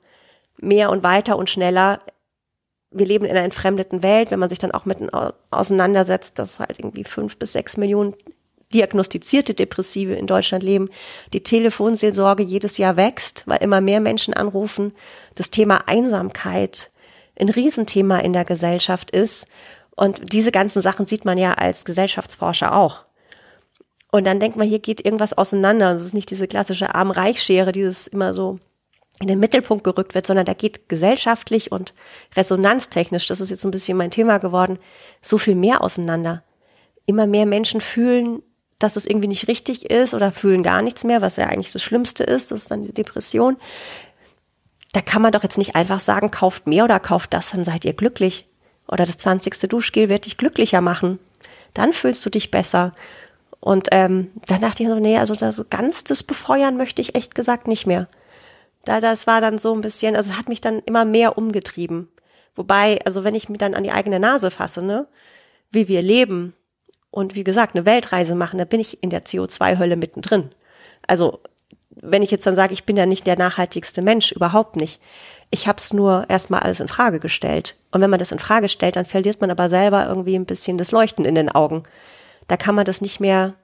mehr 0.59 0.91
und 0.91 1.03
weiter 1.03 1.37
und 1.39 1.51
schneller. 1.51 2.03
Wir 2.91 3.07
leben 3.07 3.25
in 3.25 3.31
einer 3.31 3.45
entfremdeten 3.45 4.03
Welt, 4.03 4.31
wenn 4.31 4.39
man 4.39 4.51
sich 4.51 4.59
dann 4.59 4.73
auch 4.73 4.85
mit 4.85 4.99
auseinandersetzt, 5.51 6.39
dass 6.39 6.61
halt 6.61 6.79
irgendwie 6.79 7.05
fünf 7.05 7.39
bis 7.39 7.53
sechs 7.53 7.77
Millionen 7.77 8.15
diagnostizierte 8.73 9.55
Depressive 9.55 10.15
in 10.15 10.27
Deutschland 10.27 10.65
leben, 10.65 10.89
die 11.33 11.43
Telefonseelsorge 11.43 12.43
jedes 12.43 12.79
Jahr 12.79 12.97
wächst, 12.97 13.45
weil 13.47 13.63
immer 13.63 13.81
mehr 13.81 14.01
Menschen 14.01 14.35
anrufen, 14.35 14.93
das 15.35 15.51
Thema 15.51 15.89
Einsamkeit 15.89 16.91
ein 17.39 17.49
Riesenthema 17.49 18.19
in 18.19 18.33
der 18.33 18.45
Gesellschaft 18.45 19.11
ist. 19.11 19.47
Und 19.95 20.33
diese 20.33 20.53
ganzen 20.53 20.83
Sachen 20.83 21.07
sieht 21.07 21.25
man 21.25 21.39
ja 21.39 21.55
als 21.55 21.85
Gesellschaftsforscher 21.85 22.75
auch. 22.75 23.05
Und 24.11 24.27
dann 24.27 24.41
denkt 24.41 24.57
man, 24.57 24.69
hier 24.69 24.79
geht 24.79 25.05
irgendwas 25.05 25.33
auseinander. 25.37 25.93
Es 25.93 26.05
ist 26.05 26.15
nicht 26.15 26.31
diese 26.31 26.47
klassische 26.47 26.95
Arm-Reich-Schere, 26.95 27.73
dieses 27.73 28.07
immer 28.07 28.35
so 28.35 28.59
in 29.21 29.27
den 29.27 29.39
Mittelpunkt 29.39 29.85
gerückt 29.85 30.15
wird, 30.15 30.27
sondern 30.27 30.47
da 30.47 30.55
geht 30.55 30.89
gesellschaftlich 30.89 31.71
und 31.73 31.95
resonanztechnisch, 32.35 33.27
das 33.27 33.41
ist 33.41 33.51
jetzt 33.51 33.65
ein 33.65 33.71
bisschen 33.71 33.97
mein 33.97 34.11
Thema 34.11 34.39
geworden, 34.39 34.79
so 35.21 35.39
viel 35.39 35.55
mehr 35.55 35.83
auseinander. 35.83 36.43
Immer 37.07 37.27
mehr 37.27 37.47
Menschen 37.47 37.81
fühlen, 37.81 38.43
dass 38.83 38.97
es 38.97 39.07
irgendwie 39.07 39.29
nicht 39.29 39.49
richtig 39.49 39.91
ist 39.91 40.15
oder 40.15 40.33
fühlen 40.33 40.63
gar 40.63 40.83
nichts 40.83 41.05
mehr, 41.05 41.23
was 41.23 41.37
ja 41.37 41.47
eigentlich 41.47 41.73
das 41.73 41.83
Schlimmste 41.83 42.25
ist, 42.25 42.51
das 42.51 42.63
ist 42.63 42.71
dann 42.71 42.83
die 42.83 42.93
Depression. 42.93 43.57
Da 44.93 45.01
kann 45.01 45.23
man 45.23 45.33
doch 45.33 45.43
jetzt 45.43 45.59
nicht 45.59 45.75
einfach 45.75 46.01
sagen, 46.01 46.31
kauft 46.31 46.67
mehr 46.67 46.85
oder 46.85 47.01
kauft 47.01 47.33
das, 47.33 47.51
dann 47.51 47.65
seid 47.65 47.85
ihr 47.85 47.95
glücklich. 47.95 48.47
Oder 48.89 49.07
das 49.07 49.19
20. 49.19 49.69
Duschgel 49.69 50.09
wird 50.09 50.27
dich 50.27 50.37
glücklicher 50.37 50.81
machen. 50.81 51.19
Dann 51.73 51.93
fühlst 51.93 52.27
du 52.27 52.31
dich 52.31 52.51
besser. 52.51 52.93
Und 53.61 53.89
ähm, 53.93 54.33
dann 54.49 54.61
dachte 54.61 54.83
ich 54.83 54.89
so, 54.89 54.99
nee, 54.99 55.19
also 55.19 55.35
das, 55.35 55.65
ganz 55.71 56.05
das 56.05 56.23
Befeuern 56.23 56.77
möchte 56.77 57.01
ich 57.01 57.15
echt 57.15 57.35
gesagt 57.35 57.69
nicht 57.69 57.87
mehr. 57.87 58.09
Da, 58.85 59.01
das 59.01 59.27
war 59.27 59.41
dann 59.41 59.59
so 59.59 59.73
ein 59.73 59.81
bisschen, 59.81 60.17
also 60.17 60.33
es 60.33 60.39
hat 60.39 60.49
mich 60.49 60.61
dann 60.61 60.81
immer 60.81 61.05
mehr 61.05 61.39
umgetrieben. 61.39 62.09
Wobei, 62.55 62.99
also 63.07 63.25
wenn 63.25 63.35
ich 63.35 63.49
mir 63.49 63.59
dann 63.59 63.75
an 63.75 63.85
die 63.85 63.93
eigene 63.93 64.21
Nase 64.21 64.51
fasse, 64.51 64.83
ne, 64.83 65.07
wie 65.71 65.89
wir 65.89 66.03
leben 66.03 66.55
und 67.13 67.37
wie 67.37 67.45
gesagt, 67.45 67.77
eine 67.77 67.87
Weltreise 67.87 68.35
machen, 68.35 68.59
da 68.59 68.65
bin 68.65 68.81
ich 68.81 69.01
in 69.05 69.11
der 69.11 69.25
CO2-Hölle 69.25 69.95
mittendrin. 69.95 70.51
Also 71.07 71.39
wenn 71.91 72.23
ich 72.23 72.33
jetzt 72.33 72.47
dann 72.47 72.57
sage, 72.57 72.75
ich 72.75 72.85
bin 72.85 72.97
ja 72.97 73.07
nicht 73.07 73.29
der 73.29 73.39
nachhaltigste 73.39 74.03
Mensch, 74.03 74.33
überhaupt 74.33 74.75
nicht. 74.75 75.01
Ich 75.51 75.69
habe 75.69 75.77
es 75.77 75.93
nur 75.93 76.25
erstmal 76.29 76.61
alles 76.61 76.81
in 76.81 76.89
Frage 76.89 77.21
gestellt. 77.21 77.77
Und 77.93 78.01
wenn 78.01 78.11
man 78.11 78.19
das 78.19 78.33
in 78.33 78.41
Frage 78.41 78.69
stellt, 78.69 78.97
dann 78.97 79.07
verliert 79.07 79.41
man 79.41 79.51
aber 79.51 79.69
selber 79.69 80.07
irgendwie 80.09 80.35
ein 80.35 80.47
bisschen 80.47 80.79
das 80.79 80.91
Leuchten 80.91 81.25
in 81.25 81.37
den 81.37 81.51
Augen 81.51 81.85
da 82.49 82.57
kann 82.57 82.75
man 82.75 82.85
das 82.85 83.01
nicht 83.01 83.21
mehr 83.21 83.55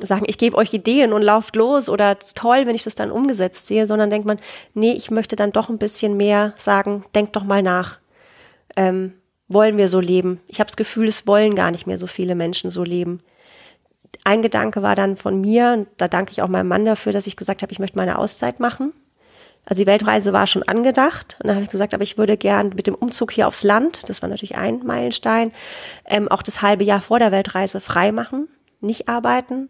sagen, 0.00 0.24
ich 0.26 0.38
gebe 0.38 0.56
euch 0.56 0.72
Ideen 0.72 1.12
und 1.12 1.22
lauft 1.22 1.56
los 1.56 1.88
oder 1.88 2.18
toll, 2.18 2.66
wenn 2.66 2.74
ich 2.74 2.84
das 2.84 2.94
dann 2.94 3.10
umgesetzt 3.10 3.66
sehe, 3.66 3.86
sondern 3.86 4.10
denkt 4.10 4.26
man, 4.26 4.38
nee, 4.72 4.92
ich 4.92 5.10
möchte 5.10 5.36
dann 5.36 5.52
doch 5.52 5.68
ein 5.68 5.78
bisschen 5.78 6.16
mehr 6.16 6.54
sagen, 6.56 7.04
denkt 7.14 7.36
doch 7.36 7.44
mal 7.44 7.62
nach. 7.62 8.00
Ähm, 8.76 9.14
wollen 9.50 9.76
wir 9.76 9.88
so 9.88 10.00
leben? 10.00 10.40
Ich 10.46 10.60
habe 10.60 10.68
das 10.68 10.76
Gefühl, 10.76 11.08
es 11.08 11.26
wollen 11.26 11.54
gar 11.54 11.70
nicht 11.70 11.86
mehr 11.86 11.98
so 11.98 12.06
viele 12.06 12.34
Menschen 12.34 12.70
so 12.70 12.84
leben. 12.84 13.18
Ein 14.24 14.42
Gedanke 14.42 14.82
war 14.82 14.94
dann 14.94 15.16
von 15.16 15.40
mir, 15.40 15.74
und 15.76 15.88
da 15.96 16.08
danke 16.08 16.32
ich 16.32 16.40
auch 16.40 16.48
meinem 16.48 16.68
Mann 16.68 16.84
dafür, 16.84 17.12
dass 17.12 17.26
ich 17.26 17.36
gesagt 17.36 17.62
habe, 17.62 17.72
ich 17.72 17.78
möchte 17.78 17.98
meine 17.98 18.18
Auszeit 18.18 18.60
machen. 18.60 18.92
Also 19.66 19.82
die 19.82 19.86
Weltreise 19.86 20.32
war 20.32 20.46
schon 20.46 20.62
angedacht 20.62 21.36
und 21.40 21.48
dann 21.48 21.56
habe 21.56 21.64
ich 21.64 21.70
gesagt, 21.70 21.92
aber 21.92 22.02
ich 22.02 22.16
würde 22.16 22.36
gern 22.36 22.70
mit 22.70 22.86
dem 22.86 22.94
Umzug 22.94 23.30
hier 23.32 23.46
aufs 23.46 23.62
Land, 23.62 24.08
das 24.08 24.22
war 24.22 24.28
natürlich 24.28 24.56
ein 24.56 24.80
Meilenstein, 24.84 25.52
ähm, 26.06 26.28
auch 26.28 26.42
das 26.42 26.62
halbe 26.62 26.82
Jahr 26.82 27.02
vor 27.02 27.18
der 27.18 27.30
Weltreise 27.30 27.80
frei 27.80 28.10
machen, 28.10 28.48
nicht 28.80 29.08
arbeiten, 29.08 29.68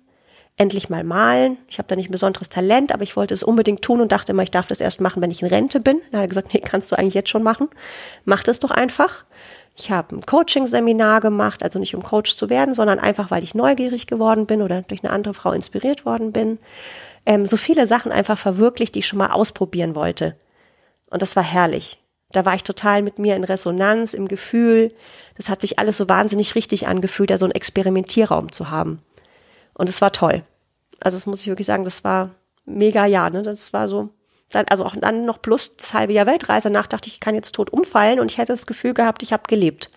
endlich 0.57 0.91
mal 0.91 1.05
malen. 1.05 1.59
Ich 1.69 1.79
habe 1.79 1.89
da 1.89 1.97
nicht 1.97 2.09
ein 2.09 2.13
besonderes 2.13 2.51
Talent, 2.51 2.93
aber 2.93 3.03
ich 3.03 3.17
wollte 3.17 3.35
es 3.35 3.43
unbedingt 3.43 3.83
tun 3.83 4.01
und 4.01 4.13
dachte 4.13 4.33
immer, 4.33 4.43
ich 4.43 4.51
darf 4.51 4.67
das 4.67 4.81
erst 4.81 5.01
machen, 5.01 5.23
wenn 5.23 5.31
ich 5.31 5.43
in 5.43 5.49
Rente 5.49 5.81
bin. 5.81 6.01
Dann 6.11 6.21
hat 6.21 6.27
er 6.27 6.29
gesagt, 6.29 6.55
nee, 6.55 6.61
kannst 6.61 6.93
du 6.93 6.99
eigentlich 6.99 7.15
jetzt 7.15 7.31
schon 7.31 7.43
machen. 7.43 7.69
Mach 8.25 8.43
das 8.43 8.61
doch 8.61 8.71
einfach. 8.71 9.25
Ich 9.77 9.91
habe 9.91 10.17
ein 10.17 10.27
Coaching-Seminar 10.27 11.21
gemacht, 11.21 11.63
also 11.63 11.79
nicht 11.79 11.95
um 11.95 12.03
Coach 12.03 12.37
zu 12.37 12.51
werden, 12.51 12.75
sondern 12.75 12.99
einfach, 12.99 13.31
weil 13.31 13.45
ich 13.45 13.55
neugierig 13.55 14.07
geworden 14.07 14.47
bin 14.47 14.63
oder 14.63 14.83
durch 14.83 15.03
eine 15.03 15.13
andere 15.13 15.35
Frau 15.35 15.53
inspiriert 15.53 16.05
worden 16.05 16.33
bin 16.33 16.59
ähm, 17.27 17.47
so 17.47 17.57
viele 17.57 17.87
Sachen 17.87 18.13
einfach 18.13 18.39
verwirklicht, 18.39 18.95
die 18.95 19.01
ich 19.01 19.07
schon 19.07 19.19
mal 19.19 19.31
ausprobieren 19.31 19.95
wollte. 19.95 20.37
Und 21.11 21.23
das 21.23 21.37
war 21.37 21.43
herrlich. 21.43 21.99
Da 22.33 22.45
war 22.45 22.55
ich 22.55 22.63
total 22.63 23.03
mit 23.03 23.19
mir 23.19 23.35
in 23.35 23.45
Resonanz, 23.45 24.15
im 24.15 24.29
Gefühl. 24.29 24.89
Das 25.37 25.49
hat 25.49 25.61
sich 25.61 25.79
alles 25.79 25.97
so 25.97 26.09
wahnsinnig 26.09 26.55
richtig 26.55 26.87
angefühlt, 26.87 27.31
da 27.31 27.39
so 27.39 27.45
einen 27.45 27.55
Experimentierraum 27.55 28.53
zu 28.53 28.71
haben. 28.71 29.03
Und 29.75 29.89
es 29.89 30.01
war 30.01 30.13
toll. 30.13 30.45
Also 31.01 31.17
das 31.17 31.27
muss 31.27 31.41
ich 31.41 31.49
wirklich 31.49 31.67
sagen, 31.67 31.85
das 31.85 32.05
war 32.05 32.31
mega 32.67 33.07
ja, 33.07 33.31
ne? 33.31 33.43
Das 33.43 33.73
war 33.73 33.89
so, 33.89 34.11
also 34.53 34.85
auch 34.85 34.97
dann 34.97 35.25
noch 35.25 35.41
plus 35.41 35.77
das 35.77 35.95
halbe 35.95 36.13
Jahr 36.13 36.27
Weltreise 36.27 36.71
nach 36.71 36.87
dachte 36.87 37.09
ich, 37.09 37.15
ich 37.15 37.21
kann 37.21 37.35
jetzt 37.35 37.55
tot 37.55 37.71
umfallen 37.71 38.21
und 38.21 38.31
ich 38.31 38.39
hätte 38.39 38.53
das 38.53 38.67
Gefühl 38.67 38.95
gehabt, 38.95 39.23
ich 39.23 39.33
habe 39.33 39.45
gelebt. 39.47 39.91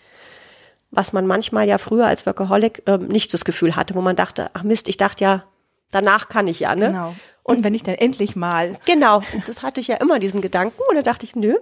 Was 0.91 1.11
man 1.11 1.25
manchmal 1.25 1.67
ja 1.67 1.77
früher 1.77 2.05
als 2.05 2.25
Workaholic 2.25 2.83
äh, 2.85 2.97
nicht 2.97 3.33
das 3.33 3.45
Gefühl 3.45 3.75
hatte, 3.75 3.95
wo 3.95 4.01
man 4.01 4.15
dachte, 4.15 4.51
ach 4.53 4.63
Mist, 4.63 4.87
ich 4.89 4.97
dachte 4.97 5.23
ja, 5.23 5.43
danach 5.91 6.29
kann 6.29 6.47
ich 6.47 6.59
ja, 6.59 6.75
ne? 6.75 6.87
Genau. 6.87 7.15
Und 7.45 7.63
wenn 7.63 7.73
ich 7.73 7.83
dann 7.83 7.95
endlich 7.95 8.37
mal. 8.37 8.77
Genau, 8.85 9.21
das 9.47 9.63
hatte 9.63 9.81
ich 9.81 9.87
ja 9.87 9.97
immer 9.97 10.19
diesen 10.19 10.39
Gedanken 10.39 10.81
und 10.87 10.95
da 10.95 11.01
dachte 11.01 11.25
ich, 11.25 11.35
nö. 11.35 11.55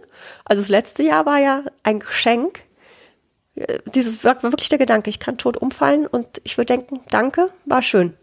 Also 0.46 0.62
das 0.62 0.70
letzte 0.70 1.02
Jahr 1.02 1.26
war 1.26 1.40
ja 1.40 1.64
ein 1.84 2.00
Geschenk. 2.00 2.60
Äh, 3.56 3.80
dieses 3.86 4.24
war 4.24 4.44
wirklich 4.44 4.70
der 4.70 4.78
Gedanke, 4.78 5.10
ich 5.10 5.20
kann 5.20 5.38
tot 5.38 5.58
umfallen 5.58 6.06
und 6.08 6.42
ich 6.44 6.58
würde 6.58 6.74
denken, 6.74 7.00
danke, 7.10 7.50
war 7.66 7.82
schön. 7.82 8.16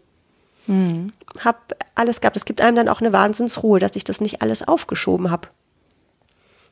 Mhm. 0.69 1.13
Hab 1.43 1.75
alles 1.95 2.21
gehabt. 2.21 2.37
Es 2.37 2.45
gibt 2.45 2.61
einem 2.61 2.75
dann 2.75 2.89
auch 2.89 3.01
eine 3.01 3.11
Wahnsinnsruhe, 3.11 3.79
dass 3.79 3.95
ich 3.95 4.03
das 4.03 4.21
nicht 4.21 4.43
alles 4.43 4.67
aufgeschoben 4.67 5.31
habe. 5.31 5.47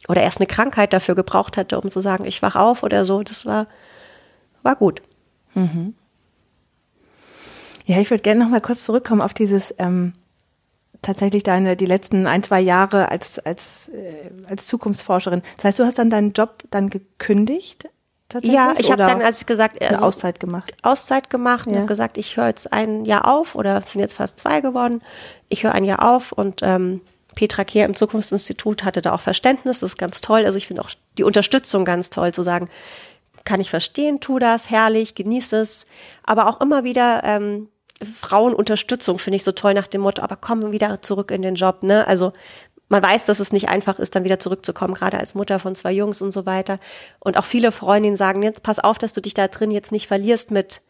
Oder 0.07 0.21
erst 0.21 0.37
eine 0.39 0.45
Krankheit 0.45 0.93
dafür 0.93 1.15
gebraucht 1.15 1.57
hatte, 1.57 1.81
um 1.81 1.89
zu 1.89 1.99
sagen, 1.99 2.25
ich 2.25 2.43
wach 2.43 2.55
auf 2.55 2.83
oder 2.83 3.05
so. 3.05 3.23
Das 3.23 3.47
war, 3.47 3.65
war 4.61 4.75
gut. 4.75 5.01
Mhm. 5.55 5.95
Ja, 7.85 7.99
ich 7.99 8.11
würde 8.11 8.21
gerne 8.21 8.43
noch 8.43 8.51
mal 8.51 8.61
kurz 8.61 8.83
zurückkommen 8.83 9.21
auf 9.21 9.33
dieses 9.33 9.73
ähm, 9.79 10.13
tatsächlich 11.01 11.41
deine 11.41 11.75
die 11.75 11.85
letzten 11.85 12.27
ein 12.27 12.43
zwei 12.43 12.61
Jahre 12.61 13.09
als 13.09 13.39
als 13.39 13.89
äh, 13.89 14.29
als 14.47 14.67
Zukunftsforscherin. 14.67 15.41
Das 15.55 15.65
heißt, 15.65 15.79
du 15.79 15.85
hast 15.85 15.97
dann 15.97 16.11
deinen 16.11 16.33
Job 16.33 16.65
dann 16.69 16.91
gekündigt? 16.91 17.89
Ja, 18.41 18.73
ich 18.77 18.91
habe 18.91 19.03
dann, 19.03 19.21
als 19.21 19.39
ich 19.39 19.45
gesagt, 19.45 19.81
also, 19.81 19.95
eine 19.95 20.03
Auszeit 20.03 20.39
gemacht. 20.39 20.73
Auszeit 20.81 21.29
gemacht 21.29 21.65
ja. 21.65 21.71
und 21.71 21.77
habe 21.77 21.87
gesagt, 21.87 22.17
ich 22.17 22.35
höre 22.35 22.47
jetzt 22.47 22.73
ein 22.73 23.05
Jahr 23.05 23.27
auf 23.27 23.55
oder 23.55 23.77
es 23.77 23.91
sind 23.91 24.01
jetzt 24.01 24.15
fast 24.15 24.37
zwei 24.39 24.59
geworden. 24.59 25.01
Ich 25.47 25.63
höre 25.63 25.71
ein 25.71 25.85
Jahr 25.85 26.03
auf 26.13 26.33
und 26.33 26.61
ähm, 26.61 27.01
Petra 27.35 27.63
Kehr 27.63 27.85
im 27.85 27.95
Zukunftsinstitut 27.95 28.83
hatte 28.83 29.01
da 29.01 29.13
auch 29.13 29.21
Verständnis. 29.21 29.79
Das 29.79 29.91
ist 29.91 29.97
ganz 29.97 30.21
toll. 30.21 30.43
Also 30.43 30.57
ich 30.57 30.67
finde 30.67 30.81
auch 30.81 30.89
die 31.17 31.23
Unterstützung 31.23 31.85
ganz 31.85 32.09
toll 32.09 32.33
zu 32.33 32.43
sagen, 32.43 32.69
kann 33.45 33.61
ich 33.61 33.69
verstehen, 33.69 34.19
tu 34.19 34.39
das, 34.39 34.69
herrlich, 34.69 35.15
genieß 35.15 35.53
es. 35.53 35.87
Aber 36.23 36.49
auch 36.49 36.59
immer 36.59 36.83
wieder 36.83 37.21
ähm, 37.23 37.69
Frauenunterstützung 38.03 39.19
finde 39.19 39.37
ich 39.37 39.43
so 39.43 39.53
toll 39.53 39.73
nach 39.73 39.87
dem 39.87 40.01
Motto, 40.01 40.21
aber 40.21 40.35
komm 40.35 40.71
wieder 40.71 41.01
zurück 41.01 41.31
in 41.31 41.41
den 41.41 41.55
Job, 41.55 41.81
ne? 41.81 42.05
Also 42.07 42.33
man 42.89 43.03
weiß, 43.03 43.25
dass 43.25 43.39
es 43.39 43.51
nicht 43.51 43.69
einfach 43.69 43.99
ist, 43.99 44.15
dann 44.15 44.23
wieder 44.23 44.39
zurückzukommen, 44.39 44.93
gerade 44.93 45.19
als 45.19 45.35
Mutter 45.35 45.59
von 45.59 45.75
zwei 45.75 45.91
Jungs 45.91 46.21
und 46.21 46.31
so 46.31 46.45
weiter. 46.45 46.79
Und 47.19 47.37
auch 47.37 47.45
viele 47.45 47.71
Freundinnen 47.71 48.15
sagen, 48.15 48.43
jetzt 48.43 48.63
pass 48.63 48.79
auf, 48.79 48.97
dass 48.97 49.13
du 49.13 49.21
dich 49.21 49.33
da 49.33 49.47
drin 49.47 49.71
jetzt 49.71 49.91
nicht 49.91 50.07
verlierst 50.07 50.51
mit, 50.51 50.81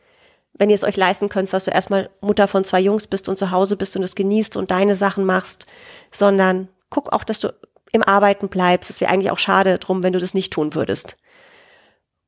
wenn 0.53 0.69
ihr 0.69 0.75
es 0.75 0.83
euch 0.83 0.97
leisten 0.97 1.29
könnt, 1.29 1.51
dass 1.51 1.65
du 1.65 1.71
erstmal 1.71 2.09
Mutter 2.21 2.47
von 2.47 2.63
zwei 2.63 2.79
Jungs 2.79 3.07
bist 3.07 3.29
und 3.29 3.37
zu 3.37 3.51
Hause 3.51 3.77
bist 3.77 3.95
und 3.95 4.03
es 4.03 4.15
genießt 4.15 4.57
und 4.57 4.71
deine 4.71 4.95
Sachen 4.95 5.25
machst, 5.25 5.67
sondern 6.11 6.67
guck 6.89 7.13
auch, 7.13 7.23
dass 7.23 7.39
du 7.39 7.53
im 7.91 8.03
Arbeiten 8.03 8.49
bleibst. 8.49 8.89
Es 8.89 9.01
wäre 9.01 9.11
eigentlich 9.11 9.31
auch 9.31 9.39
schade 9.39 9.79
drum, 9.79 10.03
wenn 10.03 10.13
du 10.13 10.19
das 10.19 10.33
nicht 10.33 10.53
tun 10.53 10.75
würdest. 10.75 11.17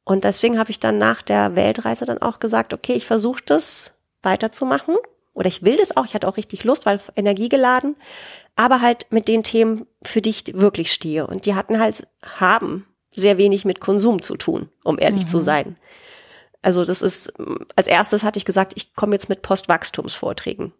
Und 0.04 0.24
deswegen 0.24 0.58
habe 0.58 0.72
ich 0.72 0.80
dann 0.80 0.98
nach 0.98 1.22
der 1.22 1.56
Weltreise 1.56 2.06
dann 2.06 2.22
auch 2.22 2.40
gesagt, 2.40 2.74
okay, 2.74 2.94
ich 2.94 3.06
versuche 3.06 3.44
das 3.46 3.94
weiterzumachen. 4.24 4.96
Oder 5.34 5.48
ich 5.48 5.64
will 5.64 5.78
das 5.78 5.96
auch, 5.96 6.06
ich 6.06 6.16
hatte 6.16 6.28
auch 6.28 6.38
richtig 6.38 6.64
Lust, 6.64 6.86
weil 6.86 7.00
energiegeladen, 7.16 7.96
aber 8.60 8.82
halt 8.82 9.08
mit 9.10 9.30
den 9.30 9.42
Themen, 9.42 9.88
für 10.04 10.22
die 10.22 10.32
ich 10.32 10.44
wirklich 10.54 10.92
stehe. 10.92 11.26
Und 11.26 11.46
die 11.46 11.56
hatten 11.56 11.80
halt, 11.80 12.06
haben 12.22 12.86
sehr 13.16 13.38
wenig 13.38 13.64
mit 13.64 13.80
Konsum 13.80 14.22
zu 14.22 14.36
tun, 14.36 14.68
um 14.84 15.00
ehrlich 15.00 15.24
mhm. 15.24 15.28
zu 15.28 15.40
sein. 15.40 15.78
Also 16.62 16.84
das 16.84 17.02
ist, 17.02 17.32
als 17.78 17.88
erstes 17.88 18.24
hatte 18.24 18.38
ich 18.38 18.44
gesagt, 18.44 18.74
ich 18.76 18.94
komme 18.96 19.16
jetzt 19.16 19.30
mit 19.30 19.44
Postwachstumsvorträgen. 19.44 20.74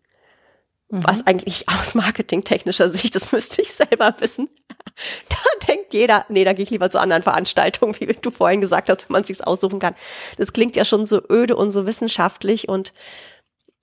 Mhm. 0.90 1.04
Was 1.06 1.26
eigentlich 1.26 1.70
aus 1.80 1.96
marketingtechnischer 1.96 2.90
Sicht, 2.90 3.16
das 3.16 3.32
müsste 3.32 3.62
ich 3.62 3.72
selber 3.72 4.14
wissen. 4.20 4.50
Da 5.30 5.68
denkt 5.68 5.94
jeder, 5.94 6.26
nee, 6.28 6.44
da 6.44 6.52
gehe 6.52 6.64
ich 6.64 6.72
lieber 6.72 6.90
zu 6.90 7.00
anderen 7.00 7.24
Veranstaltungen, 7.24 7.96
wie 8.00 8.08
du 8.08 8.32
vorhin 8.32 8.60
gesagt 8.60 8.90
hast, 8.90 9.08
wenn 9.08 9.14
man 9.14 9.24
sich's 9.24 9.40
aussuchen 9.40 9.80
kann. 9.80 9.96
Das 10.38 10.52
klingt 10.52 10.76
ja 10.76 10.84
schon 10.84 11.06
so 11.06 11.22
öde 11.30 11.56
und 11.56 11.72
so 11.72 11.88
wissenschaftlich 11.88 12.68
und 12.68 12.92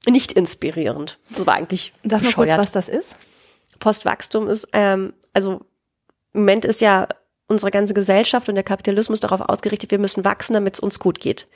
nicht 0.06 0.32
inspirierend. 0.32 1.18
Das 1.30 1.46
war 1.46 1.54
eigentlich 1.54 1.94
Sag 2.02 2.22
mal 2.22 2.32
kurz, 2.32 2.50
was 2.50 2.72
das 2.72 2.90
ist. 2.90 3.16
Postwachstum 3.78 4.48
ist, 4.48 4.68
ähm, 4.72 5.12
also 5.32 5.60
im 6.32 6.40
Moment 6.40 6.64
ist 6.64 6.80
ja 6.80 7.08
unsere 7.48 7.70
ganze 7.70 7.94
Gesellschaft 7.94 8.48
und 8.48 8.56
der 8.56 8.64
Kapitalismus 8.64 9.20
darauf 9.20 9.40
ausgerichtet, 9.40 9.90
wir 9.90 9.98
müssen 9.98 10.24
wachsen, 10.24 10.54
damit 10.54 10.74
es 10.74 10.80
uns 10.80 10.98
gut 10.98 11.20
geht. 11.20 11.46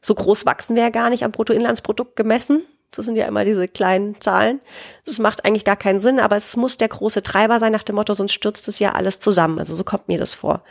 So 0.00 0.14
groß 0.14 0.46
wachsen 0.46 0.76
wir 0.76 0.84
ja 0.84 0.90
gar 0.90 1.10
nicht 1.10 1.24
am 1.24 1.32
Bruttoinlandsprodukt 1.32 2.16
gemessen. 2.16 2.64
Das 2.90 3.06
sind 3.06 3.16
ja 3.16 3.26
immer 3.26 3.44
diese 3.44 3.68
kleinen 3.68 4.20
Zahlen. 4.20 4.60
Das 5.06 5.18
macht 5.18 5.44
eigentlich 5.44 5.64
gar 5.64 5.76
keinen 5.76 6.00
Sinn, 6.00 6.20
aber 6.20 6.36
es 6.36 6.56
muss 6.56 6.76
der 6.76 6.88
große 6.88 7.22
Treiber 7.22 7.58
sein 7.58 7.72
nach 7.72 7.82
dem 7.82 7.96
Motto, 7.96 8.12
sonst 8.12 8.32
stürzt 8.32 8.68
es 8.68 8.78
ja 8.78 8.92
alles 8.92 9.18
zusammen. 9.18 9.58
Also 9.58 9.74
so 9.74 9.82
kommt 9.82 10.08
mir 10.08 10.18
das 10.18 10.34
vor. 10.34 10.62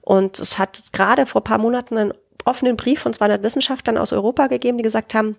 Und 0.00 0.40
es 0.40 0.58
hat 0.58 0.92
gerade 0.92 1.24
vor 1.24 1.44
paar 1.44 1.58
Monaten 1.58 1.96
einen 1.96 2.14
offenen 2.44 2.76
Brief 2.76 3.00
von 3.00 3.12
200 3.12 3.42
Wissenschaftlern 3.42 3.98
aus 3.98 4.12
Europa 4.12 4.48
gegeben, 4.48 4.78
die 4.78 4.82
gesagt 4.82 5.14
haben, 5.14 5.36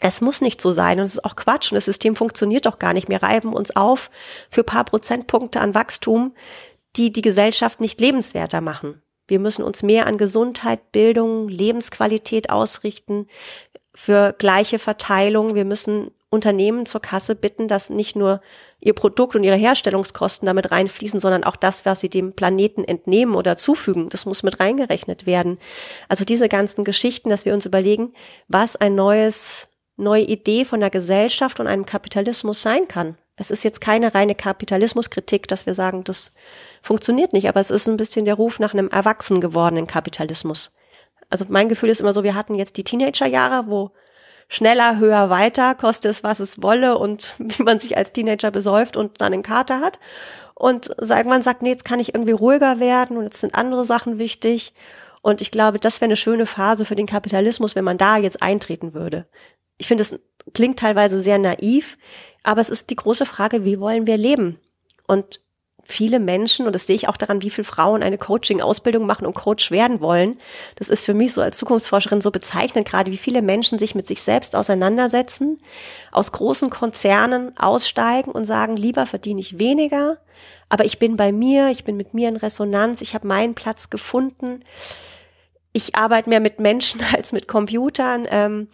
es 0.00 0.20
muss 0.20 0.40
nicht 0.40 0.60
so 0.60 0.72
sein 0.72 0.98
und 0.98 1.06
es 1.06 1.14
ist 1.14 1.24
auch 1.24 1.36
Quatsch 1.36 1.70
und 1.70 1.76
das 1.76 1.84
System 1.84 2.16
funktioniert 2.16 2.66
doch 2.66 2.78
gar 2.78 2.94
nicht. 2.94 3.08
Wir 3.08 3.22
reiben 3.22 3.52
uns 3.52 3.76
auf 3.76 4.10
für 4.50 4.64
paar 4.64 4.84
Prozentpunkte 4.84 5.60
an 5.60 5.74
Wachstum, 5.74 6.34
die 6.96 7.12
die 7.12 7.22
Gesellschaft 7.22 7.80
nicht 7.80 8.00
lebenswerter 8.00 8.60
machen. 8.60 9.02
Wir 9.28 9.38
müssen 9.38 9.62
uns 9.62 9.82
mehr 9.82 10.06
an 10.06 10.18
Gesundheit, 10.18 10.90
Bildung, 10.90 11.48
Lebensqualität 11.48 12.50
ausrichten 12.50 13.28
für 13.94 14.34
gleiche 14.36 14.78
Verteilung. 14.78 15.54
Wir 15.54 15.64
müssen 15.64 16.10
Unternehmen 16.30 16.86
zur 16.86 17.02
Kasse 17.02 17.34
bitten, 17.34 17.68
dass 17.68 17.90
nicht 17.90 18.14
nur 18.14 18.40
ihr 18.80 18.94
Produkt 18.94 19.34
und 19.34 19.42
ihre 19.42 19.56
Herstellungskosten 19.56 20.46
damit 20.46 20.70
reinfließen, 20.70 21.18
sondern 21.20 21.44
auch 21.44 21.56
das, 21.56 21.84
was 21.84 22.00
sie 22.00 22.08
dem 22.08 22.32
Planeten 22.32 22.84
entnehmen 22.84 23.34
oder 23.34 23.56
zufügen, 23.56 24.08
das 24.08 24.26
muss 24.26 24.44
mit 24.44 24.60
reingerechnet 24.60 25.26
werden. 25.26 25.58
Also 26.08 26.24
diese 26.24 26.48
ganzen 26.48 26.84
Geschichten, 26.84 27.30
dass 27.30 27.44
wir 27.44 27.52
uns 27.52 27.66
überlegen, 27.66 28.14
was 28.46 28.76
ein 28.76 28.94
neues, 28.94 29.68
neue 30.00 30.22
Idee 30.22 30.64
von 30.64 30.80
der 30.80 30.90
Gesellschaft 30.90 31.60
und 31.60 31.66
einem 31.66 31.86
Kapitalismus 31.86 32.62
sein 32.62 32.88
kann. 32.88 33.16
Es 33.36 33.50
ist 33.50 33.64
jetzt 33.64 33.80
keine 33.80 34.14
reine 34.14 34.34
Kapitalismuskritik, 34.34 35.48
dass 35.48 35.66
wir 35.66 35.74
sagen, 35.74 36.04
das 36.04 36.34
funktioniert 36.82 37.32
nicht, 37.32 37.48
aber 37.48 37.60
es 37.60 37.70
ist 37.70 37.88
ein 37.88 37.96
bisschen 37.96 38.24
der 38.24 38.34
Ruf 38.34 38.58
nach 38.58 38.74
einem 38.74 38.88
erwachsen 38.88 39.40
gewordenen 39.40 39.86
Kapitalismus 39.86 40.72
also 41.30 41.46
mein 41.48 41.68
Gefühl 41.68 41.88
ist 41.88 42.00
immer 42.00 42.12
so, 42.12 42.24
wir 42.24 42.34
hatten 42.34 42.56
jetzt 42.56 42.76
die 42.76 42.84
Teenagerjahre, 42.84 43.68
wo 43.68 43.92
schneller, 44.48 44.98
höher, 44.98 45.30
weiter, 45.30 45.74
koste 45.76 46.08
es, 46.08 46.24
was 46.24 46.40
es 46.40 46.62
wolle 46.62 46.98
und 46.98 47.34
wie 47.38 47.62
man 47.62 47.78
sich 47.78 47.96
als 47.96 48.12
Teenager 48.12 48.50
besäuft 48.50 48.96
und 48.96 49.20
dann 49.20 49.32
einen 49.32 49.44
Kater 49.44 49.80
hat. 49.80 49.98
Und 50.54 50.90
irgendwann 50.98 51.40
sagt, 51.40 51.62
nee, 51.62 51.70
jetzt 51.70 51.86
kann 51.86 52.00
ich 52.00 52.14
irgendwie 52.14 52.32
ruhiger 52.32 52.80
werden 52.80 53.16
und 53.16 53.24
jetzt 53.24 53.40
sind 53.40 53.54
andere 53.54 53.86
Sachen 53.86 54.18
wichtig. 54.18 54.74
Und 55.22 55.40
ich 55.40 55.50
glaube, 55.50 55.78
das 55.78 56.00
wäre 56.00 56.08
eine 56.08 56.16
schöne 56.16 56.44
Phase 56.44 56.84
für 56.84 56.96
den 56.96 57.06
Kapitalismus, 57.06 57.76
wenn 57.76 57.84
man 57.84 57.96
da 57.96 58.18
jetzt 58.18 58.42
eintreten 58.42 58.92
würde. 58.92 59.26
Ich 59.80 59.88
finde, 59.88 60.02
es 60.02 60.18
klingt 60.52 60.78
teilweise 60.78 61.22
sehr 61.22 61.38
naiv, 61.38 61.96
aber 62.42 62.60
es 62.60 62.68
ist 62.68 62.90
die 62.90 62.96
große 62.96 63.24
Frage, 63.24 63.64
wie 63.64 63.80
wollen 63.80 64.06
wir 64.06 64.18
leben? 64.18 64.60
Und 65.06 65.40
viele 65.84 66.20
Menschen, 66.20 66.66
und 66.66 66.74
das 66.74 66.86
sehe 66.86 66.96
ich 66.96 67.08
auch 67.08 67.16
daran, 67.16 67.40
wie 67.40 67.48
viele 67.48 67.64
Frauen 67.64 68.02
eine 68.02 68.18
Coaching-Ausbildung 68.18 69.06
machen 69.06 69.26
und 69.26 69.32
Coach 69.32 69.70
werden 69.70 70.02
wollen. 70.02 70.36
Das 70.76 70.90
ist 70.90 71.02
für 71.02 71.14
mich 71.14 71.32
so 71.32 71.40
als 71.40 71.56
Zukunftsforscherin 71.56 72.20
so 72.20 72.30
bezeichnend, 72.30 72.86
gerade 72.86 73.10
wie 73.10 73.16
viele 73.16 73.40
Menschen 73.40 73.78
sich 73.78 73.94
mit 73.94 74.06
sich 74.06 74.20
selbst 74.20 74.54
auseinandersetzen, 74.54 75.58
aus 76.12 76.30
großen 76.30 76.68
Konzernen 76.68 77.56
aussteigen 77.58 78.30
und 78.30 78.44
sagen, 78.44 78.76
lieber 78.76 79.06
verdiene 79.06 79.40
ich 79.40 79.58
weniger, 79.58 80.18
aber 80.68 80.84
ich 80.84 80.98
bin 80.98 81.16
bei 81.16 81.32
mir, 81.32 81.68
ich 81.70 81.84
bin 81.84 81.96
mit 81.96 82.12
mir 82.12 82.28
in 82.28 82.36
Resonanz, 82.36 83.00
ich 83.00 83.14
habe 83.14 83.26
meinen 83.26 83.54
Platz 83.54 83.88
gefunden. 83.88 84.62
Ich 85.72 85.96
arbeite 85.96 86.28
mehr 86.28 86.40
mit 86.40 86.60
Menschen 86.60 87.00
als 87.16 87.32
mit 87.32 87.48
Computern, 87.48 88.28
ähm, 88.30 88.68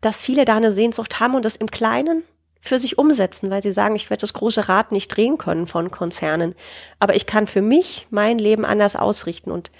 dass 0.00 0.22
viele 0.22 0.44
da 0.44 0.56
eine 0.56 0.72
Sehnsucht 0.72 1.20
haben 1.20 1.34
und 1.34 1.44
das 1.44 1.56
im 1.56 1.70
Kleinen 1.70 2.24
für 2.60 2.78
sich 2.78 2.98
umsetzen, 2.98 3.50
weil 3.50 3.62
sie 3.62 3.72
sagen, 3.72 3.96
ich 3.96 4.10
werde 4.10 4.20
das 4.20 4.32
große 4.32 4.68
Rad 4.68 4.92
nicht 4.92 5.08
drehen 5.08 5.38
können 5.38 5.66
von 5.66 5.90
Konzernen. 5.90 6.54
Aber 6.98 7.14
ich 7.14 7.26
kann 7.26 7.46
für 7.46 7.62
mich 7.62 8.06
mein 8.10 8.38
Leben 8.38 8.64
anders 8.64 8.96
ausrichten. 8.96 9.50
Und 9.50 9.70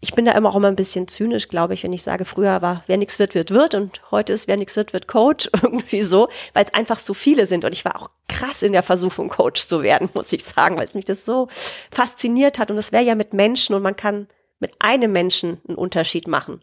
ich 0.00 0.14
bin 0.14 0.24
da 0.24 0.32
immer 0.32 0.50
auch 0.50 0.56
immer 0.56 0.68
ein 0.68 0.76
bisschen 0.76 1.08
zynisch, 1.08 1.48
glaube 1.48 1.74
ich, 1.74 1.82
wenn 1.82 1.92
ich 1.92 2.02
sage, 2.02 2.24
früher 2.24 2.62
war, 2.62 2.84
wer 2.86 2.96
nichts 2.96 3.18
wird, 3.18 3.34
wird, 3.34 3.50
wird. 3.50 3.74
Und 3.74 4.02
heute 4.10 4.32
ist, 4.32 4.46
wer 4.46 4.56
nichts 4.56 4.76
wird, 4.76 4.92
wird 4.92 5.08
Coach. 5.08 5.50
Irgendwie 5.62 6.02
so, 6.02 6.28
weil 6.54 6.64
es 6.64 6.74
einfach 6.74 6.98
so 6.98 7.14
viele 7.14 7.46
sind. 7.46 7.64
Und 7.64 7.72
ich 7.72 7.84
war 7.84 8.00
auch 8.00 8.10
krass 8.28 8.62
in 8.62 8.72
der 8.72 8.82
Versuchung, 8.82 9.28
Coach 9.28 9.66
zu 9.66 9.82
werden, 9.82 10.10
muss 10.14 10.32
ich 10.32 10.44
sagen, 10.44 10.76
weil 10.76 10.86
es 10.86 10.94
mich 10.94 11.06
das 11.06 11.24
so 11.24 11.48
fasziniert 11.90 12.58
hat. 12.58 12.70
Und 12.70 12.78
es 12.78 12.92
wäre 12.92 13.04
ja 13.04 13.14
mit 13.14 13.32
Menschen 13.32 13.74
und 13.74 13.82
man 13.82 13.96
kann 13.96 14.28
mit 14.60 14.74
einem 14.80 15.12
Menschen 15.12 15.60
einen 15.66 15.78
Unterschied 15.78 16.28
machen. 16.28 16.62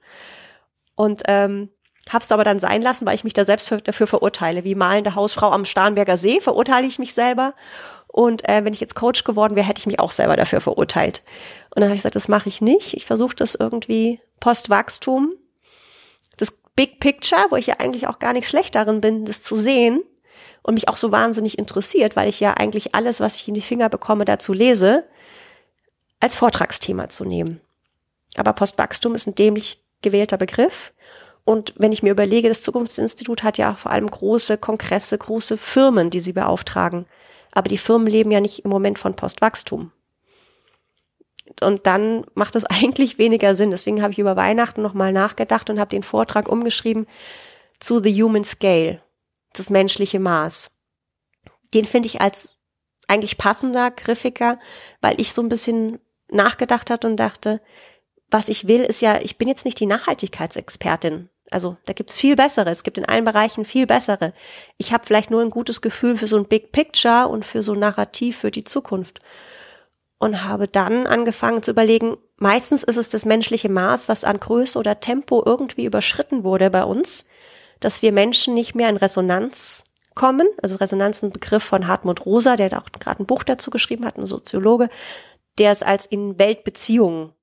Und 0.96 1.24
ähm, 1.28 1.70
Hab's 2.10 2.32
aber 2.32 2.44
dann 2.44 2.60
sein 2.60 2.82
lassen, 2.82 3.06
weil 3.06 3.16
ich 3.16 3.24
mich 3.24 3.34
da 3.34 3.46
selbst 3.46 3.68
für, 3.68 3.78
dafür 3.78 4.08
verurteile. 4.08 4.64
Wie 4.64 4.76
malende 4.76 5.16
Hausfrau 5.16 5.50
am 5.52 5.66
Starnberger 5.66 6.18
See 6.18 6.40
verurteile 6.40 6.86
ich 6.86 7.00
mich 7.00 7.14
selber. 7.14 7.54
Und 8.08 8.48
äh, 8.48 8.64
wenn 8.64 8.74
ich 8.74 8.80
jetzt 8.80 8.96
Coach 8.96 9.24
geworden 9.24 9.56
wäre, 9.56 9.68
hätte 9.68 9.80
ich 9.80 9.88
mich 9.88 10.00
auch 10.00 10.12
selber 10.12 10.38
dafür 10.38 10.62
verurteilt. 10.62 11.24
Und 11.72 11.82
dann 11.82 11.86
habe 11.86 11.96
ich 11.96 12.00
gesagt, 12.00 12.16
das 12.16 12.28
mache 12.28 12.48
ich 12.48 12.62
nicht. 12.62 12.94
Ich 12.94 13.06
versuche 13.06 13.36
das 13.36 13.56
irgendwie 13.56 14.22
Postwachstum, 14.40 15.34
das 16.38 16.60
Big 16.76 17.00
Picture, 17.00 17.48
wo 17.50 17.56
ich 17.56 17.68
ja 17.68 17.76
eigentlich 17.80 18.08
auch 18.08 18.20
gar 18.20 18.34
nicht 18.34 18.48
schlecht 18.48 18.76
darin 18.76 19.02
bin, 19.02 19.26
das 19.26 19.44
zu 19.44 19.56
sehen 19.56 20.02
und 20.62 20.76
mich 20.76 20.88
auch 20.88 20.98
so 20.98 21.12
wahnsinnig 21.12 21.60
interessiert, 21.60 22.16
weil 22.16 22.30
ich 22.30 22.40
ja 22.40 22.54
eigentlich 22.54 22.96
alles, 22.96 23.20
was 23.20 23.36
ich 23.36 23.48
in 23.48 23.54
die 23.54 23.62
Finger 23.62 23.90
bekomme, 23.90 24.26
dazu 24.26 24.54
lese, 24.54 25.06
als 26.20 26.36
Vortragsthema 26.36 27.10
zu 27.10 27.26
nehmen. 27.26 27.60
Aber 28.36 28.54
Postwachstum 28.54 29.16
ist 29.16 29.28
ein 29.28 29.36
dämlich 29.36 29.84
gewählter 30.02 30.38
Begriff 30.38 30.94
und 31.46 31.76
wenn 31.78 31.92
ich 31.92 32.02
mir 32.02 32.12
überlege, 32.12 32.50
das 32.50 32.64
Zukunftsinstitut 32.64 33.44
hat 33.44 33.60
ja 33.60 33.76
vor 33.76 33.92
allem 33.92 34.10
große 34.10 34.58
Kongresse, 34.58 35.16
große 35.16 35.58
Firmen, 35.58 36.10
die 36.10 36.20
sie 36.20 36.34
beauftragen. 36.34 37.06
Aber 37.52 37.70
die 37.70 37.78
Firmen 37.78 38.08
leben 38.08 38.32
ja 38.32 38.42
nicht 38.42 38.66
im 38.66 38.72
Moment 38.72 38.98
von 38.98 39.16
Postwachstum. 39.16 39.92
Und 41.62 41.86
dann 41.86 42.26
macht 42.34 42.56
es 42.56 42.66
eigentlich 42.66 43.20
weniger 43.20 43.56
Sinn. 43.56 43.70
Deswegen 43.70 44.02
habe 44.02 44.12
ich 44.12 44.20
über 44.20 44.36
Weihnachten 44.36 44.82
nochmal 44.82 45.14
nachgedacht 45.14 45.70
und 45.70 45.80
habe 45.80 45.90
den 45.90 46.02
Vortrag 46.02 46.50
umgeschrieben 46.50 47.06
zu 47.80 48.02
The 48.02 48.24
Human 48.24 48.44
Scale, 48.44 49.04
das 49.54 49.70
menschliche 49.70 50.20
Maß. 50.20 50.72
Den 51.76 51.86
finde 51.86 52.08
ich 52.08 52.22
als 52.22 52.58
eigentlich 53.08 53.38
passender, 53.38 53.92
griffiger, 53.92 54.60
weil 55.00 55.22
ich 55.22 55.32
so 55.32 55.44
ein 55.44 55.50
bisschen 55.50 56.00
nachgedacht 56.30 56.90
hat 56.90 57.06
und 57.06 57.18
dachte, 57.18 57.62
was 58.32 58.50
ich 58.50 58.68
will, 58.68 58.82
ist 58.82 59.02
ja, 59.02 59.22
ich 59.22 59.38
bin 59.38 59.48
jetzt 59.48 59.66
nicht 59.66 59.80
die 59.80 59.86
Nachhaltigkeitsexpertin. 59.86 61.30
Also 61.52 61.78
da 61.86 61.94
gibt's 61.94 62.18
viel 62.18 62.36
bessere. 62.36 62.70
Es 62.70 62.84
gibt 62.84 62.98
in 62.98 63.06
allen 63.06 63.24
Bereichen 63.24 63.66
viel 63.66 63.86
bessere. 63.86 64.34
Ich 64.78 64.92
habe 64.92 65.06
vielleicht 65.06 65.30
nur 65.30 65.42
ein 65.42 65.52
gutes 65.52 65.82
Gefühl 65.82 66.18
für 66.18 66.28
so 66.28 66.38
ein 66.38 66.48
Big 66.48 66.72
Picture 66.72 67.28
und 67.28 67.46
für 67.46 67.62
so 67.62 67.74
ein 67.74 67.80
Narrativ 67.80 68.38
für 68.38 68.52
die 68.52 68.64
Zukunft. 68.64 69.22
Und 70.18 70.44
habe 70.44 70.68
dann 70.68 71.08
angefangen 71.08 71.62
zu 71.62 71.72
überlegen, 71.72 72.18
meistens 72.38 72.84
ist 72.84 72.98
es 72.98 73.10
das 73.10 73.26
menschliche 73.26 73.70
Maß, 73.70 74.10
was 74.10 74.24
an 74.24 74.40
Größe 74.40 74.80
oder 74.80 75.00
Tempo 75.00 75.44
irgendwie 75.46 75.86
überschritten 75.86 76.44
wurde 76.44 76.70
bei 76.70 76.84
uns, 76.84 77.26
dass 77.80 78.02
wir 78.02 78.12
Menschen 78.12 78.54
nicht 78.54 78.76
mehr 78.76 78.90
in 78.90 78.98
Resonanz 78.98 79.86
kommen. 80.16 80.48
Also 80.64 80.78
Resonanz 80.78 81.18
ist 81.18 81.24
ein 81.24 81.32
Begriff 81.32 81.64
von 81.64 81.88
Hartmut 81.88 82.26
Rosa, 82.26 82.56
der 82.56 82.82
auch 82.82 82.92
gerade 83.00 83.22
ein 83.22 83.28
Buch 83.28 83.44
dazu 83.44 83.70
geschrieben 83.70 84.06
hat, 84.06 84.18
ein 84.18 84.26
Soziologe, 84.26 84.90
der 85.60 85.72
es 85.72 85.84
als 85.84 86.06
in 86.06 86.40
Weltbeziehungen 86.40 87.34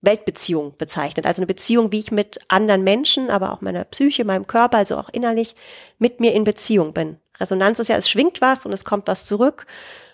Weltbeziehung 0.00 0.76
bezeichnet. 0.78 1.26
Also 1.26 1.40
eine 1.40 1.46
Beziehung, 1.46 1.90
wie 1.92 1.98
ich 1.98 2.10
mit 2.10 2.38
anderen 2.48 2.84
Menschen, 2.84 3.30
aber 3.30 3.52
auch 3.52 3.60
meiner 3.60 3.84
Psyche, 3.84 4.24
meinem 4.24 4.46
Körper, 4.46 4.78
also 4.78 4.96
auch 4.96 5.08
innerlich 5.08 5.56
mit 5.98 6.20
mir 6.20 6.34
in 6.34 6.44
Beziehung 6.44 6.92
bin. 6.92 7.18
Resonanz 7.40 7.78
ist 7.78 7.88
ja, 7.88 7.96
es 7.96 8.08
schwingt 8.08 8.40
was 8.40 8.64
und 8.66 8.72
es 8.72 8.84
kommt 8.84 9.08
was 9.08 9.24
zurück. 9.24 9.66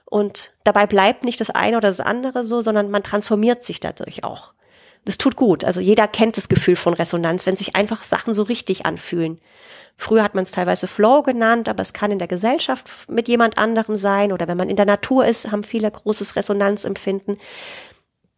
Und 0.06 0.52
dabei 0.64 0.86
bleibt 0.86 1.24
nicht 1.24 1.40
das 1.40 1.50
eine 1.50 1.76
oder 1.76 1.88
das 1.88 2.00
andere 2.00 2.44
so, 2.44 2.60
sondern 2.60 2.90
man 2.90 3.02
transformiert 3.02 3.64
sich 3.64 3.80
dadurch 3.80 4.24
auch. 4.24 4.52
Das 5.04 5.18
tut 5.18 5.36
gut. 5.36 5.64
Also 5.64 5.80
jeder 5.80 6.08
kennt 6.08 6.36
das 6.36 6.48
Gefühl 6.48 6.76
von 6.76 6.94
Resonanz, 6.94 7.44
wenn 7.44 7.56
sich 7.56 7.76
einfach 7.76 8.04
Sachen 8.04 8.32
so 8.32 8.42
richtig 8.42 8.86
anfühlen. 8.86 9.38
Früher 9.96 10.22
hat 10.22 10.34
man 10.34 10.44
es 10.44 10.50
teilweise 10.50 10.86
Flow 10.86 11.22
genannt, 11.22 11.68
aber 11.68 11.82
es 11.82 11.92
kann 11.92 12.10
in 12.10 12.18
der 12.18 12.28
Gesellschaft 12.28 12.86
mit 13.08 13.28
jemand 13.28 13.58
anderem 13.58 13.96
sein 13.96 14.32
oder 14.32 14.48
wenn 14.48 14.56
man 14.56 14.70
in 14.70 14.76
der 14.76 14.86
Natur 14.86 15.26
ist, 15.26 15.52
haben 15.52 15.62
viele 15.62 15.90
großes 15.90 16.36
Resonanzempfinden 16.36 17.38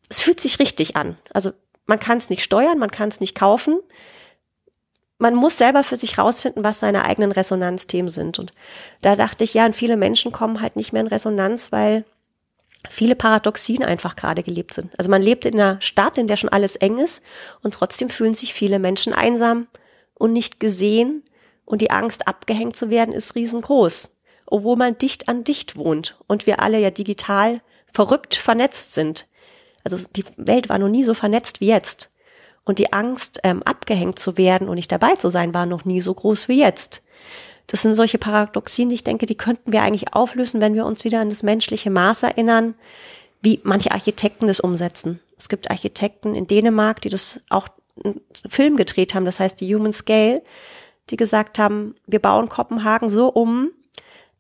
es 0.09 0.21
fühlt 0.21 0.41
sich 0.41 0.59
richtig 0.59 0.97
an. 0.97 1.17
Also 1.33 1.53
man 1.87 1.99
kann 1.99 2.19
es 2.19 2.31
nicht 2.31 2.43
steuern, 2.43 2.79
man 2.79 2.91
kann 2.91 3.09
es 3.09 3.21
nicht 3.21 3.35
kaufen. 3.35 3.81
Man 5.19 5.35
muss 5.35 5.57
selber 5.57 5.83
für 5.83 5.97
sich 5.97 6.19
rausfinden, 6.19 6.63
was 6.63 6.81
seine 6.81 7.05
eigenen 7.05 7.33
Resonanzthemen 7.33 8.11
sind. 8.11 8.39
Und 8.39 8.53
da 9.01 9.17
dachte 9.17 9.45
ich, 9.45 9.55
ja, 9.55 9.65
und 9.65 9.75
viele 9.75 9.97
Menschen 9.97 10.31
kommen 10.31 10.61
halt 10.61 10.77
nicht 10.77 10.93
mehr 10.93 11.01
in 11.01 11.09
Resonanz, 11.09 11.73
weil 11.73 12.05
viele 12.91 13.17
Paradoxien 13.17 13.83
einfach 13.83 14.17
gerade 14.17 14.43
gelebt 14.43 14.75
sind. 14.75 14.97
Also 14.99 15.11
man 15.11 15.23
lebt 15.23 15.45
in 15.45 15.55
einer 15.55 15.81
Stadt, 15.81 16.19
in 16.19 16.27
der 16.27 16.37
schon 16.37 16.51
alles 16.51 16.77
eng 16.77 16.99
ist 16.99 17.23
und 17.63 17.75
trotzdem 17.75 18.11
fühlen 18.11 18.35
sich 18.35 18.53
viele 18.53 18.79
Menschen 18.79 19.13
einsam 19.13 19.67
und 20.15 20.33
nicht 20.33 20.61
gesehen 20.61 21.23
und 21.65 21.81
die 21.81 21.91
Angst 21.91 22.29
abgehängt 22.29 22.77
zu 22.77 22.91
werden 22.91 23.13
ist 23.13 23.35
riesengroß, 23.35 24.17
obwohl 24.47 24.77
man 24.77 24.99
dicht 24.99 25.29
an 25.29 25.45
dicht 25.45 25.77
wohnt 25.77 26.17
und 26.27 26.47
wir 26.47 26.61
alle 26.61 26.79
ja 26.79 26.91
digital 26.91 27.61
verrückt 27.93 28.37
vernetzt 28.37 28.95
sind. 28.95 29.27
Also 29.87 30.09
die 30.17 30.25
Welt 30.37 30.69
war 30.69 30.81
noch 30.81 30.89
nie 30.89 31.05
so 31.05 31.15
vernetzt 31.15 31.61
wie 31.61 31.69
jetzt. 31.69 32.11
Und 32.65 32.81
die 32.81 32.93
Angst, 32.93 33.39
ähm, 33.45 33.63
abgehängt 33.63 34.19
zu 34.19 34.37
werden 34.37 34.69
und 34.69 34.75
nicht 34.75 34.91
dabei 34.91 35.15
zu 35.15 35.31
sein, 35.31 35.55
war 35.55 35.65
noch 35.65 35.85
nie 35.85 36.01
so 36.01 36.13
groß 36.13 36.49
wie 36.49 36.59
jetzt. 36.59 37.03
Das 37.69 37.83
sind 37.83 37.95
solche 37.95 38.19
Paradoxien, 38.19 38.89
die 38.89 38.97
ich 38.97 39.05
denke, 39.05 39.27
die 39.27 39.37
könnten 39.37 39.71
wir 39.71 39.83
eigentlich 39.83 40.13
auflösen, 40.13 40.61
wenn 40.61 40.75
wir 40.75 40.87
uns 40.87 41.05
wieder 41.05 41.21
an 41.21 41.29
das 41.29 41.45
menschliche 41.45 41.91
Maß 41.91 42.25
erinnern, 42.25 42.75
wie 43.43 43.61
manche 43.63 43.93
Architekten 43.93 44.49
das 44.49 44.59
umsetzen. 44.59 45.21
Es 45.39 45.49
gibt 45.49 45.71
Architekten 45.71 46.35
in 46.35 46.49
Dänemark, 46.49 47.01
die 47.01 47.09
das 47.09 47.41
auch 47.49 47.69
einen 48.03 48.21
Film 48.49 48.77
gedreht 48.77 49.15
haben, 49.15 49.25
das 49.25 49.39
heißt 49.39 49.61
die 49.61 49.73
Human 49.73 49.93
Scale. 49.93 50.43
die 51.11 51.17
gesagt 51.17 51.61
haben, 51.61 51.95
wir 52.09 52.19
bauen 52.19 52.49
Kopenhagen 52.49 53.09
so 53.09 53.29
um, 53.29 53.71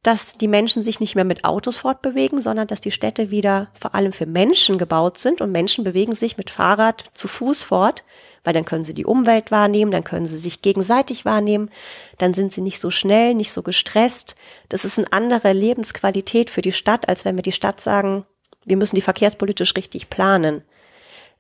dass 0.07 0.39
die 0.39 0.47
Menschen 0.47 0.85
sich 0.85 1.01
nicht 1.01 1.17
mehr 1.17 1.25
mit 1.25 1.45
Autos 1.45 1.79
fortbewegen, 1.79 2.41
sondern 2.41 2.69
dass 2.69 2.81
die 2.81 2.93
Städte 2.93 3.33
wieder 3.33 3.67
vor 3.75 3.97
allem 3.97 4.13
für 4.13 4.27
Menschen 4.27 4.79
gebaut 4.79 5.19
sind 5.19 5.41
und 5.41 5.51
Menschen 5.51 5.83
bewegen 5.83 6.15
sich 6.15 6.37
mit 6.37 6.49
Fahrrad 6.49 7.07
zu 7.13 7.27
Fuß 7.27 7.65
fort, 7.65 8.05
weil 8.45 8.55
dann 8.55 8.65
können 8.65 8.85
sie 8.85 8.95
die 8.95 9.05
Umwelt 9.05 9.51
wahrnehmen, 9.51 9.91
dann 9.91 10.05
können 10.05 10.27
sie 10.27 10.39
sich 10.39 10.63
gegenseitig 10.63 11.25
wahrnehmen, 11.25 11.71
dann 12.19 12.35
sind 12.35 12.53
sie 12.53 12.61
nicht 12.61 12.79
so 12.79 12.93
schnell, 12.93 13.35
nicht 13.35 13.51
so 13.51 13.63
gestresst. 13.63 14.37
Das 14.69 14.85
ist 14.85 14.97
eine 14.97 15.13
andere 15.13 15.53
Lebensqualität 15.53 16.51
für 16.51 16.63
die 16.63 16.71
Stadt, 16.71 17.09
als 17.09 17.25
wenn 17.25 17.35
wir 17.35 17.43
die 17.43 17.51
Stadt 17.51 17.81
sagen, 17.81 18.25
wir 18.65 18.77
müssen 18.77 18.95
die 18.95 19.03
verkehrspolitisch 19.03 19.75
richtig 19.77 20.09
planen. 20.09 20.63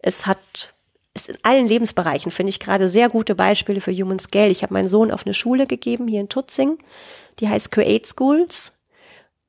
Es 0.01 0.27
hat 0.27 0.75
ist 1.14 1.31
in 1.31 1.39
allen 1.43 1.67
Lebensbereichen, 1.67 2.31
finde 2.31 2.51
ich 2.51 2.61
gerade 2.61 2.89
sehr 2.89 3.09
gute 3.09 3.35
Beispiele 3.35 3.81
für 3.81 3.93
Human 3.93 4.19
Scale. 4.19 4.51
Ich 4.51 4.62
habe 4.62 4.75
meinen 4.75 4.87
Sohn 4.87 5.11
auf 5.11 5.25
eine 5.25 5.35
Schule 5.35 5.67
gegeben 5.67 6.09
hier 6.09 6.21
in 6.21 6.29
Tutzing, 6.29 6.79
die 7.39 7.49
heißt 7.49 7.70
Create 7.70 8.07
Schools, 8.07 8.78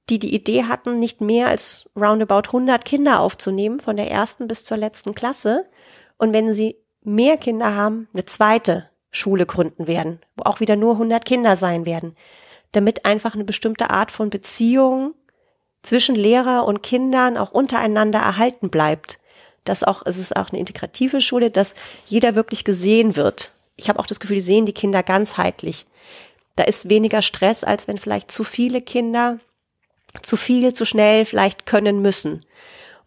die 0.09 0.19
die 0.19 0.33
Idee 0.33 0.63
hatten, 0.63 0.99
nicht 0.99 1.21
mehr 1.21 1.47
als 1.47 1.89
roundabout 1.95 2.47
100 2.47 2.85
Kinder 2.85 3.19
aufzunehmen, 3.19 3.79
von 3.79 3.97
der 3.97 4.09
ersten 4.09 4.47
bis 4.47 4.63
zur 4.63 4.77
letzten 4.77 5.15
Klasse. 5.15 5.65
Und 6.17 6.33
wenn 6.33 6.53
sie 6.53 6.77
mehr 7.03 7.38
Kinder 7.38 7.75
haben, 7.75 8.07
eine 8.13 8.25
zweite 8.25 8.89
Schule 9.11 9.45
gründen 9.45 9.88
werden, 9.88 10.19
wo 10.35 10.43
auch 10.49 10.59
wieder 10.59 10.75
nur 10.75 10.93
100 10.93 11.25
Kinder 11.25 11.55
sein 11.55 11.85
werden, 11.85 12.15
damit 12.71 13.05
einfach 13.05 13.33
eine 13.33 13.43
bestimmte 13.43 13.89
Art 13.89 14.11
von 14.11 14.29
Beziehung 14.29 15.13
zwischen 15.81 16.15
Lehrer 16.15 16.65
und 16.65 16.83
Kindern 16.83 17.38
auch 17.38 17.51
untereinander 17.51 18.19
erhalten 18.19 18.69
bleibt. 18.69 19.19
Dass 19.63 19.83
auch, 19.83 20.03
es 20.05 20.17
ist 20.17 20.35
auch 20.35 20.49
eine 20.49 20.59
integrative 20.59 21.19
Schule, 21.19 21.51
dass 21.51 21.75
jeder 22.05 22.35
wirklich 22.35 22.63
gesehen 22.63 23.15
wird. 23.15 23.51
Ich 23.75 23.89
habe 23.89 23.99
auch 23.99 24.07
das 24.07 24.19
Gefühl, 24.19 24.38
die 24.38 24.41
sehen 24.41 24.65
die 24.65 24.73
Kinder 24.73 25.03
ganzheitlich. 25.03 25.85
Da 26.58 26.64
ist 26.64 26.89
weniger 26.89 27.22
Stress, 27.22 27.64
als 27.64 27.88
wenn 27.88 27.97
vielleicht 27.97 28.30
zu 28.30 28.43
viele 28.43 28.82
Kinder 28.82 29.39
zu 30.22 30.38
viel, 30.38 30.74
zu 30.74 30.86
schnell 30.86 31.26
vielleicht 31.26 31.66
können 31.66 32.01
müssen. 32.01 32.43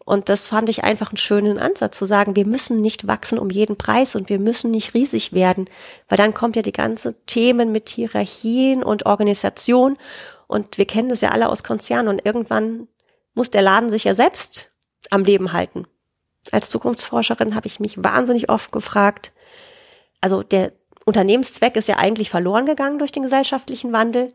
Und 0.03 0.29
das 0.29 0.47
fand 0.47 0.67
ich 0.69 0.83
einfach 0.83 1.09
einen 1.09 1.17
schönen 1.17 1.59
Ansatz 1.59 1.97
zu 1.97 2.05
sagen, 2.05 2.35
wir 2.35 2.45
müssen 2.45 2.81
nicht 2.81 3.07
wachsen 3.07 3.37
um 3.37 3.49
jeden 3.49 3.77
Preis 3.77 4.15
und 4.15 4.29
wir 4.29 4.39
müssen 4.39 4.71
nicht 4.71 4.93
riesig 4.93 5.31
werden, 5.31 5.69
weil 6.09 6.17
dann 6.17 6.33
kommt 6.33 6.55
ja 6.55 6.63
die 6.63 6.71
ganze 6.71 7.23
Themen 7.25 7.71
mit 7.71 7.89
Hierarchien 7.89 8.83
und 8.83 9.05
Organisation 9.05 9.97
und 10.47 10.77
wir 10.77 10.85
kennen 10.85 11.09
das 11.09 11.21
ja 11.21 11.29
alle 11.29 11.49
aus 11.49 11.63
Konzernen 11.63 12.07
und 12.09 12.25
irgendwann 12.25 12.87
muss 13.35 13.51
der 13.51 13.61
Laden 13.61 13.89
sich 13.89 14.03
ja 14.03 14.13
selbst 14.13 14.71
am 15.11 15.23
Leben 15.23 15.53
halten. 15.53 15.85
Als 16.51 16.69
Zukunftsforscherin 16.69 17.55
habe 17.55 17.67
ich 17.67 17.79
mich 17.79 18.03
wahnsinnig 18.03 18.49
oft 18.49 18.71
gefragt, 18.71 19.31
also 20.19 20.41
der 20.41 20.73
Unternehmenszweck 21.05 21.75
ist 21.75 21.87
ja 21.87 21.97
eigentlich 21.97 22.29
verloren 22.29 22.65
gegangen 22.65 22.99
durch 22.99 23.11
den 23.11 23.23
gesellschaftlichen 23.23 23.91
Wandel. 23.93 24.33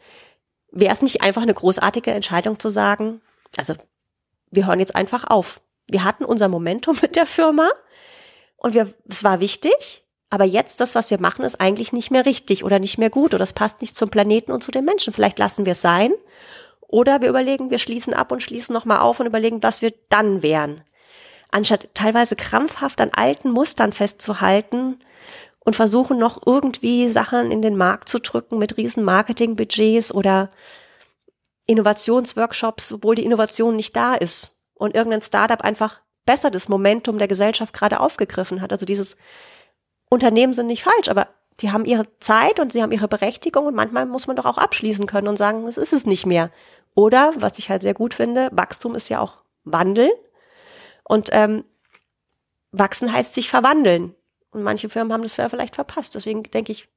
Wäre 0.70 0.92
es 0.92 1.02
nicht 1.02 1.22
einfach 1.22 1.42
eine 1.42 1.54
großartige 1.54 2.10
Entscheidung 2.10 2.58
zu 2.58 2.70
sagen, 2.70 3.20
also 3.56 3.74
wir 4.50 4.66
hören 4.66 4.80
jetzt 4.80 4.94
einfach 4.94 5.24
auf. 5.24 5.60
Wir 5.88 6.04
hatten 6.04 6.24
unser 6.24 6.48
Momentum 6.48 6.98
mit 7.02 7.16
der 7.16 7.26
Firma 7.26 7.68
und 8.56 8.74
wir, 8.74 8.92
es 9.08 9.22
war 9.24 9.40
wichtig, 9.40 10.04
aber 10.28 10.44
jetzt 10.44 10.80
das, 10.80 10.94
was 10.94 11.10
wir 11.10 11.20
machen, 11.20 11.44
ist 11.44 11.60
eigentlich 11.60 11.92
nicht 11.92 12.10
mehr 12.10 12.26
richtig 12.26 12.64
oder 12.64 12.78
nicht 12.78 12.98
mehr 12.98 13.10
gut 13.10 13.32
oder 13.32 13.44
es 13.44 13.52
passt 13.52 13.80
nicht 13.80 13.96
zum 13.96 14.10
Planeten 14.10 14.50
und 14.50 14.64
zu 14.64 14.72
den 14.72 14.84
Menschen. 14.84 15.12
Vielleicht 15.12 15.38
lassen 15.38 15.66
wir 15.66 15.72
es 15.72 15.82
sein 15.82 16.12
oder 16.80 17.20
wir 17.20 17.28
überlegen, 17.28 17.70
wir 17.70 17.78
schließen 17.78 18.12
ab 18.12 18.32
und 18.32 18.42
schließen 18.42 18.72
nochmal 18.72 18.98
auf 18.98 19.20
und 19.20 19.26
überlegen, 19.26 19.62
was 19.62 19.82
wir 19.82 19.92
dann 20.08 20.42
wären. 20.42 20.82
Anstatt 21.50 21.88
teilweise 21.94 22.34
krampfhaft 22.34 23.00
an 23.00 23.10
alten 23.12 23.50
Mustern 23.50 23.92
festzuhalten 23.92 24.98
und 25.66 25.74
versuchen 25.74 26.16
noch 26.16 26.40
irgendwie 26.46 27.10
Sachen 27.10 27.50
in 27.50 27.60
den 27.60 27.76
Markt 27.76 28.08
zu 28.08 28.20
drücken 28.20 28.56
mit 28.56 28.76
riesen 28.76 29.02
Marketingbudgets 29.02 30.14
oder 30.14 30.50
Innovationsworkshops, 31.66 32.92
obwohl 32.92 33.16
die 33.16 33.24
Innovation 33.24 33.74
nicht 33.74 33.96
da 33.96 34.14
ist 34.14 34.56
und 34.74 34.94
irgendein 34.94 35.22
Startup 35.22 35.60
einfach 35.60 36.02
besser 36.24 36.52
das 36.52 36.68
Momentum 36.68 37.18
der 37.18 37.26
Gesellschaft 37.26 37.74
gerade 37.74 37.98
aufgegriffen 37.98 38.62
hat. 38.62 38.72
Also 38.72 38.86
dieses 38.86 39.16
Unternehmen 40.08 40.54
sind 40.54 40.68
nicht 40.68 40.84
falsch, 40.84 41.08
aber 41.08 41.26
die 41.58 41.72
haben 41.72 41.84
ihre 41.84 42.06
Zeit 42.20 42.60
und 42.60 42.72
sie 42.72 42.80
haben 42.80 42.92
ihre 42.92 43.08
Berechtigung 43.08 43.66
und 43.66 43.74
manchmal 43.74 44.06
muss 44.06 44.28
man 44.28 44.36
doch 44.36 44.46
auch 44.46 44.58
abschließen 44.58 45.06
können 45.06 45.26
und 45.26 45.36
sagen, 45.36 45.66
es 45.66 45.78
ist 45.78 45.92
es 45.92 46.06
nicht 46.06 46.26
mehr. 46.26 46.52
Oder, 46.94 47.32
was 47.36 47.58
ich 47.58 47.70
halt 47.70 47.82
sehr 47.82 47.94
gut 47.94 48.14
finde, 48.14 48.50
Wachstum 48.52 48.94
ist 48.94 49.08
ja 49.08 49.18
auch 49.18 49.38
Wandel. 49.64 50.10
Und 51.02 51.30
ähm, 51.32 51.64
wachsen 52.70 53.12
heißt 53.12 53.34
sich 53.34 53.50
verwandeln. 53.50 54.14
Und 54.56 54.62
manche 54.62 54.88
Firmen 54.88 55.12
haben 55.12 55.22
das 55.22 55.34
vielleicht 55.34 55.74
verpasst. 55.74 56.14
Deswegen 56.14 56.42
denke 56.42 56.72
ich, 56.72 56.88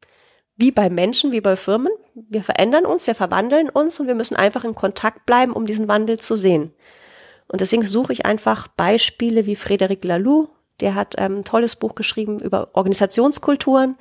wie 0.55 0.71
bei 0.71 0.89
Menschen, 0.89 1.33
wie 1.33 1.41
bei 1.41 1.57
Firmen. 1.57 1.91
Wir 2.15 2.41
verändern 2.41 2.85
uns, 2.85 3.05
wir 3.05 3.15
verwandeln 3.15 3.69
uns 3.69 3.99
und 3.99 4.07
wir 4.07 4.15
müssen 4.15 4.37
einfach 4.37 4.63
in 4.63 4.75
Kontakt 4.75 5.25
bleiben, 5.25 5.51
um 5.51 5.65
diesen 5.65 5.89
Wandel 5.89 6.19
zu 6.19 6.37
sehen. 6.37 6.73
Und 7.49 7.59
deswegen 7.59 7.83
suche 7.83 8.13
ich 8.13 8.25
einfach 8.25 8.69
Beispiele 8.69 9.45
wie 9.45 9.57
Frédéric 9.57 10.07
Laloux, 10.07 10.47
der 10.79 10.95
hat 10.95 11.15
ähm, 11.17 11.39
ein 11.39 11.43
tolles 11.43 11.75
Buch 11.75 11.95
geschrieben 11.95 12.39
über 12.39 12.69
Organisationskulturen 12.71 13.97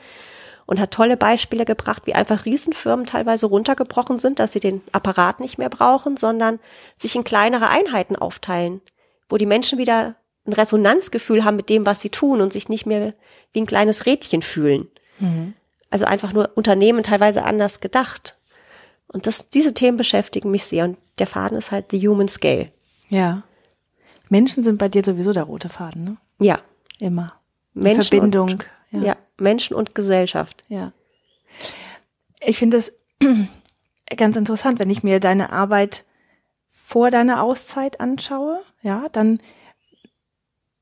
und 0.67 0.79
hat 0.79 0.93
tolle 0.93 1.17
Beispiele 1.17 1.65
gebracht, 1.65 2.03
wie 2.07 2.15
einfach 2.15 2.45
Riesenfirmen 2.45 3.07
teilweise 3.07 3.47
runtergebrochen 3.47 4.19
sind, 4.19 4.39
dass 4.39 4.53
sie 4.53 4.61
den 4.61 4.83
Apparat 4.93 5.41
nicht 5.41 5.59
mehr 5.59 5.71
brauchen, 5.71 6.17
sondern 6.17 6.61
sich 6.97 7.17
in 7.17 7.25
kleinere 7.25 7.71
Einheiten 7.71 8.15
aufteilen, 8.15 8.83
wo 9.29 9.37
die 9.37 9.47
Menschen 9.47 9.79
wieder 9.81 10.15
ein 10.49 10.55
Resonanzgefühl 10.55 11.45
haben 11.45 11.57
mit 11.57 11.69
dem, 11.69 11.87
was 11.87 12.01
sie 12.01 12.11
tun 12.11 12.41
und 12.41 12.53
sich 12.53 12.69
nicht 12.69 12.87
mehr 12.87 13.15
wie 13.53 13.61
ein 13.61 13.67
kleines 13.67 14.07
Rädchen 14.07 14.43
fühlen. 14.43 14.89
Mhm. 15.21 15.55
Also 15.91 16.07
einfach 16.07 16.33
nur 16.33 16.51
Unternehmen 16.55 17.03
teilweise 17.03 17.45
anders 17.45 17.81
gedacht. 17.81 18.37
Und 19.07 19.27
das, 19.27 19.49
diese 19.49 19.75
Themen 19.75 19.97
beschäftigen 19.97 20.51
mich 20.51 20.65
sehr. 20.65 20.85
Und 20.85 20.99
der 21.19 21.27
Faden 21.27 21.57
ist 21.57 21.71
halt 21.71 21.91
the 21.91 22.07
human 22.07 22.29
scale. 22.29 22.71
Ja. 23.09 23.43
Menschen 24.29 24.65
sind 24.65 24.79
bei 24.79 24.89
dir 24.89 25.03
sowieso 25.05 25.33
der 25.33 25.45
rote 25.45 25.69
Faden, 25.69 26.05
ne? 26.05 26.17
Ja. 26.41 26.61
Immer. 26.99 27.35
Menschen 27.75 28.19
Verbindung. 28.19 28.51
Und, 28.51 28.67
ja. 28.91 29.03
ja, 29.03 29.17
Menschen 29.39 29.77
und 29.77 29.95
Gesellschaft. 29.95 30.65
Ja. 30.69 30.93
Ich 32.41 32.59
finde 32.59 32.79
es 32.79 32.97
ganz 34.17 34.37
interessant, 34.37 34.79
wenn 34.79 34.91
ich 34.91 35.03
mir 35.03 35.21
deine 35.21 35.53
Arbeit 35.53 36.05
vor 36.71 37.11
deiner 37.11 37.43
Auszeit 37.43 38.01
anschaue, 38.01 38.61
ja, 38.83 39.09
dann 39.13 39.39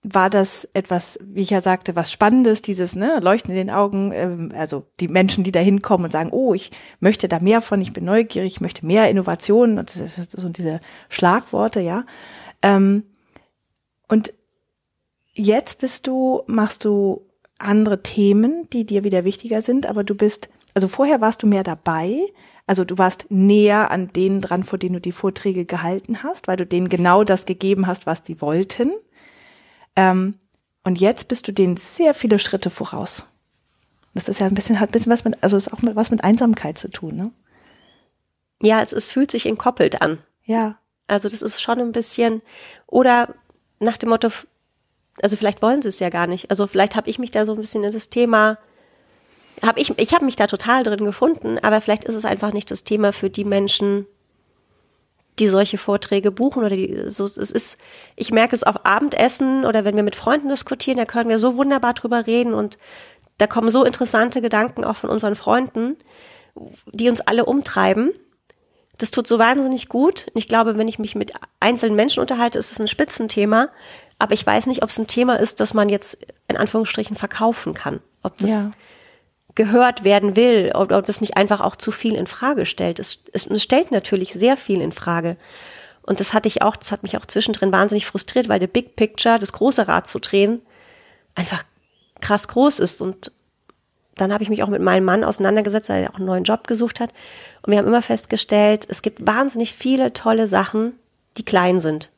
war 0.09 0.31
das 0.31 0.69
etwas, 0.73 1.19
wie 1.21 1.41
ich 1.41 1.51
ja 1.51 1.61
sagte, 1.61 1.97
was 1.97 2.13
Spannendes, 2.13 2.63
dieses 2.63 2.95
ne, 2.95 3.19
Leuchten 3.21 3.51
in 3.51 3.57
den 3.57 3.71
Augen, 3.71 4.13
ähm, 4.13 4.53
also 4.57 4.85
die 5.01 5.09
Menschen, 5.09 5.43
die 5.43 5.51
da 5.51 5.59
hinkommen 5.59 6.05
und 6.05 6.13
sagen, 6.13 6.31
oh, 6.31 6.55
ich 6.55 6.71
möchte 7.01 7.27
da 7.27 7.41
mehr 7.41 7.61
von, 7.61 7.81
ich 7.81 7.93
bin 7.93 8.05
neugierig, 8.05 8.55
ich 8.55 8.61
möchte 8.61 8.87
mehr 8.87 9.11
Innovationen, 9.11 9.77
das 9.77 9.97
ist 9.97 10.31
so 10.31 10.49
diese 10.49 10.81
Schlagworte, 11.09 11.81
ja. 11.81 12.05
Ähm, 12.63 13.03
und 14.07 14.33
jetzt 15.35 15.81
bist 15.81 16.07
du, 16.07 16.43
machst 16.47 16.85
du 16.85 17.27
andere 17.59 18.03
Themen, 18.05 18.69
die 18.73 18.87
dir 18.87 19.03
wieder 19.03 19.25
wichtiger 19.25 19.61
sind, 19.61 19.87
aber 19.87 20.05
du 20.05 20.15
bist, 20.15 20.51
also 20.75 20.87
vorher 20.87 21.21
warst 21.21 21.43
du 21.43 21.49
mehr 21.49 21.65
dabei, 21.65 22.21
also 22.69 22.85
du 22.85 22.97
warst 22.97 23.27
näher 23.29 23.91
an 23.91 24.13
denen 24.13 24.41
dran, 24.41 24.63
vor 24.63 24.79
denen 24.79 24.95
du 24.95 25.01
die 25.01 25.13
Vorträge 25.13 25.65
gehalten 25.65 26.23
hast, 26.23 26.47
weil 26.47 26.57
du 26.57 26.67
denen 26.67 26.89
genau 26.89 27.25
das 27.25 27.45
gegeben 27.45 27.89
hast, 27.89 28.07
was 28.07 28.23
die 28.23 28.41
wollten. 28.41 28.93
Ähm, 29.97 30.39
und 30.85 31.01
jetzt 31.01 31.29
bist 31.29 31.49
du 31.49 31.53
denen 31.53 31.77
sehr 31.77 32.15
viele 32.15 32.39
Schritte 32.39 32.71
voraus. 32.71 33.27
Das 34.15 34.29
ist 34.29 34.39
ja 34.39 34.47
ein 34.47 34.55
bisschen, 34.55 34.79
hat 34.81 34.91
ein 34.91 34.93
bisschen 34.93 35.13
was 35.13 35.25
mit, 35.25 35.43
also 35.43 35.57
ist 35.57 35.73
auch 35.73 35.83
mit, 35.83 35.97
was 35.97 36.11
mit 36.11 36.23
Einsamkeit 36.23 36.79
zu 36.79 36.89
tun, 36.89 37.17
ne? 37.17 37.33
Ja, 38.63 38.81
es, 38.83 38.93
es 38.93 39.11
fühlt 39.11 39.31
sich 39.31 39.45
entkoppelt 39.47 40.01
an. 40.01 40.19
Ja. 40.45 40.79
Also 41.07 41.29
das 41.29 41.43
ist 41.43 41.61
schon 41.61 41.81
ein 41.81 41.93
bisschen, 41.93 42.41
oder 42.87 43.35
nach 43.79 43.99
dem 43.99 44.09
Motto, 44.09 44.29
also 45.21 45.37
vielleicht 45.37 45.63
wollen 45.63 45.83
sie 45.83 45.89
es 45.89 45.99
ja 45.99 46.09
gar 46.09 46.27
nicht. 46.27 46.51
Also 46.51 46.67
vielleicht 46.67 46.97
habe 46.97 47.11
ich 47.11 47.19
mich 47.19 47.31
da 47.31 47.45
so 47.45 47.53
ein 47.53 47.61
bisschen 47.61 47.85
in 47.85 47.93
das 47.93 48.09
Thema, 48.09 48.59
habe 49.63 49.81
ich, 49.81 49.97
ich 49.99 50.15
habe 50.15 50.25
mich 50.25 50.37
da 50.37 50.47
total 50.47 50.83
drin 50.83 51.05
gefunden, 51.05 51.59
aber 51.59 51.81
vielleicht 51.81 52.05
ist 52.05 52.15
es 52.15 52.25
einfach 52.25 52.53
nicht 52.53 52.71
das 52.71 52.85
Thema 52.85 53.13
für 53.13 53.31
die 53.31 53.45
Menschen, 53.45 54.07
die 55.39 55.49
solche 55.49 55.79
Vorträge 55.79 56.31
buchen 56.31 56.65
oder 56.65 56.75
die, 56.75 57.05
so, 57.09 57.25
es 57.25 57.37
ist, 57.37 57.77
ich 58.17 58.31
merke 58.31 58.55
es 58.55 58.63
auf 58.63 58.87
Abendessen 58.87 59.65
oder 59.65 59.85
wenn 59.85 59.97
wir 59.97 60.03
mit 60.03 60.17
Freunden 60.17 60.49
diskutieren, 60.49 60.97
da 60.97 61.05
können 61.05 61.29
wir 61.29 61.39
so 61.39 61.57
wunderbar 61.57 61.95
drüber 61.95 62.27
reden 62.27 62.55
und 62.55 62.79
da 63.39 63.47
kommen 63.47 63.69
so 63.69 63.85
interessante 63.85 64.41
Gedanken 64.41 64.85
auch 64.85 64.97
von 64.97 65.11
unseren 65.11 65.35
Freunden, 65.35 65.97
die 66.91 67.11
uns 67.11 67.21
alle 67.21 67.45
umtreiben. 67.45 68.13
Das 68.97 69.11
tut 69.11 69.27
so 69.27 69.39
wahnsinnig 69.39 69.91
gut. 69.91 70.27
Ich 70.35 70.49
glaube, 70.49 70.79
wenn 70.79 70.89
ich 70.89 70.99
mich 70.99 71.15
mit 71.15 71.33
einzelnen 71.61 71.97
Menschen 71.97 72.21
unterhalte, 72.21 72.59
ist 72.59 72.73
es 72.73 72.81
ein 72.81 72.89
Spitzenthema. 72.89 73.69
Aber 74.19 74.33
ich 74.33 74.47
weiß 74.47 74.67
nicht, 74.69 74.83
ob 74.83 74.89
es 74.89 74.99
ein 74.99 75.07
Thema 75.07 75.39
ist, 75.39 75.61
das 75.61 75.75
man 75.75 75.91
jetzt 75.91 76.27
in 76.49 76.57
Anführungsstrichen 76.57 77.15
verkaufen 77.15 77.75
kann. 77.75 78.01
Ob 78.23 78.39
das 78.39 78.49
ja 78.49 78.71
gehört 79.57 80.05
werden 80.05 80.37
will 80.37 80.73
oder 80.77 80.99
ob 80.99 81.09
es 81.09 81.21
nicht 81.21 81.37
einfach 81.37 81.61
auch 81.61 81.75
zu 81.75 81.91
viel 81.91 82.15
in 82.15 82.29
Frage 82.29 82.67
stellt. 82.67 83.01
Es, 83.01 83.25
es, 83.33 83.47
es 83.47 83.63
stellt 83.63 83.91
natürlich 83.91 84.33
sehr 84.35 84.57
viel 84.57 84.81
in 84.81 84.93
Frage. 84.93 85.37
Und 86.03 86.21
das 86.21 86.33
hatte 86.33 86.47
ich 86.47 86.63
auch, 86.63 86.77
das 86.77 86.93
hat 86.93 87.03
mich 87.03 87.17
auch 87.17 87.27
zwischendrin 87.27 87.73
wahnsinnig 87.73 88.07
frustriert, 88.07 88.49
weil 88.49 88.61
der 88.61 88.69
Big 88.69 88.95
Picture, 88.95 89.39
das 89.41 89.53
große 89.53 89.89
Rad 89.89 90.07
zu 90.07 90.21
drehen, 90.21 90.63
einfach 91.35 91.65
krass 92.21 92.47
groß 92.47 92.79
ist 92.79 93.03
und 93.03 93.33
dann 94.15 94.33
habe 94.33 94.43
ich 94.43 94.49
mich 94.49 94.63
auch 94.63 94.69
mit 94.69 94.81
meinem 94.81 95.05
Mann 95.05 95.25
auseinandergesetzt, 95.25 95.91
weil 95.91 96.05
er 96.05 96.11
auch 96.11 96.17
einen 96.17 96.25
neuen 96.25 96.45
Job 96.45 96.67
gesucht 96.67 97.01
hat. 97.01 97.11
Und 97.63 97.71
wir 97.71 97.79
haben 97.79 97.87
immer 97.87 98.01
festgestellt, 98.01 98.87
es 98.89 99.03
gibt 99.03 99.27
wahnsinnig 99.27 99.75
viele 99.75 100.15
tolle 100.15 100.49
Sachen, 100.49 100.99
die 101.37 101.45
klein 101.45 101.81
sind. 101.81 102.11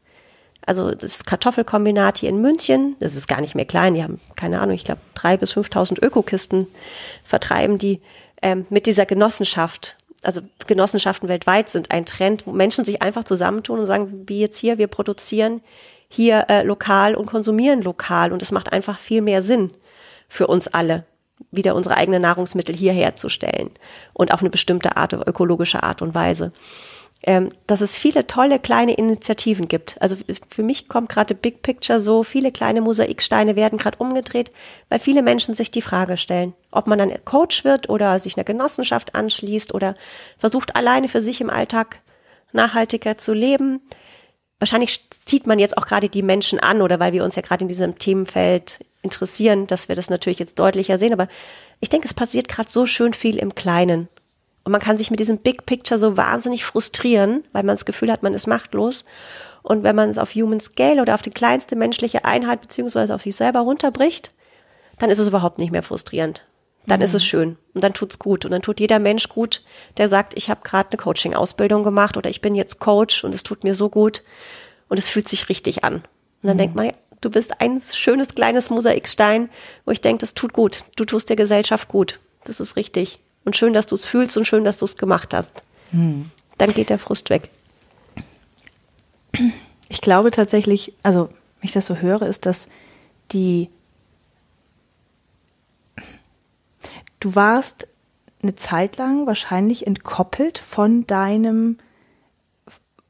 Also 0.68 0.90
das 0.90 1.24
Kartoffelkombinat 1.24 2.18
hier 2.18 2.28
in 2.28 2.42
München, 2.42 2.94
das 3.00 3.16
ist 3.16 3.26
gar 3.26 3.40
nicht 3.40 3.54
mehr 3.54 3.64
klein, 3.64 3.94
die 3.94 4.02
haben, 4.02 4.20
keine 4.36 4.60
Ahnung, 4.60 4.74
ich 4.74 4.84
glaube 4.84 5.00
drei 5.14 5.38
bis 5.38 5.54
5.000 5.56 6.04
Ökokisten 6.04 6.66
vertreiben 7.24 7.78
die 7.78 8.02
ähm, 8.42 8.66
mit 8.68 8.84
dieser 8.84 9.06
Genossenschaft. 9.06 9.96
Also 10.22 10.42
Genossenschaften 10.66 11.26
weltweit 11.30 11.70
sind 11.70 11.90
ein 11.90 12.04
Trend, 12.04 12.46
wo 12.46 12.52
Menschen 12.52 12.84
sich 12.84 13.00
einfach 13.00 13.24
zusammentun 13.24 13.78
und 13.78 13.86
sagen, 13.86 14.24
wie 14.26 14.40
jetzt 14.40 14.58
hier, 14.58 14.76
wir 14.76 14.88
produzieren 14.88 15.62
hier 16.06 16.44
äh, 16.50 16.64
lokal 16.64 17.14
und 17.14 17.24
konsumieren 17.24 17.80
lokal 17.80 18.30
und 18.30 18.42
es 18.42 18.52
macht 18.52 18.70
einfach 18.70 18.98
viel 18.98 19.22
mehr 19.22 19.40
Sinn 19.40 19.70
für 20.28 20.48
uns 20.48 20.68
alle, 20.68 21.06
wieder 21.50 21.76
unsere 21.76 21.96
eigenen 21.96 22.20
Nahrungsmittel 22.20 22.76
hier 22.76 22.92
herzustellen 22.92 23.70
und 24.12 24.34
auf 24.34 24.40
eine 24.40 24.50
bestimmte 24.50 24.98
Art, 24.98 25.14
ökologische 25.14 25.82
Art 25.82 26.02
und 26.02 26.14
Weise 26.14 26.52
ähm, 27.24 27.50
dass 27.66 27.80
es 27.80 27.94
viele 27.94 28.26
tolle 28.26 28.58
kleine 28.60 28.94
Initiativen 28.94 29.66
gibt. 29.66 30.00
Also 30.00 30.16
für 30.48 30.62
mich 30.62 30.88
kommt 30.88 31.08
gerade 31.08 31.34
Big 31.34 31.62
Picture 31.62 32.00
so, 32.00 32.22
viele 32.22 32.52
kleine 32.52 32.80
Mosaiksteine 32.80 33.56
werden 33.56 33.78
gerade 33.78 33.98
umgedreht, 33.98 34.52
weil 34.88 35.00
viele 35.00 35.22
Menschen 35.22 35.54
sich 35.54 35.70
die 35.70 35.82
Frage 35.82 36.16
stellen, 36.16 36.54
ob 36.70 36.86
man 36.86 36.98
dann 36.98 37.12
Coach 37.24 37.64
wird 37.64 37.88
oder 37.88 38.20
sich 38.20 38.36
einer 38.36 38.44
Genossenschaft 38.44 39.14
anschließt 39.14 39.74
oder 39.74 39.94
versucht 40.38 40.76
alleine 40.76 41.08
für 41.08 41.20
sich 41.20 41.40
im 41.40 41.50
Alltag 41.50 42.00
nachhaltiger 42.52 43.18
zu 43.18 43.32
leben. 43.32 43.80
Wahrscheinlich 44.60 45.08
zieht 45.24 45.46
man 45.46 45.58
jetzt 45.58 45.76
auch 45.76 45.86
gerade 45.86 46.08
die 46.08 46.22
Menschen 46.22 46.60
an 46.60 46.82
oder 46.82 47.00
weil 47.00 47.12
wir 47.12 47.24
uns 47.24 47.34
ja 47.34 47.42
gerade 47.42 47.62
in 47.62 47.68
diesem 47.68 47.98
Themenfeld 47.98 48.84
interessieren, 49.02 49.66
dass 49.66 49.88
wir 49.88 49.96
das 49.96 50.10
natürlich 50.10 50.38
jetzt 50.38 50.58
deutlicher 50.58 50.98
sehen. 50.98 51.12
Aber 51.12 51.28
ich 51.80 51.88
denke, 51.88 52.06
es 52.06 52.14
passiert 52.14 52.48
gerade 52.48 52.70
so 52.70 52.86
schön 52.86 53.12
viel 53.12 53.38
im 53.38 53.54
Kleinen. 53.54 54.08
Und 54.64 54.72
man 54.72 54.80
kann 54.80 54.98
sich 54.98 55.10
mit 55.10 55.20
diesem 55.20 55.38
Big 55.38 55.66
Picture 55.66 55.98
so 55.98 56.16
wahnsinnig 56.16 56.64
frustrieren, 56.64 57.44
weil 57.52 57.62
man 57.62 57.74
das 57.74 57.86
Gefühl 57.86 58.12
hat, 58.12 58.22
man 58.22 58.34
ist 58.34 58.46
machtlos. 58.46 59.04
Und 59.62 59.82
wenn 59.82 59.96
man 59.96 60.10
es 60.10 60.18
auf 60.18 60.34
Human 60.34 60.60
Scale 60.60 61.00
oder 61.00 61.14
auf 61.14 61.22
die 61.22 61.30
kleinste 61.30 61.76
menschliche 61.76 62.24
Einheit 62.24 62.60
beziehungsweise 62.60 63.14
auf 63.14 63.22
sich 63.22 63.36
selber 63.36 63.60
runterbricht, 63.60 64.32
dann 64.98 65.10
ist 65.10 65.18
es 65.18 65.28
überhaupt 65.28 65.58
nicht 65.58 65.72
mehr 65.72 65.82
frustrierend. 65.82 66.44
Dann 66.86 67.00
mhm. 67.00 67.04
ist 67.04 67.14
es 67.14 67.24
schön 67.24 67.56
und 67.74 67.84
dann 67.84 67.92
tut's 67.92 68.18
gut 68.18 68.44
und 68.44 68.50
dann 68.50 68.62
tut 68.62 68.80
jeder 68.80 68.98
Mensch 68.98 69.28
gut, 69.28 69.62
der 69.96 70.08
sagt, 70.08 70.36
ich 70.36 70.48
habe 70.48 70.60
gerade 70.62 70.90
eine 70.90 70.98
Coaching-Ausbildung 70.98 71.82
gemacht 71.82 72.16
oder 72.16 72.30
ich 72.30 72.40
bin 72.40 72.54
jetzt 72.54 72.78
Coach 72.78 73.24
und 73.24 73.34
es 73.34 73.42
tut 73.42 73.64
mir 73.64 73.74
so 73.74 73.88
gut 73.88 74.22
und 74.88 74.98
es 74.98 75.08
fühlt 75.08 75.28
sich 75.28 75.48
richtig 75.48 75.84
an. 75.84 75.94
Und 75.94 76.04
dann 76.42 76.56
mhm. 76.56 76.58
denkt 76.58 76.76
man, 76.76 76.86
ja, 76.86 76.92
du 77.20 77.30
bist 77.30 77.60
ein 77.60 77.80
schönes 77.80 78.34
kleines 78.34 78.70
Mosaikstein, 78.70 79.50
wo 79.84 79.92
ich 79.92 80.00
denke, 80.00 80.20
das 80.20 80.34
tut 80.34 80.52
gut. 80.52 80.84
Du 80.96 81.04
tust 81.04 81.28
der 81.28 81.36
Gesellschaft 81.36 81.88
gut. 81.88 82.20
Das 82.44 82.60
ist 82.60 82.76
richtig 82.76 83.20
und 83.48 83.56
schön, 83.56 83.72
dass 83.72 83.86
du 83.86 83.94
es 83.94 84.04
fühlst 84.04 84.36
und 84.36 84.44
schön, 84.44 84.62
dass 84.62 84.76
du 84.76 84.84
es 84.84 84.98
gemacht 84.98 85.32
hast. 85.32 85.62
Hm. 85.90 86.30
Dann 86.58 86.74
geht 86.74 86.90
der 86.90 86.98
Frust 86.98 87.30
weg. 87.30 87.48
Ich 89.88 90.02
glaube 90.02 90.30
tatsächlich, 90.30 90.92
also 91.02 91.28
wenn 91.28 91.66
ich 91.68 91.72
das 91.72 91.86
so 91.86 91.96
höre, 91.96 92.22
ist, 92.22 92.44
dass 92.44 92.68
die 93.32 93.70
du 97.20 97.34
warst 97.34 97.88
eine 98.42 98.54
Zeit 98.54 98.98
lang 98.98 99.26
wahrscheinlich 99.26 99.86
entkoppelt 99.86 100.58
von 100.58 101.06
deinem 101.06 101.78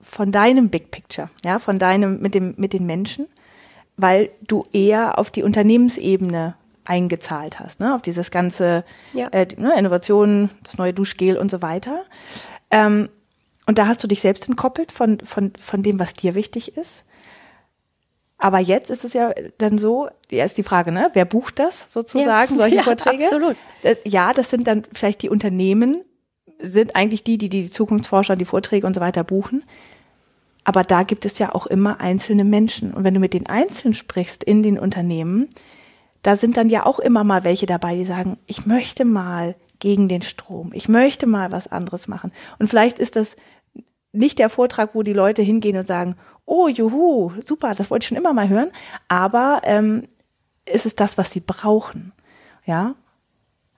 von 0.00 0.30
deinem 0.30 0.70
Big 0.70 0.92
Picture, 0.92 1.30
ja, 1.44 1.58
von 1.58 1.80
deinem 1.80 2.20
mit 2.20 2.34
dem 2.34 2.54
mit 2.56 2.72
den 2.72 2.86
Menschen, 2.86 3.26
weil 3.96 4.30
du 4.40 4.66
eher 4.72 5.18
auf 5.18 5.30
die 5.30 5.42
Unternehmensebene 5.42 6.54
eingezahlt 6.88 7.60
hast, 7.60 7.80
ne? 7.80 7.94
auf 7.94 8.02
dieses 8.02 8.30
ganze 8.30 8.84
ja. 9.12 9.28
äh, 9.28 9.46
ne, 9.56 9.78
Innovation, 9.78 10.50
das 10.64 10.78
neue 10.78 10.94
Duschgel 10.94 11.36
und 11.36 11.50
so 11.50 11.62
weiter. 11.62 12.04
Ähm, 12.70 13.08
und 13.66 13.78
da 13.78 13.86
hast 13.86 14.02
du 14.02 14.08
dich 14.08 14.20
selbst 14.20 14.48
entkoppelt 14.48 14.90
von, 14.90 15.20
von, 15.20 15.52
von 15.62 15.82
dem, 15.82 15.98
was 15.98 16.14
dir 16.14 16.34
wichtig 16.34 16.76
ist. 16.76 17.04
Aber 18.38 18.60
jetzt 18.60 18.90
ist 18.90 19.04
es 19.04 19.12
ja 19.12 19.32
dann 19.58 19.78
so, 19.78 20.08
ja, 20.30 20.44
ist 20.44 20.56
die 20.56 20.62
Frage, 20.62 20.92
ne, 20.92 21.10
wer 21.12 21.24
bucht 21.24 21.58
das 21.58 21.92
sozusagen, 21.92 22.54
ja. 22.54 22.56
solche 22.56 22.76
ja, 22.76 22.82
Vorträge? 22.82 23.24
Absolut. 23.24 23.56
Ja, 24.04 24.32
das 24.32 24.48
sind 24.48 24.66
dann 24.66 24.84
vielleicht 24.92 25.22
die 25.22 25.28
Unternehmen, 25.28 26.02
sind 26.60 26.96
eigentlich 26.96 27.24
die, 27.24 27.36
die 27.36 27.48
die 27.48 27.68
Zukunftsforscher, 27.68 28.36
die 28.36 28.44
Vorträge 28.44 28.86
und 28.86 28.94
so 28.94 29.00
weiter 29.00 29.24
buchen. 29.24 29.64
Aber 30.64 30.84
da 30.84 31.02
gibt 31.02 31.24
es 31.24 31.38
ja 31.38 31.54
auch 31.54 31.66
immer 31.66 32.00
einzelne 32.00 32.44
Menschen. 32.44 32.94
Und 32.94 33.04
wenn 33.04 33.14
du 33.14 33.20
mit 33.20 33.34
den 33.34 33.46
Einzelnen 33.46 33.94
sprichst 33.94 34.44
in 34.44 34.62
den 34.62 34.78
Unternehmen, 34.78 35.48
da 36.22 36.36
sind 36.36 36.56
dann 36.56 36.68
ja 36.68 36.86
auch 36.86 36.98
immer 36.98 37.24
mal 37.24 37.44
welche 37.44 37.66
dabei, 37.66 37.94
die 37.96 38.04
sagen, 38.04 38.38
ich 38.46 38.66
möchte 38.66 39.04
mal 39.04 39.54
gegen 39.78 40.08
den 40.08 40.22
Strom, 40.22 40.72
ich 40.74 40.88
möchte 40.88 41.26
mal 41.26 41.52
was 41.52 41.68
anderes 41.68 42.08
machen. 42.08 42.32
Und 42.58 42.68
vielleicht 42.68 42.98
ist 42.98 43.16
das 43.16 43.36
nicht 44.12 44.38
der 44.38 44.48
Vortrag, 44.48 44.94
wo 44.94 45.02
die 45.02 45.12
Leute 45.12 45.42
hingehen 45.42 45.76
und 45.76 45.86
sagen, 45.86 46.16
oh, 46.44 46.68
juhu, 46.68 47.32
super, 47.44 47.74
das 47.74 47.90
wollte 47.90 48.04
ich 48.04 48.08
schon 48.08 48.16
immer 48.16 48.32
mal 48.32 48.48
hören, 48.48 48.70
aber 49.06 49.60
ähm, 49.64 50.08
ist 50.64 50.86
es 50.86 50.96
das, 50.96 51.18
was 51.18 51.30
sie 51.30 51.40
brauchen. 51.40 52.12
Ja, 52.64 52.94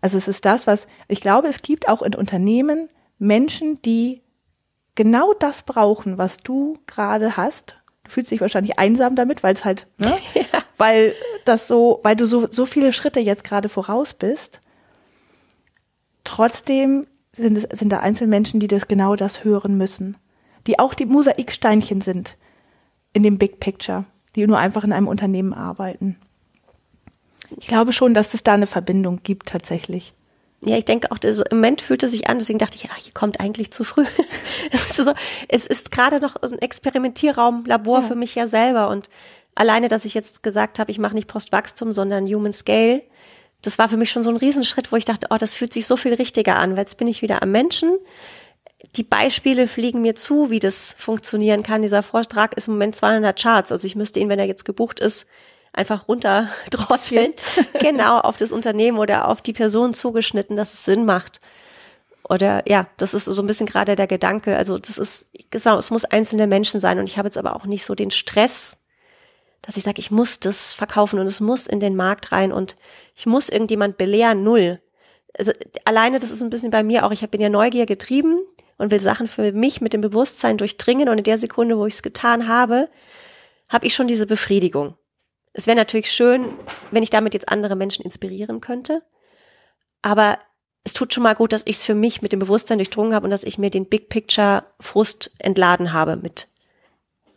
also 0.00 0.16
es 0.16 0.28
ist 0.28 0.44
das, 0.44 0.66
was 0.66 0.88
ich 1.08 1.20
glaube, 1.20 1.48
es 1.48 1.62
gibt 1.62 1.88
auch 1.88 2.02
in 2.02 2.14
Unternehmen 2.14 2.88
Menschen, 3.18 3.82
die 3.82 4.22
genau 4.94 5.34
das 5.34 5.62
brauchen, 5.62 6.18
was 6.18 6.38
du 6.38 6.78
gerade 6.86 7.36
hast. 7.36 7.76
Du 8.10 8.14
fühlst 8.14 8.32
dich 8.32 8.40
wahrscheinlich 8.40 8.76
einsam 8.76 9.14
damit, 9.14 9.44
weil 9.44 9.54
es 9.54 9.64
halt, 9.64 9.86
ne? 9.98 10.18
Ja. 10.34 10.64
weil 10.76 11.14
das 11.44 11.68
so, 11.68 12.00
weil 12.02 12.16
du 12.16 12.26
so, 12.26 12.48
so 12.50 12.66
viele 12.66 12.92
Schritte 12.92 13.20
jetzt 13.20 13.44
gerade 13.44 13.68
voraus 13.68 14.14
bist. 14.14 14.60
Trotzdem 16.24 17.06
sind 17.30 17.56
es, 17.56 17.78
sind 17.78 17.90
da 17.90 18.00
Einzelmenschen, 18.00 18.58
die 18.58 18.66
das 18.66 18.88
genau 18.88 19.14
das 19.14 19.44
hören 19.44 19.76
müssen. 19.76 20.16
Die 20.66 20.80
auch 20.80 20.94
die 20.94 21.06
Mosaiksteinchen 21.06 22.00
sind 22.00 22.36
in 23.12 23.22
dem 23.22 23.38
Big 23.38 23.60
Picture, 23.60 24.06
die 24.34 24.44
nur 24.44 24.58
einfach 24.58 24.82
in 24.82 24.92
einem 24.92 25.06
Unternehmen 25.06 25.54
arbeiten. 25.54 26.16
Ich 27.58 27.68
glaube 27.68 27.92
schon, 27.92 28.12
dass 28.12 28.34
es 28.34 28.42
da 28.42 28.54
eine 28.54 28.66
Verbindung 28.66 29.20
gibt 29.22 29.50
tatsächlich. 29.50 30.14
Ja, 30.62 30.76
ich 30.76 30.84
denke 30.84 31.10
auch, 31.10 31.16
so 31.22 31.42
im 31.44 31.56
Moment 31.56 31.80
fühlte 31.80 32.06
sich 32.08 32.28
an, 32.28 32.38
deswegen 32.38 32.58
dachte 32.58 32.76
ich, 32.76 32.90
ach, 32.90 32.98
hier 32.98 33.14
kommt 33.14 33.40
eigentlich 33.40 33.70
zu 33.70 33.82
früh. 33.82 34.04
es 34.70 34.90
ist, 34.90 35.04
so, 35.04 35.14
es 35.48 35.66
ist 35.66 35.90
gerade 35.90 36.20
noch 36.20 36.36
ein 36.36 36.58
Experimentierraum, 36.58 37.64
Labor 37.64 38.00
ja. 38.00 38.06
für 38.06 38.14
mich 38.14 38.34
ja 38.34 38.46
selber 38.46 38.88
und 38.88 39.08
alleine, 39.54 39.88
dass 39.88 40.04
ich 40.04 40.12
jetzt 40.12 40.42
gesagt 40.42 40.78
habe, 40.78 40.90
ich 40.90 40.98
mache 40.98 41.14
nicht 41.14 41.28
Postwachstum, 41.28 41.92
sondern 41.92 42.26
Human 42.26 42.52
Scale, 42.52 43.02
das 43.62 43.78
war 43.78 43.88
für 43.88 43.96
mich 43.96 44.10
schon 44.10 44.22
so 44.22 44.30
ein 44.30 44.36
Riesenschritt, 44.36 44.92
wo 44.92 44.96
ich 44.96 45.04
dachte, 45.04 45.28
oh, 45.30 45.36
das 45.36 45.54
fühlt 45.54 45.72
sich 45.72 45.86
so 45.86 45.96
viel 45.96 46.14
richtiger 46.14 46.58
an, 46.58 46.72
weil 46.72 46.80
jetzt 46.80 46.96
bin 46.96 47.08
ich 47.08 47.22
wieder 47.22 47.42
am 47.42 47.50
Menschen. 47.50 47.98
Die 48.96 49.02
Beispiele 49.02 49.68
fliegen 49.68 50.00
mir 50.00 50.14
zu, 50.14 50.50
wie 50.50 50.58
das 50.58 50.94
funktionieren 50.98 51.62
kann. 51.62 51.82
Dieser 51.82 52.02
Vortrag 52.02 52.56
ist 52.56 52.68
im 52.68 52.74
Moment 52.74 52.96
200 52.96 53.38
Charts, 53.38 53.72
also 53.72 53.86
ich 53.86 53.96
müsste 53.96 54.20
ihn, 54.20 54.30
wenn 54.30 54.38
er 54.38 54.46
jetzt 54.46 54.64
gebucht 54.64 55.00
ist, 55.00 55.26
einfach 55.72 56.08
runterdrosseln, 56.08 57.32
genau 57.80 58.18
auf 58.18 58.36
das 58.36 58.52
Unternehmen 58.52 58.98
oder 58.98 59.28
auf 59.28 59.42
die 59.42 59.52
Person 59.52 59.94
zugeschnitten, 59.94 60.56
dass 60.56 60.72
es 60.72 60.84
Sinn 60.84 61.04
macht. 61.04 61.40
Oder 62.28 62.62
ja, 62.68 62.86
das 62.96 63.14
ist 63.14 63.24
so 63.24 63.42
ein 63.42 63.46
bisschen 63.46 63.66
gerade 63.66 63.96
der 63.96 64.06
Gedanke. 64.06 64.56
Also 64.56 64.78
das 64.78 64.98
ist, 64.98 65.28
genau, 65.50 65.78
es 65.78 65.90
muss 65.90 66.04
einzelne 66.04 66.46
Menschen 66.46 66.80
sein 66.80 66.98
und 66.98 67.08
ich 67.08 67.18
habe 67.18 67.26
jetzt 67.26 67.38
aber 67.38 67.56
auch 67.56 67.66
nicht 67.66 67.84
so 67.84 67.94
den 67.94 68.10
Stress, 68.10 68.78
dass 69.62 69.76
ich 69.76 69.82
sage, 69.82 70.00
ich 70.00 70.10
muss 70.10 70.40
das 70.40 70.72
verkaufen 70.72 71.18
und 71.18 71.26
es 71.26 71.40
muss 71.40 71.66
in 71.66 71.80
den 71.80 71.96
Markt 71.96 72.32
rein 72.32 72.52
und 72.52 72.76
ich 73.14 73.26
muss 73.26 73.48
irgendjemand 73.48 73.98
belehren, 73.98 74.42
null. 74.42 74.80
Also 75.38 75.52
alleine, 75.84 76.18
das 76.18 76.30
ist 76.30 76.42
ein 76.42 76.50
bisschen 76.50 76.70
bei 76.70 76.82
mir 76.82 77.04
auch, 77.04 77.12
ich 77.12 77.28
bin 77.28 77.40
ja 77.40 77.48
Neugier 77.48 77.86
getrieben 77.86 78.40
und 78.78 78.90
will 78.90 79.00
Sachen 79.00 79.28
für 79.28 79.52
mich 79.52 79.80
mit 79.80 79.92
dem 79.92 80.00
Bewusstsein 80.00 80.56
durchdringen 80.56 81.08
und 81.08 81.18
in 81.18 81.24
der 81.24 81.38
Sekunde, 81.38 81.78
wo 81.78 81.86
ich 81.86 81.94
es 81.94 82.02
getan 82.02 82.48
habe, 82.48 82.88
habe 83.68 83.86
ich 83.86 83.94
schon 83.94 84.08
diese 84.08 84.26
Befriedigung. 84.26 84.94
Es 85.52 85.66
wäre 85.66 85.76
natürlich 85.76 86.12
schön, 86.12 86.46
wenn 86.90 87.02
ich 87.02 87.10
damit 87.10 87.34
jetzt 87.34 87.48
andere 87.48 87.76
Menschen 87.76 88.04
inspirieren 88.04 88.60
könnte, 88.60 89.02
aber 90.02 90.38
es 90.84 90.92
tut 90.92 91.12
schon 91.12 91.24
mal 91.24 91.34
gut, 91.34 91.52
dass 91.52 91.66
ich 91.66 91.76
es 91.76 91.84
für 91.84 91.94
mich 91.94 92.22
mit 92.22 92.32
dem 92.32 92.38
Bewusstsein 92.38 92.78
durchdrungen 92.78 93.14
habe 93.14 93.24
und 93.24 93.30
dass 93.30 93.44
ich 93.44 93.58
mir 93.58 93.70
den 93.70 93.86
Big 93.86 94.08
Picture 94.08 94.64
Frust 94.78 95.32
entladen 95.38 95.92
habe 95.92 96.16
mit 96.16 96.48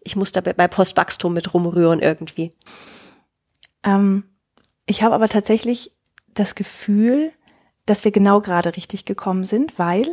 ich 0.03 0.16
muss 0.16 0.32
da 0.32 0.41
bei 0.41 0.68
Postwachstum 0.68 1.34
mit 1.34 1.53
rumrühren 1.53 1.99
irgendwie. 1.99 2.53
Ähm, 3.84 4.24
ich 4.86 5.03
habe 5.03 5.16
aber 5.16 5.30
tatsächlich 5.30 5.91
das 6.34 6.55
Gefühl, 6.55 7.32
dass 7.86 8.03
wir 8.05 8.11
genau 8.11 8.41
gerade 8.41 8.75
richtig 8.75 9.05
gekommen 9.05 9.43
sind, 9.43 9.77
weil 9.77 10.05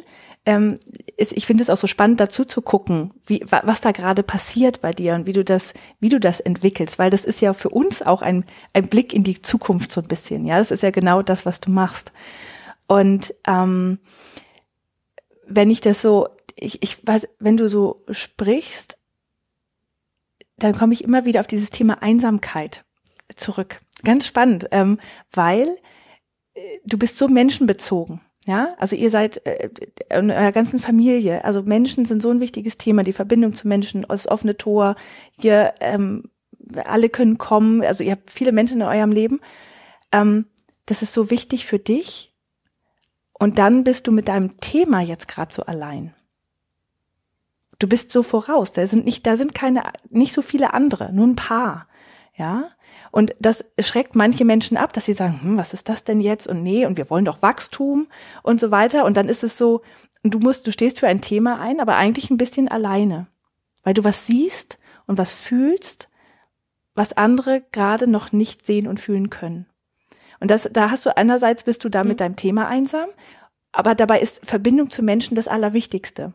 ähm, 0.46 0.78
ist, 1.16 1.32
ich 1.32 1.46
finde 1.46 1.62
es 1.62 1.70
auch 1.70 1.76
so 1.76 1.86
spannend, 1.86 2.18
dazu 2.18 2.44
zu 2.44 2.62
gucken, 2.62 3.12
wie, 3.26 3.44
was 3.46 3.80
da 3.80 3.92
gerade 3.92 4.22
passiert 4.22 4.80
bei 4.80 4.90
dir 4.92 5.14
und 5.14 5.26
wie 5.26 5.32
du 5.32 5.44
das, 5.44 5.74
wie 6.00 6.08
du 6.08 6.18
das 6.18 6.40
entwickelst, 6.40 6.98
weil 6.98 7.10
das 7.10 7.24
ist 7.24 7.40
ja 7.40 7.52
für 7.52 7.68
uns 7.68 8.02
auch 8.02 8.22
ein, 8.22 8.44
ein 8.72 8.88
Blick 8.88 9.12
in 9.12 9.22
die 9.22 9.40
Zukunft 9.40 9.92
so 9.92 10.00
ein 10.00 10.08
bisschen. 10.08 10.46
Ja, 10.46 10.58
das 10.58 10.70
ist 10.70 10.82
ja 10.82 10.90
genau 10.90 11.22
das, 11.22 11.44
was 11.44 11.60
du 11.60 11.70
machst. 11.70 12.12
Und 12.86 13.34
ähm, 13.46 13.98
wenn 15.46 15.70
ich 15.70 15.80
das 15.80 16.00
so, 16.00 16.28
ich, 16.56 16.82
ich 16.82 17.06
weiß, 17.06 17.28
wenn 17.38 17.56
du 17.56 17.68
so 17.68 18.04
sprichst, 18.10 18.96
dann 20.56 20.74
komme 20.74 20.94
ich 20.94 21.04
immer 21.04 21.24
wieder 21.24 21.40
auf 21.40 21.46
dieses 21.46 21.70
Thema 21.70 22.02
Einsamkeit 22.02 22.84
zurück. 23.36 23.80
Ganz 24.04 24.26
spannend, 24.26 24.68
ähm, 24.70 24.98
weil 25.32 25.68
du 26.84 26.98
bist 26.98 27.18
so 27.18 27.28
menschenbezogen. 27.28 28.20
Ja, 28.46 28.74
also 28.78 28.96
ihr 28.96 29.10
seid 29.10 29.46
äh, 29.46 29.68
in 30.08 30.30
eurer 30.30 30.52
ganzen 30.52 30.80
Familie. 30.80 31.44
Also 31.44 31.62
Menschen 31.62 32.06
sind 32.06 32.22
so 32.22 32.30
ein 32.30 32.40
wichtiges 32.40 32.78
Thema, 32.78 33.02
die 33.02 33.12
Verbindung 33.12 33.54
zu 33.54 33.68
Menschen, 33.68 34.06
das 34.08 34.26
offene 34.26 34.56
Tor. 34.56 34.96
Ihr 35.40 35.74
ähm, 35.80 36.30
alle 36.84 37.10
können 37.10 37.36
kommen. 37.38 37.82
Also 37.82 38.02
ihr 38.02 38.12
habt 38.12 38.30
viele 38.30 38.52
Menschen 38.52 38.80
in 38.80 38.86
eurem 38.86 39.12
Leben. 39.12 39.40
Ähm, 40.10 40.46
das 40.86 41.02
ist 41.02 41.12
so 41.12 41.30
wichtig 41.30 41.66
für 41.66 41.78
dich. 41.78 42.34
Und 43.32 43.58
dann 43.58 43.84
bist 43.84 44.06
du 44.06 44.12
mit 44.12 44.28
deinem 44.28 44.58
Thema 44.60 45.00
jetzt 45.00 45.28
gerade 45.28 45.54
so 45.54 45.62
allein. 45.62 46.14
Du 47.78 47.88
bist 47.88 48.10
so 48.10 48.22
voraus. 48.22 48.72
Da 48.72 48.86
sind 48.86 49.04
nicht, 49.04 49.26
da 49.26 49.36
sind 49.36 49.54
keine, 49.54 49.82
nicht 50.08 50.32
so 50.32 50.42
viele 50.42 50.74
andere, 50.74 51.12
nur 51.12 51.26
ein 51.26 51.36
paar. 51.36 51.88
Ja. 52.36 52.70
Und 53.10 53.34
das 53.40 53.64
schreckt 53.80 54.14
manche 54.14 54.44
Menschen 54.44 54.76
ab, 54.76 54.92
dass 54.92 55.06
sie 55.06 55.12
sagen, 55.12 55.40
hm, 55.42 55.58
was 55.58 55.74
ist 55.74 55.88
das 55.88 56.04
denn 56.04 56.20
jetzt? 56.20 56.46
Und 56.46 56.62
nee, 56.62 56.86
und 56.86 56.96
wir 56.96 57.10
wollen 57.10 57.24
doch 57.24 57.42
Wachstum 57.42 58.06
und 58.42 58.60
so 58.60 58.70
weiter. 58.70 59.04
Und 59.04 59.16
dann 59.16 59.28
ist 59.28 59.42
es 59.42 59.58
so, 59.58 59.82
du 60.22 60.38
musst, 60.38 60.66
du 60.66 60.72
stehst 60.72 61.00
für 61.00 61.08
ein 61.08 61.20
Thema 61.20 61.60
ein, 61.60 61.80
aber 61.80 61.96
eigentlich 61.96 62.30
ein 62.30 62.36
bisschen 62.36 62.68
alleine. 62.68 63.26
Weil 63.82 63.94
du 63.94 64.04
was 64.04 64.26
siehst 64.26 64.78
und 65.06 65.18
was 65.18 65.32
fühlst, 65.32 66.08
was 66.94 67.16
andere 67.16 67.62
gerade 67.72 68.06
noch 68.06 68.32
nicht 68.32 68.64
sehen 68.64 68.86
und 68.86 69.00
fühlen 69.00 69.30
können. 69.30 69.66
Und 70.38 70.50
das, 70.50 70.68
da 70.72 70.90
hast 70.90 71.04
du 71.04 71.16
einerseits 71.16 71.64
bist 71.64 71.84
du 71.84 71.88
da 71.88 72.04
mit 72.04 72.14
mhm. 72.14 72.18
deinem 72.18 72.36
Thema 72.36 72.68
einsam, 72.68 73.08
aber 73.72 73.94
dabei 73.94 74.20
ist 74.20 74.44
Verbindung 74.46 74.90
zu 74.90 75.02
Menschen 75.02 75.34
das 75.34 75.48
Allerwichtigste. 75.48 76.32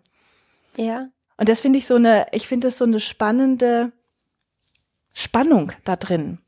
Ja. 0.78 1.08
Und 1.38 1.50
das 1.50 1.60
finde 1.62 1.80
ich 1.80 1.86
so 1.86 1.96
eine, 1.96 2.28
ich 2.32 2.48
finde 2.48 2.68
das 2.68 2.78
so 2.78 2.86
eine 2.86 3.00
spannende 3.00 3.92
Spannung 5.14 5.72
da 5.84 5.96
drin 5.96 6.40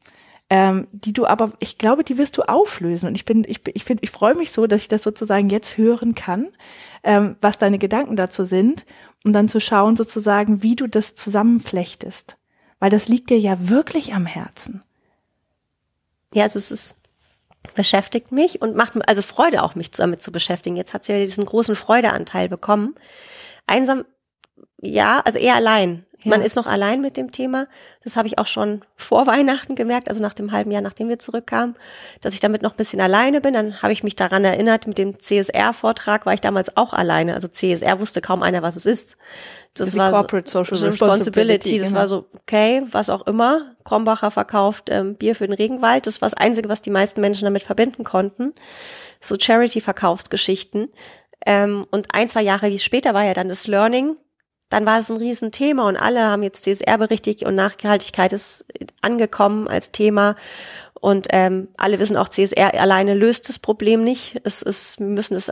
ähm, 0.49 0.87
die 0.91 1.13
du 1.13 1.25
aber, 1.25 1.51
ich 1.59 1.77
glaube, 1.77 2.03
die 2.03 2.17
wirst 2.17 2.37
du 2.37 2.43
auflösen. 2.43 3.07
Und 3.07 3.15
ich 3.15 3.25
bin, 3.25 3.43
ich, 3.47 3.61
ich 3.73 3.83
finde, 3.83 4.03
ich 4.03 4.11
freue 4.11 4.35
mich 4.35 4.51
so, 4.51 4.67
dass 4.67 4.83
ich 4.83 4.87
das 4.87 5.03
sozusagen 5.03 5.49
jetzt 5.49 5.77
hören 5.77 6.15
kann, 6.15 6.47
ähm, 7.03 7.35
was 7.41 7.57
deine 7.57 7.77
Gedanken 7.77 8.15
dazu 8.15 8.43
sind, 8.43 8.85
um 9.25 9.33
dann 9.33 9.49
zu 9.49 9.59
schauen, 9.59 9.97
sozusagen, 9.97 10.63
wie 10.63 10.75
du 10.75 10.87
das 10.87 11.15
zusammenflechtest. 11.15 12.37
Weil 12.79 12.89
das 12.89 13.07
liegt 13.07 13.29
dir 13.29 13.39
ja 13.39 13.69
wirklich 13.69 14.13
am 14.13 14.25
Herzen. 14.25 14.83
Ja, 16.33 16.43
also 16.43 16.59
es 16.59 16.71
ist 16.71 16.97
beschäftigt 17.75 18.31
mich 18.31 18.61
und 18.61 18.75
macht 18.75 18.93
also 19.07 19.21
Freude 19.21 19.61
auch 19.61 19.75
mich 19.75 19.91
damit 19.91 20.21
zu 20.21 20.31
beschäftigen. 20.31 20.75
Jetzt 20.75 20.93
hat 20.93 21.03
sie 21.03 21.13
ja 21.13 21.19
diesen 21.19 21.45
großen 21.45 21.75
Freudeanteil 21.75 22.49
bekommen. 22.49 22.95
Einsam, 23.65 24.05
ja, 24.79 25.21
also 25.25 25.37
eher 25.37 25.55
allein. 25.55 26.05
Ja. 26.23 26.31
Man 26.31 26.41
ist 26.41 26.55
noch 26.55 26.65
allein 26.65 27.01
mit 27.01 27.15
dem 27.15 27.31
Thema. 27.31 27.67
Das 28.03 28.15
habe 28.15 28.27
ich 28.27 28.39
auch 28.39 28.47
schon 28.47 28.81
vor 28.95 29.27
Weihnachten 29.27 29.75
gemerkt, 29.75 30.09
also 30.09 30.21
nach 30.21 30.33
dem 30.33 30.51
halben 30.51 30.71
Jahr, 30.71 30.81
nachdem 30.81 31.09
wir 31.09 31.19
zurückkamen, 31.19 31.75
dass 32.21 32.33
ich 32.33 32.39
damit 32.39 32.61
noch 32.61 32.71
ein 32.71 32.77
bisschen 32.77 32.99
alleine 32.99 33.39
bin. 33.39 33.53
Dann 33.53 33.81
habe 33.81 33.93
ich 33.93 34.03
mich 34.03 34.15
daran 34.15 34.43
erinnert, 34.43 34.87
mit 34.87 34.97
dem 34.97 35.19
CSR-Vortrag 35.19 36.25
war 36.25 36.33
ich 36.33 36.41
damals 36.41 36.75
auch 36.75 36.93
alleine. 36.93 37.35
Also 37.35 37.47
CSR 37.47 37.99
wusste 37.99 38.21
kaum 38.21 38.41
einer, 38.41 38.61
was 38.61 38.75
es 38.75 38.85
ist. 38.85 39.17
Das, 39.73 39.89
das 39.89 39.97
war 39.97 40.11
Corporate 40.11 40.49
so, 40.49 40.63
Social 40.63 40.87
Responsibility. 40.87 41.77
Das 41.77 41.89
genau. 41.89 41.99
war 41.99 42.07
so, 42.07 42.25
okay, 42.41 42.83
was 42.89 43.09
auch 43.09 43.27
immer. 43.27 43.75
Krombacher 43.83 44.31
verkauft 44.31 44.89
ähm, 44.89 45.15
Bier 45.15 45.35
für 45.35 45.45
den 45.45 45.53
Regenwald. 45.53 46.07
Das 46.07 46.21
war 46.21 46.29
das 46.29 46.37
Einzige, 46.37 46.67
was 46.67 46.81
die 46.81 46.89
meisten 46.89 47.21
Menschen 47.21 47.45
damit 47.45 47.63
verbinden 47.63 48.03
konnten. 48.03 48.53
So 49.21 49.35
Charity-Verkaufsgeschichten. 49.39 50.89
Ähm, 51.45 51.85
und 51.91 52.07
ein, 52.13 52.27
zwei 52.27 52.41
Jahre 52.41 52.77
später 52.79 53.13
war 53.13 53.23
ja 53.23 53.33
dann 53.33 53.49
das 53.49 53.67
Learning, 53.67 54.17
dann 54.69 54.85
war 54.85 54.99
es 54.99 55.09
ein 55.09 55.17
Riesenthema 55.17 55.87
und 55.87 55.97
alle 55.97 56.23
haben 56.23 56.43
jetzt 56.43 56.63
CSR 56.63 56.97
berichtigt 56.97 57.43
und 57.43 57.55
Nachhaltigkeit 57.55 58.33
ist 58.33 58.65
angekommen 59.01 59.67
als 59.67 59.91
Thema. 59.91 60.35
Und 60.99 61.27
ähm, 61.31 61.69
alle 61.77 61.99
wissen 61.99 62.17
auch, 62.17 62.27
CSR 62.27 62.73
alleine 62.79 63.13
löst 63.13 63.47
das 63.49 63.59
Problem 63.59 64.03
nicht. 64.03 64.39
Es 64.43 64.61
ist, 64.61 64.99
wir 64.99 65.07
müssen 65.07 65.37
es 65.37 65.51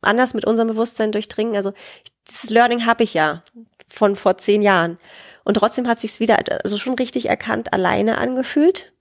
anders 0.00 0.34
mit 0.34 0.46
unserem 0.46 0.68
Bewusstsein 0.68 1.12
durchdringen. 1.12 1.54
Also 1.54 1.72
dieses 2.26 2.50
Learning 2.50 2.86
habe 2.86 3.04
ich 3.04 3.14
ja 3.14 3.42
von 3.86 4.16
vor 4.16 4.36
zehn 4.38 4.62
Jahren. 4.62 4.98
Und 5.44 5.54
trotzdem 5.54 5.86
hat 5.86 6.00
sich's 6.00 6.18
wieder 6.18 6.38
also 6.64 6.76
schon 6.76 6.94
richtig 6.94 7.28
erkannt, 7.28 7.72
alleine 7.72 8.18
angefühlt. 8.18 8.92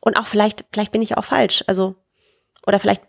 Und 0.00 0.16
auch 0.16 0.26
vielleicht, 0.26 0.64
vielleicht 0.72 0.92
bin 0.92 1.02
ich 1.02 1.16
auch 1.16 1.24
falsch. 1.24 1.64
Also, 1.66 1.96
oder 2.66 2.78
vielleicht 2.78 3.02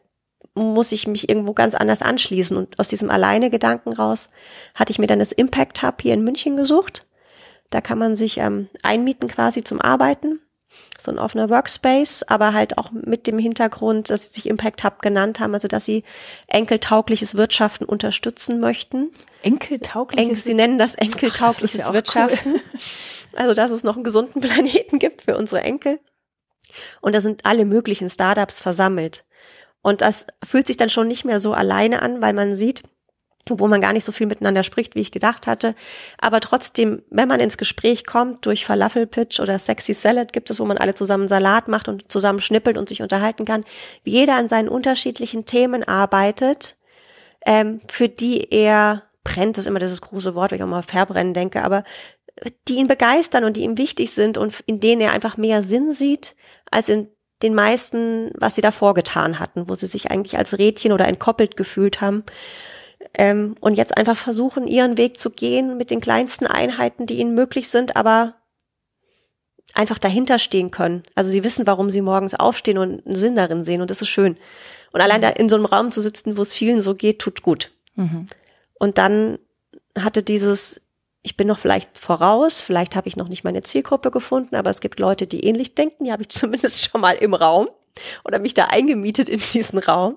muss 0.58 0.92
ich 0.92 1.08
mich 1.08 1.30
irgendwo 1.30 1.54
ganz 1.54 1.76
anders 1.76 2.02
anschließen. 2.02 2.58
Und 2.58 2.80
aus 2.80 2.88
diesem 2.88 3.10
Alleine-Gedanken 3.10 3.94
raus 3.94 4.30
hatte 4.76 4.92
ich 4.92 5.00
mir 5.00 5.08
dann 5.08 5.20
das 5.20 5.32
Impact 5.32 5.82
Hub 5.84 6.02
hier 6.02 6.14
in 6.14 6.24
München 6.24 6.58
gesucht. 6.58 7.06
Da 7.70 7.82
kann 7.82 8.00
man 8.00 8.16
sich 8.16 8.38
ähm, 8.38 8.70
einmieten 8.84 9.28
quasi 9.28 9.64
zum 9.64 9.82
Arbeiten. 9.82 10.40
So 11.00 11.12
ein 11.12 11.20
offener 11.20 11.50
Workspace, 11.50 12.24
aber 12.24 12.54
halt 12.54 12.78
auch 12.78 12.92
mit 12.92 13.28
dem 13.28 13.40
Hintergrund, 13.40 14.10
dass 14.10 14.28
sie 14.28 14.34
sich 14.34 14.50
Impact 14.50 14.84
Hub 14.84 15.02
genannt 15.02 15.40
haben, 15.40 15.54
also 15.54 15.68
dass 15.68 15.86
sie 15.86 16.04
enkeltaugliches 16.48 17.36
Wirtschaften 17.36 17.86
unterstützen 17.86 18.60
möchten. 18.60 19.10
Enkeltaugliches? 19.44 20.44
sie 20.44 20.54
nennen 20.54 20.78
das 20.78 20.96
enkeltaugliches 20.96 21.82
Ach, 21.82 21.86
das 21.86 21.88
ja 21.88 21.94
Wirtschaften. 21.94 22.54
Cool. 22.54 22.62
Also, 23.36 23.54
dass 23.54 23.70
es 23.70 23.84
noch 23.84 23.94
einen 23.94 24.04
gesunden 24.04 24.42
Planeten 24.42 24.98
gibt 24.98 25.22
für 25.22 25.38
unsere 25.38 25.62
Enkel. 25.62 26.00
Und 27.02 27.14
da 27.14 27.22
sind 27.22 27.46
alle 27.46 27.66
möglichen 27.66 28.10
Startups 28.10 28.62
versammelt. 28.62 29.26
Und 29.82 30.02
das 30.02 30.26
fühlt 30.44 30.68
sich 30.68 30.78
dann 30.78 30.90
schon 30.90 31.08
nicht 31.08 31.26
mehr 31.26 31.40
so 31.40 31.54
alleine 31.54 32.02
an, 32.02 32.22
weil 32.22 32.34
man 32.34 32.56
sieht, 32.56 32.84
wo 33.50 33.68
man 33.68 33.82
gar 33.82 33.94
nicht 33.94 34.04
so 34.04 34.12
viel 34.12 34.28
miteinander 34.28 34.64
spricht, 34.64 34.96
wie 34.96 35.02
ich 35.02 35.12
gedacht 35.12 35.48
hatte. 35.48 35.76
Aber 36.18 36.40
trotzdem, 36.40 37.04
wenn 37.10 37.28
man 37.28 37.40
ins 37.40 37.58
Gespräch 37.58 38.06
kommt, 38.06 38.46
durch 38.46 38.66
Falafel-Pitch 38.66 39.40
oder 39.40 39.58
Sexy 39.58 39.94
Salad 39.94 40.34
gibt 40.34 40.50
es, 40.50 40.60
wo 40.60 40.66
man 40.66 40.78
alle 40.78 40.94
zusammen 40.94 41.28
Salat 41.28 41.68
macht 41.68 41.88
und 41.88 42.12
zusammen 42.12 42.40
schnippelt 42.40 42.78
und 42.78 42.90
sich 42.90 43.02
unterhalten 43.02 43.46
kann, 43.46 43.64
wie 44.04 44.12
jeder 44.12 44.36
an 44.36 44.50
seinen 44.50 44.70
unterschiedlichen 44.70 45.46
Themen 45.46 45.84
arbeitet, 45.84 46.76
ähm, 47.46 47.82
für 47.90 48.10
die 48.10 48.52
er 48.52 49.04
brennt, 49.24 49.58
ist 49.58 49.68
immer 49.68 49.80
dieses 49.80 50.02
große 50.02 50.36
Wort, 50.36 50.52
wenn 50.52 50.58
ich 50.58 50.64
auch 50.64 50.68
mal 50.68 50.84
verbrennen 50.84 51.34
denke, 51.34 51.64
aber 51.64 51.84
die 52.68 52.76
ihn 52.76 52.88
begeistern 52.88 53.44
und 53.44 53.58
die 53.58 53.64
ihm 53.64 53.78
wichtig 53.78 54.12
sind 54.12 54.38
und 54.38 54.62
in 54.66 54.80
denen 54.80 55.02
er 55.02 55.12
einfach 55.12 55.38
mehr 55.38 55.64
Sinn 55.64 55.92
sieht, 55.92 56.36
als 56.70 56.90
in 56.90 57.10
den 57.42 57.54
meisten, 57.54 58.32
was 58.36 58.56
sie 58.56 58.62
davor 58.62 58.94
getan 58.94 59.40
hatten, 59.40 59.70
wo 59.70 59.76
sie 59.76 59.88
sich 59.88 60.10
eigentlich 60.12 60.38
als 60.38 60.58
Rädchen 60.58 60.92
oder 60.92 61.08
entkoppelt 61.08 61.56
gefühlt 61.56 62.02
haben. 62.02 62.24
Ähm, 63.14 63.56
und 63.62 63.76
jetzt 63.76 63.96
einfach 63.96 64.16
versuchen, 64.16 64.68
ihren 64.68 64.98
Weg 64.98 65.20
zu 65.20 65.30
gehen 65.30 65.78
mit 65.78 65.92
den 65.92 66.02
kleinsten 66.02 66.48
Einheiten, 66.48 67.06
die 67.06 67.20
ihnen 67.20 67.36
möglich 67.36 67.70
sind, 67.70 67.96
aber 67.96 68.36
einfach 69.74 70.00
dahinter 70.00 70.40
stehen 70.40 70.72
können. 70.72 71.04
Also 71.16 71.30
sie 71.30 71.44
wissen, 71.44 71.68
warum 71.68 71.90
sie 71.90 72.02
morgens 72.02 72.34
aufstehen 72.34 72.78
und 72.78 73.06
einen 73.06 73.16
Sinn 73.16 73.36
darin 73.36 73.64
sehen 73.64 73.82
und 73.82 73.90
das 73.90 74.02
ist 74.02 74.10
schön. 74.10 74.38
Und 74.92 75.02
allein 75.02 75.22
da 75.22 75.30
in 75.30 75.50
so 75.50 75.56
einem 75.56 75.66
Raum 75.66 75.92
zu 75.92 76.02
sitzen, 76.02 76.38
wo 76.38 76.42
es 76.42 76.54
vielen 76.54 76.82
so 76.82 76.96
geht, 76.96 77.20
tut 77.20 77.44
gut. 77.44 77.72
Mhm. 77.96 78.26
Und 78.80 78.98
dann 78.98 79.38
hatte 79.98 80.24
dieses 80.24 80.82
ich 81.28 81.36
bin 81.36 81.48
noch 81.48 81.60
vielleicht 81.60 81.98
voraus, 81.98 82.62
vielleicht 82.62 82.96
habe 82.96 83.10
ich 83.10 83.18
noch 83.18 83.28
nicht 83.28 83.44
meine 83.44 83.62
Zielgruppe 83.62 84.12
gefunden, 84.12 84.56
aber 84.56 84.70
es 84.70 84.80
gibt 84.80 84.98
Leute, 84.98 85.28
die 85.28 85.44
ähnlich 85.44 85.76
denken, 85.76 86.06
die 86.06 86.12
habe 86.14 86.22
ich 86.22 86.30
zumindest 86.30 86.90
schon 86.90 87.02
mal 87.02 87.18
im 87.18 87.34
Raum 87.34 87.68
oder 88.24 88.40
mich 88.40 88.54
da 88.54 88.66
eingemietet 88.66 89.28
in 89.28 89.42
diesen 89.52 89.80
Raum. 89.80 90.16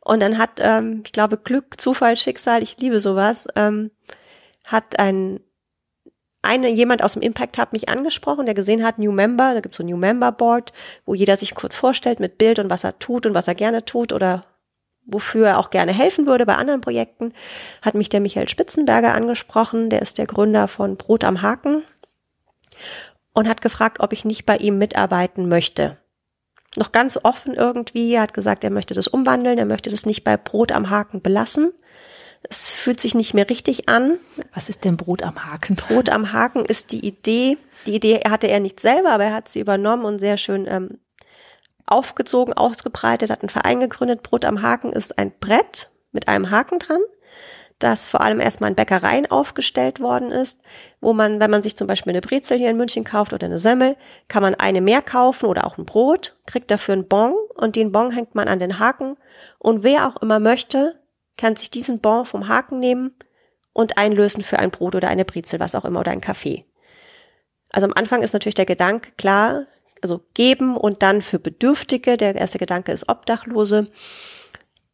Und 0.00 0.20
dann 0.20 0.38
hat, 0.38 0.58
ähm, 0.58 1.02
ich 1.06 1.12
glaube, 1.12 1.36
Glück, 1.36 1.80
Zufall, 1.80 2.16
Schicksal, 2.16 2.64
ich 2.64 2.78
liebe 2.78 2.98
sowas, 2.98 3.46
ähm, 3.54 3.92
hat 4.64 4.98
ein 4.98 5.38
eine, 6.42 6.70
jemand 6.70 7.04
aus 7.04 7.12
dem 7.12 7.22
Impact 7.22 7.58
Hub 7.58 7.72
mich 7.72 7.90
angesprochen, 7.90 8.46
der 8.46 8.54
gesehen 8.54 8.82
hat, 8.82 8.98
New 8.98 9.12
Member, 9.12 9.52
da 9.52 9.60
gibt 9.60 9.74
es 9.74 9.76
so 9.76 9.84
ein 9.84 9.88
New 9.88 9.98
Member 9.98 10.32
Board, 10.32 10.72
wo 11.04 11.14
jeder 11.14 11.36
sich 11.36 11.54
kurz 11.54 11.76
vorstellt 11.76 12.18
mit 12.18 12.38
Bild 12.38 12.58
und 12.58 12.70
was 12.70 12.82
er 12.82 12.98
tut 12.98 13.26
und 13.26 13.34
was 13.34 13.46
er 13.46 13.54
gerne 13.54 13.84
tut 13.84 14.12
oder 14.12 14.46
wofür 15.06 15.48
er 15.48 15.58
auch 15.58 15.70
gerne 15.70 15.92
helfen 15.92 16.26
würde 16.26 16.46
bei 16.46 16.56
anderen 16.56 16.80
Projekten, 16.80 17.32
hat 17.82 17.94
mich 17.94 18.08
der 18.08 18.20
Michael 18.20 18.48
Spitzenberger 18.48 19.14
angesprochen. 19.14 19.90
Der 19.90 20.02
ist 20.02 20.18
der 20.18 20.26
Gründer 20.26 20.68
von 20.68 20.96
Brot 20.96 21.24
am 21.24 21.42
Haken 21.42 21.82
und 23.32 23.48
hat 23.48 23.60
gefragt, 23.60 24.00
ob 24.00 24.12
ich 24.12 24.24
nicht 24.24 24.46
bei 24.46 24.56
ihm 24.56 24.78
mitarbeiten 24.78 25.48
möchte. 25.48 25.98
Noch 26.76 26.92
ganz 26.92 27.18
offen 27.22 27.54
irgendwie. 27.54 28.14
Er 28.14 28.22
hat 28.22 28.34
gesagt, 28.34 28.62
er 28.62 28.70
möchte 28.70 28.94
das 28.94 29.08
umwandeln. 29.08 29.58
Er 29.58 29.66
möchte 29.66 29.90
das 29.90 30.06
nicht 30.06 30.22
bei 30.22 30.36
Brot 30.36 30.72
am 30.72 30.90
Haken 30.90 31.20
belassen. 31.20 31.72
Es 32.48 32.70
fühlt 32.70 33.00
sich 33.00 33.14
nicht 33.14 33.34
mehr 33.34 33.50
richtig 33.50 33.88
an. 33.88 34.18
Was 34.54 34.68
ist 34.68 34.84
denn 34.84 34.96
Brot 34.96 35.22
am 35.22 35.44
Haken? 35.44 35.76
Brot 35.76 36.08
am 36.08 36.32
Haken 36.32 36.64
ist 36.64 36.92
die 36.92 37.06
Idee. 37.06 37.58
Die 37.86 37.94
Idee 37.94 38.20
hatte 38.28 38.46
er 38.46 38.60
nicht 38.60 38.80
selber, 38.80 39.10
aber 39.10 39.24
er 39.24 39.34
hat 39.34 39.48
sie 39.48 39.60
übernommen 39.60 40.04
und 40.04 40.20
sehr 40.20 40.38
schön 40.38 40.66
ähm, 40.68 40.98
aufgezogen, 41.90 42.54
ausgebreitet, 42.54 43.30
hat 43.30 43.42
einen 43.42 43.50
Verein 43.50 43.80
gegründet. 43.80 44.22
Brot 44.22 44.44
am 44.44 44.62
Haken 44.62 44.92
ist 44.92 45.18
ein 45.18 45.32
Brett 45.38 45.90
mit 46.12 46.28
einem 46.28 46.50
Haken 46.50 46.78
dran, 46.78 47.00
das 47.78 48.08
vor 48.08 48.20
allem 48.20 48.40
erstmal 48.40 48.70
in 48.70 48.76
Bäckereien 48.76 49.30
aufgestellt 49.30 50.00
worden 50.00 50.30
ist, 50.30 50.60
wo 51.00 51.12
man, 51.12 51.40
wenn 51.40 51.50
man 51.50 51.62
sich 51.62 51.76
zum 51.76 51.86
Beispiel 51.86 52.12
eine 52.12 52.20
Brezel 52.20 52.58
hier 52.58 52.70
in 52.70 52.76
München 52.76 53.04
kauft 53.04 53.32
oder 53.32 53.46
eine 53.46 53.58
Semmel, 53.58 53.96
kann 54.28 54.42
man 54.42 54.54
eine 54.54 54.80
mehr 54.80 55.02
kaufen 55.02 55.46
oder 55.46 55.66
auch 55.66 55.78
ein 55.78 55.86
Brot, 55.86 56.36
kriegt 56.46 56.70
dafür 56.70 56.94
einen 56.94 57.08
Bon 57.08 57.34
und 57.54 57.76
den 57.76 57.92
Bon 57.92 58.10
hängt 58.10 58.34
man 58.34 58.48
an 58.48 58.58
den 58.58 58.78
Haken 58.78 59.16
und 59.58 59.82
wer 59.82 60.06
auch 60.06 60.20
immer 60.22 60.40
möchte, 60.40 61.00
kann 61.36 61.56
sich 61.56 61.70
diesen 61.70 62.00
Bon 62.00 62.26
vom 62.26 62.48
Haken 62.48 62.80
nehmen 62.80 63.14
und 63.72 63.96
einlösen 63.96 64.42
für 64.42 64.58
ein 64.58 64.70
Brot 64.70 64.94
oder 64.94 65.08
eine 65.08 65.24
Brezel, 65.24 65.60
was 65.60 65.74
auch 65.74 65.84
immer, 65.84 66.00
oder 66.00 66.10
ein 66.10 66.20
Kaffee. 66.20 66.66
Also 67.72 67.86
am 67.86 67.94
Anfang 67.94 68.22
ist 68.22 68.32
natürlich 68.32 68.54
der 68.54 68.66
Gedanke 68.66 69.12
klar, 69.16 69.66
also 70.02 70.20
geben 70.34 70.76
und 70.76 71.02
dann 71.02 71.22
für 71.22 71.38
Bedürftige, 71.38 72.16
der 72.16 72.34
erste 72.34 72.58
Gedanke 72.58 72.92
ist 72.92 73.08
Obdachlose, 73.08 73.88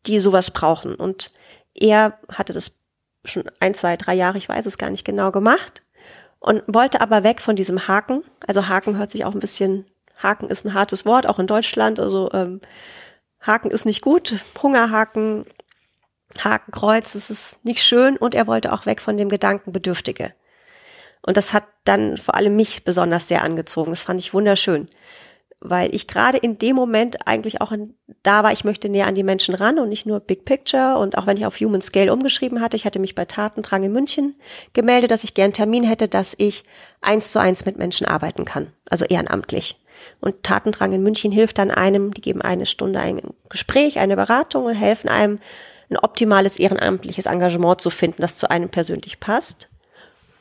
die 0.06 0.18
sowas 0.18 0.50
brauchen. 0.50 0.94
Und 0.94 1.32
er 1.74 2.18
hatte 2.28 2.52
das 2.52 2.80
schon 3.24 3.44
ein, 3.60 3.74
zwei, 3.74 3.96
drei 3.96 4.14
Jahre, 4.14 4.38
ich 4.38 4.48
weiß 4.48 4.66
es 4.66 4.78
gar 4.78 4.90
nicht 4.90 5.04
genau, 5.04 5.30
gemacht 5.32 5.82
und 6.38 6.62
wollte 6.66 7.00
aber 7.00 7.24
weg 7.24 7.40
von 7.40 7.56
diesem 7.56 7.88
Haken. 7.88 8.22
Also 8.46 8.68
Haken 8.68 8.96
hört 8.96 9.10
sich 9.10 9.24
auch 9.24 9.34
ein 9.34 9.40
bisschen, 9.40 9.86
Haken 10.16 10.48
ist 10.48 10.64
ein 10.64 10.74
hartes 10.74 11.04
Wort, 11.04 11.26
auch 11.26 11.38
in 11.38 11.46
Deutschland. 11.46 11.98
Also 11.98 12.30
ähm, 12.32 12.60
Haken 13.40 13.70
ist 13.70 13.86
nicht 13.86 14.02
gut, 14.02 14.36
Hungerhaken, 14.62 15.44
Hakenkreuz, 16.38 17.12
das 17.12 17.30
ist 17.30 17.64
nicht 17.64 17.82
schön 17.82 18.16
und 18.16 18.34
er 18.34 18.46
wollte 18.46 18.72
auch 18.72 18.86
weg 18.86 19.00
von 19.00 19.16
dem 19.16 19.28
Gedanken 19.28 19.72
Bedürftige. 19.72 20.34
Und 21.26 21.36
das 21.36 21.52
hat 21.52 21.64
dann 21.84 22.16
vor 22.16 22.34
allem 22.36 22.56
mich 22.56 22.84
besonders 22.84 23.28
sehr 23.28 23.42
angezogen. 23.42 23.90
Das 23.90 24.04
fand 24.04 24.20
ich 24.20 24.32
wunderschön 24.32 24.88
weil 25.60 25.94
ich 25.94 26.06
gerade 26.06 26.38
in 26.38 26.58
dem 26.58 26.76
Moment 26.76 27.26
eigentlich 27.26 27.60
auch 27.60 27.72
in, 27.72 27.94
da 28.22 28.42
war, 28.42 28.52
ich 28.52 28.64
möchte 28.64 28.88
näher 28.88 29.06
an 29.06 29.14
die 29.14 29.22
Menschen 29.22 29.54
ran 29.54 29.78
und 29.78 29.88
nicht 29.88 30.06
nur 30.06 30.20
Big 30.20 30.44
Picture 30.44 30.98
und 30.98 31.16
auch 31.16 31.26
wenn 31.26 31.36
ich 31.36 31.46
auf 31.46 31.58
Human 31.60 31.80
Scale 31.80 32.12
umgeschrieben 32.12 32.60
hatte, 32.60 32.76
ich 32.76 32.84
hatte 32.84 32.98
mich 32.98 33.14
bei 33.14 33.24
Tatendrang 33.24 33.82
in 33.82 33.92
München 33.92 34.36
gemeldet, 34.74 35.10
dass 35.10 35.24
ich 35.24 35.34
gern 35.34 35.52
Termin 35.52 35.84
hätte, 35.84 36.08
dass 36.08 36.34
ich 36.38 36.64
eins 37.00 37.32
zu 37.32 37.40
eins 37.40 37.64
mit 37.64 37.78
Menschen 37.78 38.06
arbeiten 38.06 38.44
kann, 38.44 38.72
also 38.88 39.04
ehrenamtlich. 39.04 39.78
Und 40.20 40.42
Tatendrang 40.42 40.92
in 40.92 41.02
München 41.02 41.32
hilft 41.32 41.58
dann 41.58 41.70
einem, 41.70 42.12
die 42.12 42.20
geben 42.20 42.42
eine 42.42 42.66
Stunde 42.66 43.00
ein 43.00 43.22
Gespräch, 43.48 43.98
eine 43.98 44.16
Beratung 44.16 44.64
und 44.64 44.74
helfen 44.74 45.08
einem, 45.08 45.38
ein 45.88 45.96
optimales 45.96 46.58
ehrenamtliches 46.58 47.26
Engagement 47.26 47.80
zu 47.80 47.90
finden, 47.90 48.20
das 48.20 48.36
zu 48.36 48.50
einem 48.50 48.68
persönlich 48.68 49.20
passt 49.20 49.68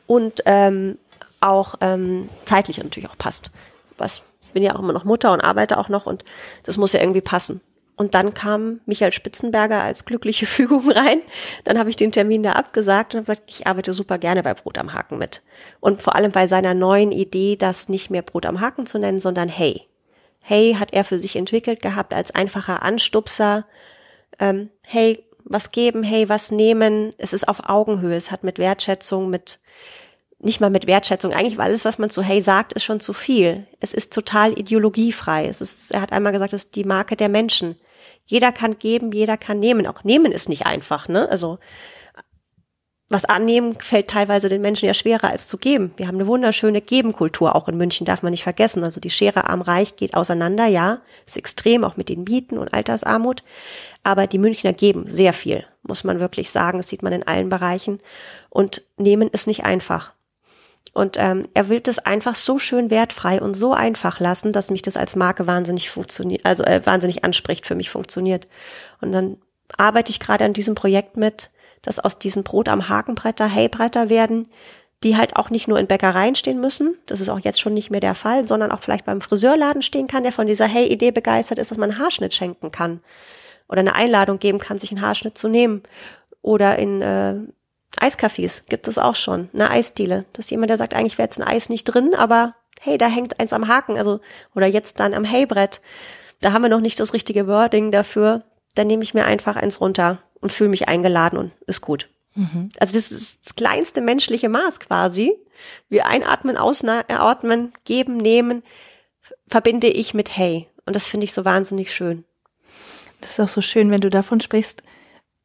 und 0.06 0.42
ähm, 0.46 0.98
auch 1.40 1.74
ähm, 1.80 2.28
zeitlich 2.44 2.78
natürlich 2.78 3.08
auch 3.08 3.18
passt, 3.18 3.50
was 3.98 4.22
bin 4.56 4.62
ja 4.62 4.74
auch 4.74 4.80
immer 4.80 4.94
noch 4.94 5.04
Mutter 5.04 5.32
und 5.32 5.42
arbeite 5.42 5.76
auch 5.76 5.90
noch 5.90 6.06
und 6.06 6.24
das 6.62 6.78
muss 6.78 6.94
ja 6.94 7.00
irgendwie 7.00 7.20
passen. 7.20 7.60
Und 7.94 8.14
dann 8.14 8.32
kam 8.32 8.80
Michael 8.86 9.12
Spitzenberger 9.12 9.82
als 9.82 10.06
glückliche 10.06 10.46
Fügung 10.46 10.90
rein. 10.90 11.20
Dann 11.64 11.78
habe 11.78 11.90
ich 11.90 11.96
den 11.96 12.10
Termin 12.10 12.42
da 12.42 12.52
abgesagt 12.52 13.14
und 13.14 13.18
habe 13.18 13.26
gesagt, 13.26 13.50
ich 13.50 13.66
arbeite 13.66 13.92
super 13.92 14.16
gerne 14.16 14.42
bei 14.42 14.54
Brot 14.54 14.78
am 14.78 14.94
Haken 14.94 15.18
mit. 15.18 15.42
Und 15.80 16.00
vor 16.00 16.14
allem 16.14 16.32
bei 16.32 16.46
seiner 16.46 16.72
neuen 16.72 17.12
Idee, 17.12 17.56
das 17.56 17.90
nicht 17.90 18.08
mehr 18.08 18.22
Brot 18.22 18.46
am 18.46 18.62
Haken 18.62 18.86
zu 18.86 18.98
nennen, 18.98 19.20
sondern 19.20 19.50
Hey. 19.50 19.82
Hey 20.40 20.76
hat 20.78 20.92
er 20.92 21.04
für 21.04 21.20
sich 21.20 21.36
entwickelt 21.36 21.82
gehabt 21.82 22.14
als 22.14 22.34
einfacher 22.34 22.82
Anstupser. 22.82 23.66
Ähm, 24.38 24.70
hey, 24.86 25.22
was 25.48 25.70
geben, 25.70 26.02
hey, 26.02 26.28
was 26.28 26.50
nehmen. 26.50 27.12
Es 27.18 27.32
ist 27.32 27.48
auf 27.48 27.68
Augenhöhe. 27.68 28.16
Es 28.16 28.30
hat 28.30 28.44
mit 28.44 28.58
Wertschätzung, 28.58 29.30
mit 29.30 29.60
nicht 30.38 30.60
mal 30.60 30.70
mit 30.70 30.86
Wertschätzung. 30.86 31.32
Eigentlich 31.32 31.56
war 31.56 31.64
alles, 31.64 31.84
was 31.84 31.98
man 31.98 32.10
zu 32.10 32.22
Hey 32.22 32.42
sagt, 32.42 32.74
ist 32.74 32.84
schon 32.84 33.00
zu 33.00 33.12
viel. 33.12 33.66
Es 33.80 33.94
ist 33.94 34.12
total 34.12 34.58
ideologiefrei. 34.58 35.46
Es 35.46 35.60
ist, 35.60 35.92
er 35.92 36.02
hat 36.02 36.12
einmal 36.12 36.32
gesagt, 36.32 36.52
es 36.52 36.64
ist 36.64 36.74
die 36.74 36.84
Marke 36.84 37.16
der 37.16 37.28
Menschen. 37.28 37.76
Jeder 38.26 38.52
kann 38.52 38.78
geben, 38.78 39.12
jeder 39.12 39.36
kann 39.36 39.60
nehmen. 39.60 39.86
Auch 39.86 40.04
nehmen 40.04 40.32
ist 40.32 40.48
nicht 40.48 40.66
einfach, 40.66 41.08
ne? 41.08 41.28
Also, 41.30 41.58
was 43.16 43.24
annehmen 43.24 43.78
fällt 43.80 44.08
teilweise 44.08 44.50
den 44.50 44.60
Menschen 44.60 44.84
ja 44.84 44.92
schwerer 44.92 45.30
als 45.30 45.48
zu 45.48 45.56
geben. 45.56 45.94
Wir 45.96 46.06
haben 46.06 46.16
eine 46.16 46.26
wunderschöne 46.26 46.82
Gebenkultur, 46.82 47.56
auch 47.56 47.66
in 47.66 47.78
München 47.78 48.04
darf 48.04 48.22
man 48.22 48.30
nicht 48.30 48.42
vergessen. 48.42 48.84
Also 48.84 49.00
die 49.00 49.08
Schere 49.08 49.48
arm-reich 49.48 49.96
geht 49.96 50.12
auseinander, 50.12 50.66
ja, 50.66 50.98
ist 51.24 51.38
extrem, 51.38 51.82
auch 51.82 51.96
mit 51.96 52.10
den 52.10 52.24
Mieten 52.24 52.58
und 52.58 52.74
Altersarmut. 52.74 53.42
Aber 54.02 54.26
die 54.26 54.36
Münchner 54.36 54.74
geben 54.74 55.06
sehr 55.08 55.32
viel, 55.32 55.64
muss 55.82 56.04
man 56.04 56.20
wirklich 56.20 56.50
sagen. 56.50 56.76
Das 56.76 56.88
sieht 56.88 57.02
man 57.02 57.14
in 57.14 57.26
allen 57.26 57.48
Bereichen. 57.48 58.00
Und 58.50 58.82
nehmen 58.98 59.28
ist 59.28 59.46
nicht 59.46 59.64
einfach. 59.64 60.12
Und 60.92 61.16
ähm, 61.18 61.48
er 61.54 61.70
will 61.70 61.80
das 61.80 61.98
einfach 61.98 62.36
so 62.36 62.58
schön 62.58 62.90
wertfrei 62.90 63.40
und 63.40 63.54
so 63.54 63.72
einfach 63.72 64.20
lassen, 64.20 64.52
dass 64.52 64.70
mich 64.70 64.82
das 64.82 64.98
als 64.98 65.16
Marke 65.16 65.46
wahnsinnig 65.46 65.88
funktioniert, 65.88 66.44
also 66.44 66.64
äh, 66.64 66.84
wahnsinnig 66.84 67.24
anspricht, 67.24 67.66
für 67.66 67.76
mich 67.76 67.88
funktioniert. 67.88 68.46
Und 69.00 69.12
dann 69.12 69.38
arbeite 69.78 70.10
ich 70.10 70.20
gerade 70.20 70.44
an 70.44 70.52
diesem 70.52 70.74
Projekt 70.74 71.16
mit, 71.16 71.48
dass 71.86 71.98
aus 71.98 72.18
diesen 72.18 72.42
Brot 72.42 72.68
am 72.68 72.88
Hakenbretter 72.88 73.48
Heybretter 73.48 74.10
werden, 74.10 74.48
die 75.02 75.16
halt 75.16 75.36
auch 75.36 75.50
nicht 75.50 75.68
nur 75.68 75.78
in 75.78 75.86
Bäckereien 75.86 76.34
stehen 76.34 76.60
müssen, 76.60 76.96
das 77.06 77.20
ist 77.20 77.28
auch 77.28 77.38
jetzt 77.38 77.60
schon 77.60 77.74
nicht 77.74 77.90
mehr 77.90 78.00
der 78.00 78.14
Fall, 78.14 78.46
sondern 78.46 78.72
auch 78.72 78.82
vielleicht 78.82 79.04
beim 79.04 79.20
Friseurladen 79.20 79.82
stehen 79.82 80.08
kann, 80.08 80.24
der 80.24 80.32
von 80.32 80.46
dieser 80.46 80.66
Hey-Idee 80.66 81.12
begeistert 81.12 81.58
ist, 81.58 81.70
dass 81.70 81.78
man 81.78 81.90
einen 81.90 82.00
Haarschnitt 82.00 82.34
schenken 82.34 82.72
kann 82.72 83.00
oder 83.68 83.80
eine 83.80 83.94
Einladung 83.94 84.38
geben 84.38 84.58
kann, 84.58 84.78
sich 84.78 84.90
einen 84.90 85.02
Haarschnitt 85.02 85.38
zu 85.38 85.48
nehmen. 85.48 85.82
Oder 86.42 86.78
in 86.78 87.02
äh, 87.02 87.34
Eiscafés 88.00 88.62
gibt 88.68 88.88
es 88.88 88.98
auch 88.98 89.16
schon, 89.16 89.48
eine 89.52 89.70
Eisdiele. 89.70 90.24
Das 90.32 90.46
ist 90.46 90.50
jemand, 90.50 90.70
der 90.70 90.76
sagt, 90.76 90.94
eigentlich 90.94 91.18
wäre 91.18 91.26
jetzt 91.26 91.40
ein 91.40 91.46
Eis 91.46 91.68
nicht 91.68 91.84
drin, 91.84 92.14
aber 92.14 92.54
hey, 92.80 92.98
da 92.98 93.06
hängt 93.06 93.38
eins 93.38 93.52
am 93.52 93.68
Haken, 93.68 93.98
also 93.98 94.20
oder 94.54 94.66
jetzt 94.66 95.00
dann 95.00 95.14
am 95.14 95.24
Heybrett. 95.24 95.80
Da 96.40 96.52
haben 96.52 96.62
wir 96.62 96.68
noch 96.68 96.80
nicht 96.80 97.00
das 97.00 97.14
richtige 97.14 97.46
Wording 97.46 97.90
dafür. 97.90 98.42
Dann 98.74 98.86
nehme 98.86 99.02
ich 99.02 99.14
mir 99.14 99.24
einfach 99.24 99.56
eins 99.56 99.80
runter 99.80 100.22
und 100.46 100.52
fühle 100.52 100.70
mich 100.70 100.86
eingeladen 100.86 101.38
und 101.38 101.52
ist 101.66 101.80
gut. 101.80 102.08
Mhm. 102.36 102.68
Also 102.78 102.94
das 102.94 103.10
ist 103.10 103.44
das 103.44 103.56
kleinste 103.56 104.00
menschliche 104.00 104.48
Maß 104.48 104.78
quasi. 104.78 105.34
Wir 105.88 106.06
einatmen, 106.06 106.56
ausatmen, 106.56 107.72
geben, 107.84 108.16
nehmen, 108.16 108.62
verbinde 109.48 109.88
ich 109.88 110.14
mit 110.14 110.36
Hey. 110.36 110.68
Und 110.84 110.94
das 110.94 111.08
finde 111.08 111.24
ich 111.24 111.32
so 111.32 111.44
wahnsinnig 111.44 111.92
schön. 111.92 112.24
Das 113.20 113.32
ist 113.32 113.40
auch 113.40 113.48
so 113.48 113.60
schön, 113.60 113.90
wenn 113.90 114.00
du 114.00 114.08
davon 114.08 114.40
sprichst, 114.40 114.84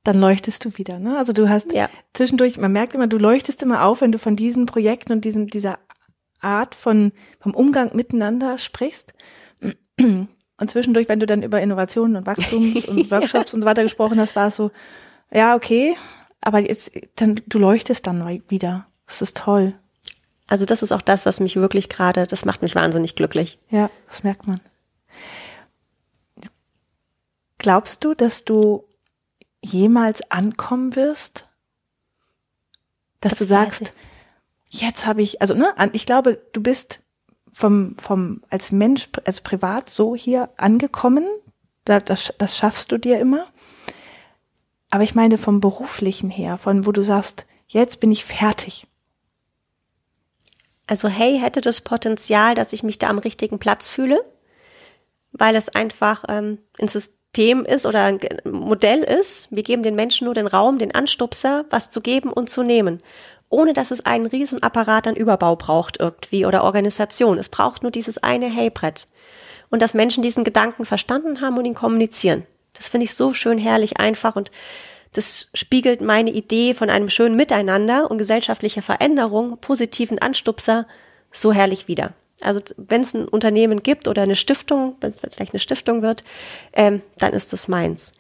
dann 0.04 0.20
leuchtest 0.20 0.64
du 0.66 0.78
wieder. 0.78 1.00
Ne? 1.00 1.18
Also 1.18 1.34
du 1.34 1.50
hast 1.50 1.74
ja. 1.74 1.90
zwischendurch, 2.14 2.58
man 2.58 2.72
merkt 2.72 2.94
immer, 2.94 3.08
du 3.08 3.18
leuchtest 3.18 3.64
immer 3.64 3.86
auf, 3.86 4.02
wenn 4.02 4.12
du 4.12 4.20
von 4.20 4.36
diesen 4.36 4.68
Projekten 4.68 5.14
und 5.14 5.26
diesen, 5.26 5.48
dieser 5.48 5.80
Art 6.42 6.76
von 6.76 7.12
vom 7.40 7.56
Umgang 7.56 7.96
miteinander 7.96 8.60
sprichst. 8.60 9.16
Und 10.62 10.70
zwischendurch, 10.70 11.10
wenn 11.10 11.20
du 11.20 11.26
dann 11.26 11.42
über 11.42 11.60
Innovationen 11.60 12.16
und 12.16 12.28
Wachstums 12.28 12.86
und 12.88 13.10
Workshops 13.10 13.52
ja. 13.52 13.56
und 13.56 13.62
so 13.62 13.66
weiter 13.66 13.82
gesprochen 13.82 14.20
hast, 14.20 14.36
war 14.36 14.50
es 14.50 14.56
so, 14.56 14.70
ja, 15.32 15.56
okay, 15.56 15.98
aber 16.40 16.60
jetzt, 16.60 16.92
dann, 17.16 17.42
du 17.48 17.58
leuchtest 17.58 18.06
dann 18.06 18.24
wieder. 18.48 18.86
Das 19.08 19.24
ist 19.24 19.38
toll. 19.38 19.74
Also 20.46 20.66
das 20.66 20.84
ist 20.84 20.92
auch 20.92 21.02
das, 21.02 21.26
was 21.26 21.40
mich 21.40 21.56
wirklich 21.56 21.90
gerade, 21.90 22.28
das 22.28 22.46
macht 22.46 22.62
mich 22.62 22.76
wahnsinnig 22.76 23.16
glücklich. 23.16 23.58
Ja, 23.70 23.90
das 24.08 24.24
merkt 24.24 24.46
man. 24.46 24.60
Glaubst 27.58 28.04
du, 28.04 28.14
dass 28.14 28.46
du 28.46 28.84
jemals 29.64 30.22
ankommen 30.30 30.96
wirst? 30.96 31.48
Dass 33.20 33.32
das 33.32 33.40
du 33.40 33.46
sagst, 33.46 33.94
jetzt 34.70 35.08
habe 35.08 35.24
ich, 35.24 35.42
also 35.42 35.56
ne, 35.56 35.74
ich 35.94 36.06
glaube, 36.06 36.40
du 36.54 36.62
bist 36.62 37.00
vom, 37.52 37.96
vom, 37.98 38.42
als 38.50 38.72
Mensch, 38.72 39.10
also 39.26 39.42
privat 39.44 39.90
so 39.90 40.16
hier 40.16 40.50
angekommen. 40.58 41.26
Das, 41.86 42.34
das 42.38 42.58
schaffst 42.58 42.92
du 42.92 42.98
dir 42.98 43.20
immer. 43.20 43.48
Aber 44.90 45.04
ich 45.04 45.16
meine 45.16 45.38
vom 45.38 45.62
beruflichen 45.62 46.30
her, 46.30 46.58
von 46.58 46.86
wo 46.86 46.92
du 46.92 47.04
sagst, 47.04 47.46
jetzt 47.68 48.00
bin 48.00 48.12
ich 48.12 48.26
fertig. 48.26 48.88
Also 50.86 51.08
hey 51.08 51.40
hätte 51.40 51.62
das 51.62 51.82
Potenzial, 51.82 52.56
dass 52.56 52.74
ich 52.74 52.84
mich 52.84 53.00
da 53.00 53.10
am 53.10 53.20
richtigen 53.20 53.60
Platz 53.60 53.88
fühle, 53.88 54.24
weil 55.32 55.56
es 55.56 55.70
einfach 55.70 56.26
ähm, 56.28 56.60
ins 56.78 56.94
System 56.94 57.64
ist 57.64 57.86
oder 57.86 58.04
ein 58.04 58.20
Modell 58.44 59.00
ist. 59.00 59.56
Wir 59.56 59.64
geben 59.64 59.84
den 59.84 59.96
Menschen 59.96 60.26
nur 60.26 60.34
den 60.34 60.48
Raum, 60.48 60.80
den 60.80 60.94
Anstupser, 60.94 61.64
was 61.70 61.92
zu 61.92 62.02
geben 62.02 62.34
und 62.34 62.50
zu 62.50 62.64
nehmen. 62.64 63.02
Ohne 63.52 63.74
dass 63.74 63.92
es 63.92 64.06
einen 64.06 64.26
Riesenapparat 64.26 65.08
an 65.08 65.16
Überbau 65.16 65.56
braucht 65.56 66.00
irgendwie 66.00 66.46
oder 66.46 66.64
Organisation. 66.64 67.38
Es 67.38 67.50
braucht 67.50 67.84
nur 67.84 67.92
dieses 67.92 68.18
eine 68.18 68.50
Heybrett. 68.50 69.08
Und 69.70 69.82
dass 69.82 69.94
Menschen 69.94 70.24
diesen 70.24 70.44
Gedanken 70.44 70.86
verstanden 70.86 71.42
haben 71.42 71.58
und 71.58 71.66
ihn 71.66 71.76
kommunizieren. 71.76 72.48
Das 72.74 72.88
finde 72.88 73.06
ich 73.06 73.14
so 73.14 73.34
schön 73.34 73.58
herrlich 73.58 74.00
einfach 74.00 74.36
und 74.36 74.52
das 75.14 75.50
spiegelt 75.54 76.00
meine 76.00 76.32
Idee 76.32 76.74
von 76.74 76.90
einem 76.90 77.10
schönen 77.10 77.36
Miteinander 77.36 78.10
und 78.10 78.18
gesellschaftlicher 78.18 78.82
Veränderung, 78.82 79.58
positiven 79.58 80.20
Anstupser 80.20 80.88
so 81.32 81.52
herrlich 81.52 81.90
wieder. 81.90 82.14
Also 82.40 82.62
wenn 82.78 83.02
es 83.02 83.14
ein 83.14 83.28
Unternehmen 83.28 83.84
gibt 83.84 84.08
oder 84.08 84.22
eine 84.22 84.38
Stiftung, 84.38 84.96
wenn 85.02 85.12
es 85.12 85.20
vielleicht 85.20 85.54
eine 85.54 85.60
Stiftung 85.60 86.02
wird, 86.02 86.24
ähm, 86.72 87.02
dann 87.18 87.34
ist 87.34 87.52
das 87.52 87.68
meins. 87.68 88.14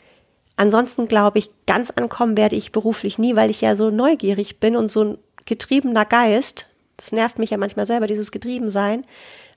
Ansonsten 0.62 1.07
glaube 1.07 1.39
ich, 1.39 1.49
ganz 1.66 1.89
ankommen 1.89 2.38
werde 2.38 2.55
ich 2.55 2.72
beruflich 2.72 3.18
nie, 3.18 3.36
weil 3.36 3.49
ich 3.49 3.62
ja 3.62 3.76
so 3.76 3.89
neugierig 3.89 4.59
bin 4.59 4.76
und 4.76 4.89
so 4.89 5.03
ein 5.03 5.18
getriebener 5.45 6.05
Geist. 6.05 6.68
Das 6.97 7.12
nervt 7.12 7.39
mich 7.39 7.49
ja 7.49 7.57
manchmal 7.57 7.88
selber, 7.88 8.05
dieses 8.05 8.32
Getriebensein. 8.32 9.03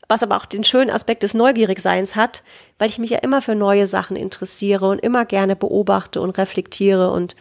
Was 0.09 0.23
aber 0.23 0.39
auch 0.39 0.47
den 0.47 0.65
schönen 0.65 0.89
Aspekt 0.89 1.23
des 1.23 1.35
Neugierigseins 1.35 2.17
hat, 2.17 2.43
weil 2.79 2.89
ich 2.89 2.97
mich 2.97 3.11
ja 3.11 3.19
immer 3.19 3.43
für 3.43 3.55
neue 3.55 3.87
Sachen 3.87 4.17
interessiere 4.17 4.89
und 4.89 4.99
immer 4.99 5.27
gerne 5.27 5.57
beobachte 5.57 6.23
und 6.23 6.31
reflektiere 6.39 7.11
und 7.11 7.37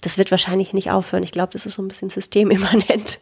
das 0.00 0.16
wird 0.16 0.30
wahrscheinlich 0.30 0.72
nicht 0.72 0.92
aufhören. 0.92 1.24
Ich 1.24 1.32
glaube, 1.32 1.52
das 1.52 1.66
ist 1.66 1.74
so 1.74 1.82
ein 1.82 1.88
bisschen 1.88 2.10
systemimmanent. 2.10 3.18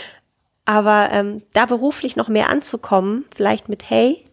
Aber 0.64 1.10
ähm, 1.12 1.42
da 1.52 1.66
beruflich 1.66 2.16
noch 2.16 2.28
mehr 2.28 2.48
anzukommen, 2.48 3.26
vielleicht 3.36 3.68
mit 3.68 3.90
Hey, 3.90 4.24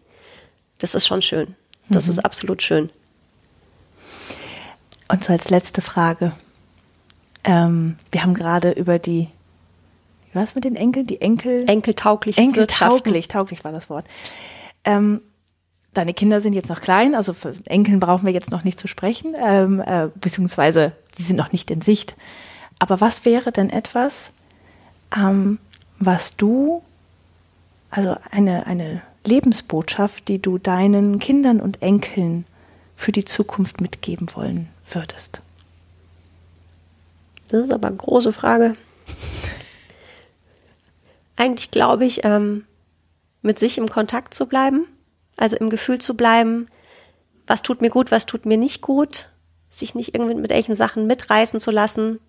das 0.77 0.95
ist 0.95 1.05
schon 1.05 1.21
schön. 1.21 1.55
Das 1.89 2.05
mhm. 2.05 2.11
ist 2.11 2.19
absolut 2.19 2.63
schön. 2.63 2.91
Und 5.09 5.23
so 5.23 5.33
als 5.33 5.49
letzte 5.49 5.81
Frage. 5.81 6.31
Ähm, 7.43 7.97
wir 8.11 8.23
haben 8.23 8.35
gerade 8.35 8.71
über 8.71 8.99
die, 8.99 9.27
wie 10.27 10.35
war 10.35 10.43
es 10.43 10.55
mit 10.55 10.63
den 10.63 10.75
Enkeln? 10.75 11.07
Die 11.07 11.19
Enkel? 11.19 11.67
Enkeltauglich. 11.67 12.37
Enkeltauglich, 12.37 13.27
tauglich 13.27 13.63
war 13.63 13.71
das 13.71 13.89
Wort. 13.89 14.05
Ähm, 14.83 15.21
deine 15.93 16.13
Kinder 16.13 16.41
sind 16.41 16.53
jetzt 16.53 16.69
noch 16.69 16.79
klein, 16.79 17.15
also 17.15 17.33
für 17.33 17.53
Enkeln 17.65 17.99
brauchen 17.99 18.25
wir 18.25 18.33
jetzt 18.33 18.51
noch 18.51 18.63
nicht 18.63 18.79
zu 18.79 18.87
sprechen, 18.87 19.35
ähm, 19.43 19.81
äh, 19.81 20.09
beziehungsweise 20.15 20.91
die 21.17 21.23
sind 21.23 21.37
noch 21.37 21.51
nicht 21.51 21.71
in 21.71 21.81
Sicht. 21.81 22.15
Aber 22.77 23.01
was 23.01 23.25
wäre 23.25 23.51
denn 23.51 23.69
etwas, 23.71 24.31
ähm, 25.15 25.57
was 25.97 26.37
du, 26.37 26.83
also 27.89 28.15
eine, 28.29 28.67
eine 28.67 29.01
Lebensbotschaft, 29.25 30.27
die 30.27 30.39
du 30.39 30.59
deinen 30.59 31.19
Kindern 31.19 31.59
und 31.59 31.81
Enkeln 31.81 32.45
für 32.99 33.13
die 33.13 33.23
Zukunft 33.23 33.79
mitgeben 33.79 34.27
wollen 34.35 34.67
würdest? 34.91 35.41
Das 37.47 37.63
ist 37.63 37.71
aber 37.71 37.87
eine 37.87 37.95
große 37.95 38.33
Frage. 38.33 38.75
Eigentlich 41.37 41.71
glaube 41.71 42.03
ich, 42.03 42.25
ähm, 42.25 42.65
mit 43.41 43.57
sich 43.57 43.77
im 43.77 43.87
Kontakt 43.87 44.33
zu 44.33 44.47
bleiben, 44.47 44.85
also 45.37 45.55
im 45.55 45.69
Gefühl 45.69 45.99
zu 45.99 46.17
bleiben, 46.17 46.67
was 47.47 47.61
tut 47.61 47.79
mir 47.79 47.89
gut, 47.89 48.11
was 48.11 48.25
tut 48.25 48.45
mir 48.45 48.57
nicht 48.57 48.81
gut, 48.81 49.31
sich 49.69 49.95
nicht 49.95 50.13
irgendwie 50.13 50.35
mit 50.35 50.51
welchen 50.51 50.75
Sachen 50.75 51.07
mitreißen 51.07 51.61
zu 51.61 51.71
lassen, 51.71 52.19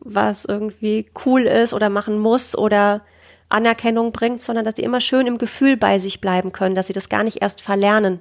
was 0.00 0.44
irgendwie 0.44 1.08
cool 1.24 1.42
ist 1.42 1.72
oder 1.72 1.88
machen 1.88 2.18
muss 2.18 2.58
oder 2.58 3.00
Anerkennung 3.48 4.12
bringt, 4.12 4.42
sondern 4.42 4.66
dass 4.66 4.76
sie 4.76 4.82
immer 4.82 5.00
schön 5.00 5.26
im 5.26 5.38
Gefühl 5.38 5.78
bei 5.78 5.98
sich 5.98 6.20
bleiben 6.20 6.52
können, 6.52 6.74
dass 6.74 6.88
sie 6.88 6.92
das 6.92 7.08
gar 7.08 7.24
nicht 7.24 7.40
erst 7.40 7.62
verlernen, 7.62 8.20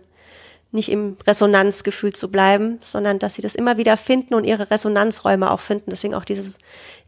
nicht 0.76 0.90
im 0.90 1.18
Resonanzgefühl 1.26 2.14
zu 2.14 2.30
bleiben, 2.30 2.78
sondern 2.82 3.20
dass 3.20 3.36
sie 3.36 3.42
das 3.42 3.56
immer 3.56 3.78
wieder 3.78 3.98
finden 3.98 4.36
und 4.36 4.44
ihre 4.44 4.70
Resonanzräume 4.70 5.50
auch 5.50 5.60
finden. 5.60 5.90
Deswegen 5.90 6.14
auch 6.14 6.26
dieses 6.26 6.58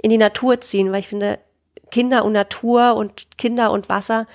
in 0.01 0.09
die 0.09 0.18
Natur 0.18 0.61
ziehen, 0.61 0.91
weil 0.91 1.01
ich 1.01 1.07
finde, 1.07 1.39
Kinder 1.91 2.26
und 2.26 2.34
Natur 2.34 2.95
und 2.95 3.38
Kinder 3.38 3.72
und 3.72 3.89
Wasser, 3.89 4.28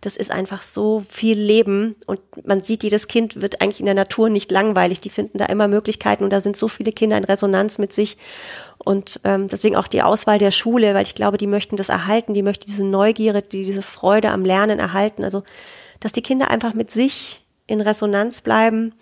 das 0.00 0.16
ist 0.16 0.30
einfach 0.30 0.62
so 0.62 1.02
viel 1.08 1.38
Leben 1.38 1.96
und 2.06 2.20
man 2.46 2.62
sieht, 2.62 2.84
jedes 2.84 3.08
Kind 3.08 3.40
wird 3.42 3.60
eigentlich 3.60 3.80
in 3.80 3.86
der 3.86 3.94
Natur 3.94 4.28
nicht 4.28 4.50
langweilig. 4.50 5.00
Die 5.00 5.10
finden 5.10 5.38
da 5.38 5.46
immer 5.46 5.66
Möglichkeiten 5.66 6.22
und 6.22 6.32
da 6.32 6.40
sind 6.40 6.56
so 6.56 6.68
viele 6.68 6.92
Kinder 6.92 7.16
in 7.16 7.24
Resonanz 7.24 7.78
mit 7.78 7.92
sich 7.92 8.16
und 8.78 9.20
ähm, 9.24 9.48
deswegen 9.48 9.76
auch 9.76 9.88
die 9.88 10.02
Auswahl 10.02 10.38
der 10.38 10.52
Schule, 10.52 10.94
weil 10.94 11.02
ich 11.02 11.16
glaube, 11.16 11.36
die 11.36 11.48
möchten 11.48 11.76
das 11.76 11.88
erhalten, 11.88 12.32
die 12.32 12.42
möchten 12.42 12.66
diese 12.66 12.86
Neugierde, 12.86 13.42
die, 13.42 13.64
diese 13.64 13.82
Freude 13.82 14.30
am 14.30 14.44
Lernen 14.44 14.78
erhalten. 14.78 15.24
Also, 15.24 15.42
dass 16.00 16.12
die 16.12 16.22
Kinder 16.22 16.48
einfach 16.48 16.74
mit 16.74 16.90
sich 16.90 17.44
in 17.68 17.80
Resonanz 17.80 18.40
bleiben 18.40 18.92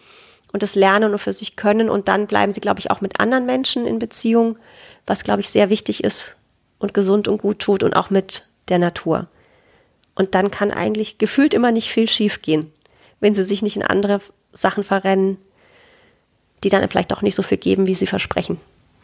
und 0.52 0.62
das 0.62 0.74
lernen 0.74 1.12
und 1.12 1.18
für 1.18 1.32
sich 1.32 1.56
können 1.56 1.88
und 1.88 2.08
dann 2.08 2.26
bleiben 2.26 2.52
sie, 2.52 2.60
glaube 2.60 2.80
ich, 2.80 2.90
auch 2.90 3.00
mit 3.00 3.18
anderen 3.18 3.46
Menschen 3.46 3.86
in 3.86 3.98
Beziehung, 3.98 4.58
was, 5.06 5.24
glaube 5.24 5.40
ich, 5.40 5.48
sehr 5.48 5.70
wichtig 5.70 6.04
ist 6.04 6.36
und 6.78 6.92
gesund 6.92 7.28
und 7.28 7.38
gut 7.38 7.60
tut 7.60 7.82
und 7.82 7.96
auch 7.96 8.10
mit 8.10 8.46
der 8.68 8.78
Natur. 8.78 9.28
Und 10.14 10.34
dann 10.34 10.50
kann 10.50 10.70
eigentlich 10.70 11.18
gefühlt 11.18 11.54
immer 11.54 11.72
nicht 11.72 11.90
viel 11.90 12.08
schiefgehen, 12.08 12.70
wenn 13.20 13.34
sie 13.34 13.44
sich 13.44 13.62
nicht 13.62 13.76
in 13.76 13.82
andere 13.82 14.20
Sachen 14.52 14.84
verrennen, 14.84 15.38
die 16.64 16.68
dann 16.68 16.88
vielleicht 16.88 17.12
auch 17.12 17.22
nicht 17.22 17.34
so 17.34 17.42
viel 17.42 17.58
geben, 17.58 17.86
wie 17.86 17.94
sie 17.94 18.06
versprechen. 18.06 18.58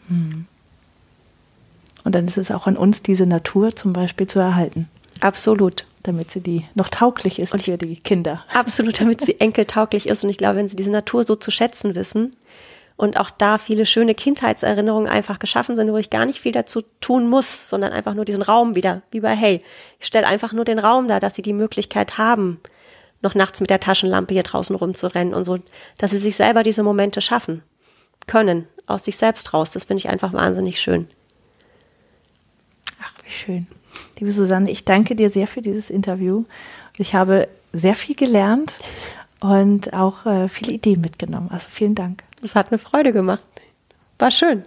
Hm. 0.07 0.45
Und 2.03 2.15
dann 2.15 2.27
ist 2.27 2.37
es 2.37 2.51
auch 2.51 2.67
an 2.67 2.75
uns, 2.75 3.01
diese 3.01 3.25
Natur 3.25 3.75
zum 3.75 3.93
Beispiel 3.93 4.27
zu 4.27 4.39
erhalten. 4.39 4.89
Absolut. 5.23 5.85
Damit 6.03 6.31
sie 6.31 6.41
die 6.41 6.65
noch 6.75 6.89
tauglich 6.89 7.39
ist 7.39 7.55
für 7.63 7.77
die 7.77 7.95
Kinder. 7.95 8.43
Absolut, 8.53 8.99
damit 8.99 9.21
sie 9.21 9.39
enkeltauglich 9.39 10.09
ist. 10.09 10.25
Und 10.25 10.29
ich 10.29 10.37
glaube, 10.37 10.57
wenn 10.57 10.67
sie 10.67 10.75
diese 10.75 10.91
Natur 10.91 11.23
so 11.23 11.37
zu 11.37 11.49
schätzen 11.49 11.95
wissen 11.95 12.35
und 12.97 13.17
auch 13.17 13.29
da 13.29 13.57
viele 13.57 13.85
schöne 13.85 14.15
Kindheitserinnerungen 14.15 15.09
einfach 15.09 15.39
geschaffen 15.39 15.77
sind, 15.77 15.89
wo 15.93 15.97
ich 15.97 16.09
gar 16.09 16.25
nicht 16.25 16.41
viel 16.41 16.51
dazu 16.51 16.81
tun 16.99 17.29
muss, 17.29 17.69
sondern 17.69 17.93
einfach 17.93 18.15
nur 18.15 18.25
diesen 18.25 18.41
Raum 18.41 18.75
wieder, 18.75 19.01
wie 19.11 19.21
bei 19.21 19.33
Hey. 19.33 19.63
Ich 20.01 20.07
stelle 20.07 20.27
einfach 20.27 20.51
nur 20.51 20.65
den 20.65 20.77
Raum 20.77 21.07
da, 21.07 21.21
dass 21.21 21.35
sie 21.35 21.41
die 21.41 21.53
Möglichkeit 21.53 22.17
haben, 22.17 22.59
noch 23.21 23.33
nachts 23.33 23.61
mit 23.61 23.69
der 23.69 23.79
Taschenlampe 23.79 24.33
hier 24.33 24.43
draußen 24.43 24.75
rumzurennen 24.75 25.33
und 25.33 25.45
so, 25.45 25.57
dass 25.97 26.11
sie 26.11 26.17
sich 26.17 26.35
selber 26.35 26.63
diese 26.63 26.83
Momente 26.83 27.21
schaffen 27.21 27.63
können, 28.27 28.67
aus 28.87 29.05
sich 29.05 29.15
selbst 29.15 29.53
raus. 29.53 29.71
Das 29.71 29.85
finde 29.85 29.99
ich 29.99 30.09
einfach 30.09 30.33
wahnsinnig 30.33 30.81
schön. 30.81 31.07
Ach, 33.01 33.13
wie 33.23 33.29
schön. 33.29 33.67
Liebe 34.19 34.31
Susanne, 34.31 34.69
ich 34.69 34.85
danke 34.85 35.15
dir 35.15 35.29
sehr 35.29 35.47
für 35.47 35.61
dieses 35.61 35.89
Interview. 35.89 36.43
Ich 36.97 37.15
habe 37.15 37.47
sehr 37.71 37.95
viel 37.95 38.15
gelernt 38.15 38.73
und 39.41 39.93
auch 39.93 40.25
äh, 40.25 40.47
viele 40.47 40.73
Ideen 40.73 41.01
mitgenommen. 41.01 41.49
Also 41.51 41.69
vielen 41.71 41.95
Dank. 41.95 42.23
Es 42.41 42.55
hat 42.55 42.71
eine 42.71 42.77
Freude 42.77 43.11
gemacht. 43.11 43.43
War 44.19 44.31
schön. 44.31 44.63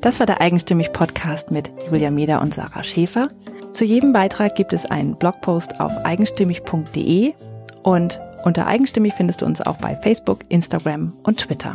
Das 0.00 0.20
war 0.20 0.26
der 0.26 0.40
Eigenstimmig 0.40 0.92
Podcast 0.92 1.50
mit 1.50 1.70
Julia 1.90 2.10
Meder 2.10 2.40
und 2.40 2.54
Sarah 2.54 2.84
Schäfer. 2.84 3.28
Zu 3.72 3.84
jedem 3.84 4.12
Beitrag 4.12 4.54
gibt 4.54 4.72
es 4.72 4.86
einen 4.86 5.16
Blogpost 5.16 5.80
auf 5.80 5.92
eigenstimmig.de 6.04 7.34
und 7.82 8.20
unter 8.44 8.66
Eigenstimmig 8.66 9.14
findest 9.14 9.42
du 9.42 9.46
uns 9.46 9.60
auch 9.60 9.78
bei 9.78 9.96
Facebook, 9.96 10.40
Instagram 10.48 11.12
und 11.24 11.38
Twitter. 11.38 11.74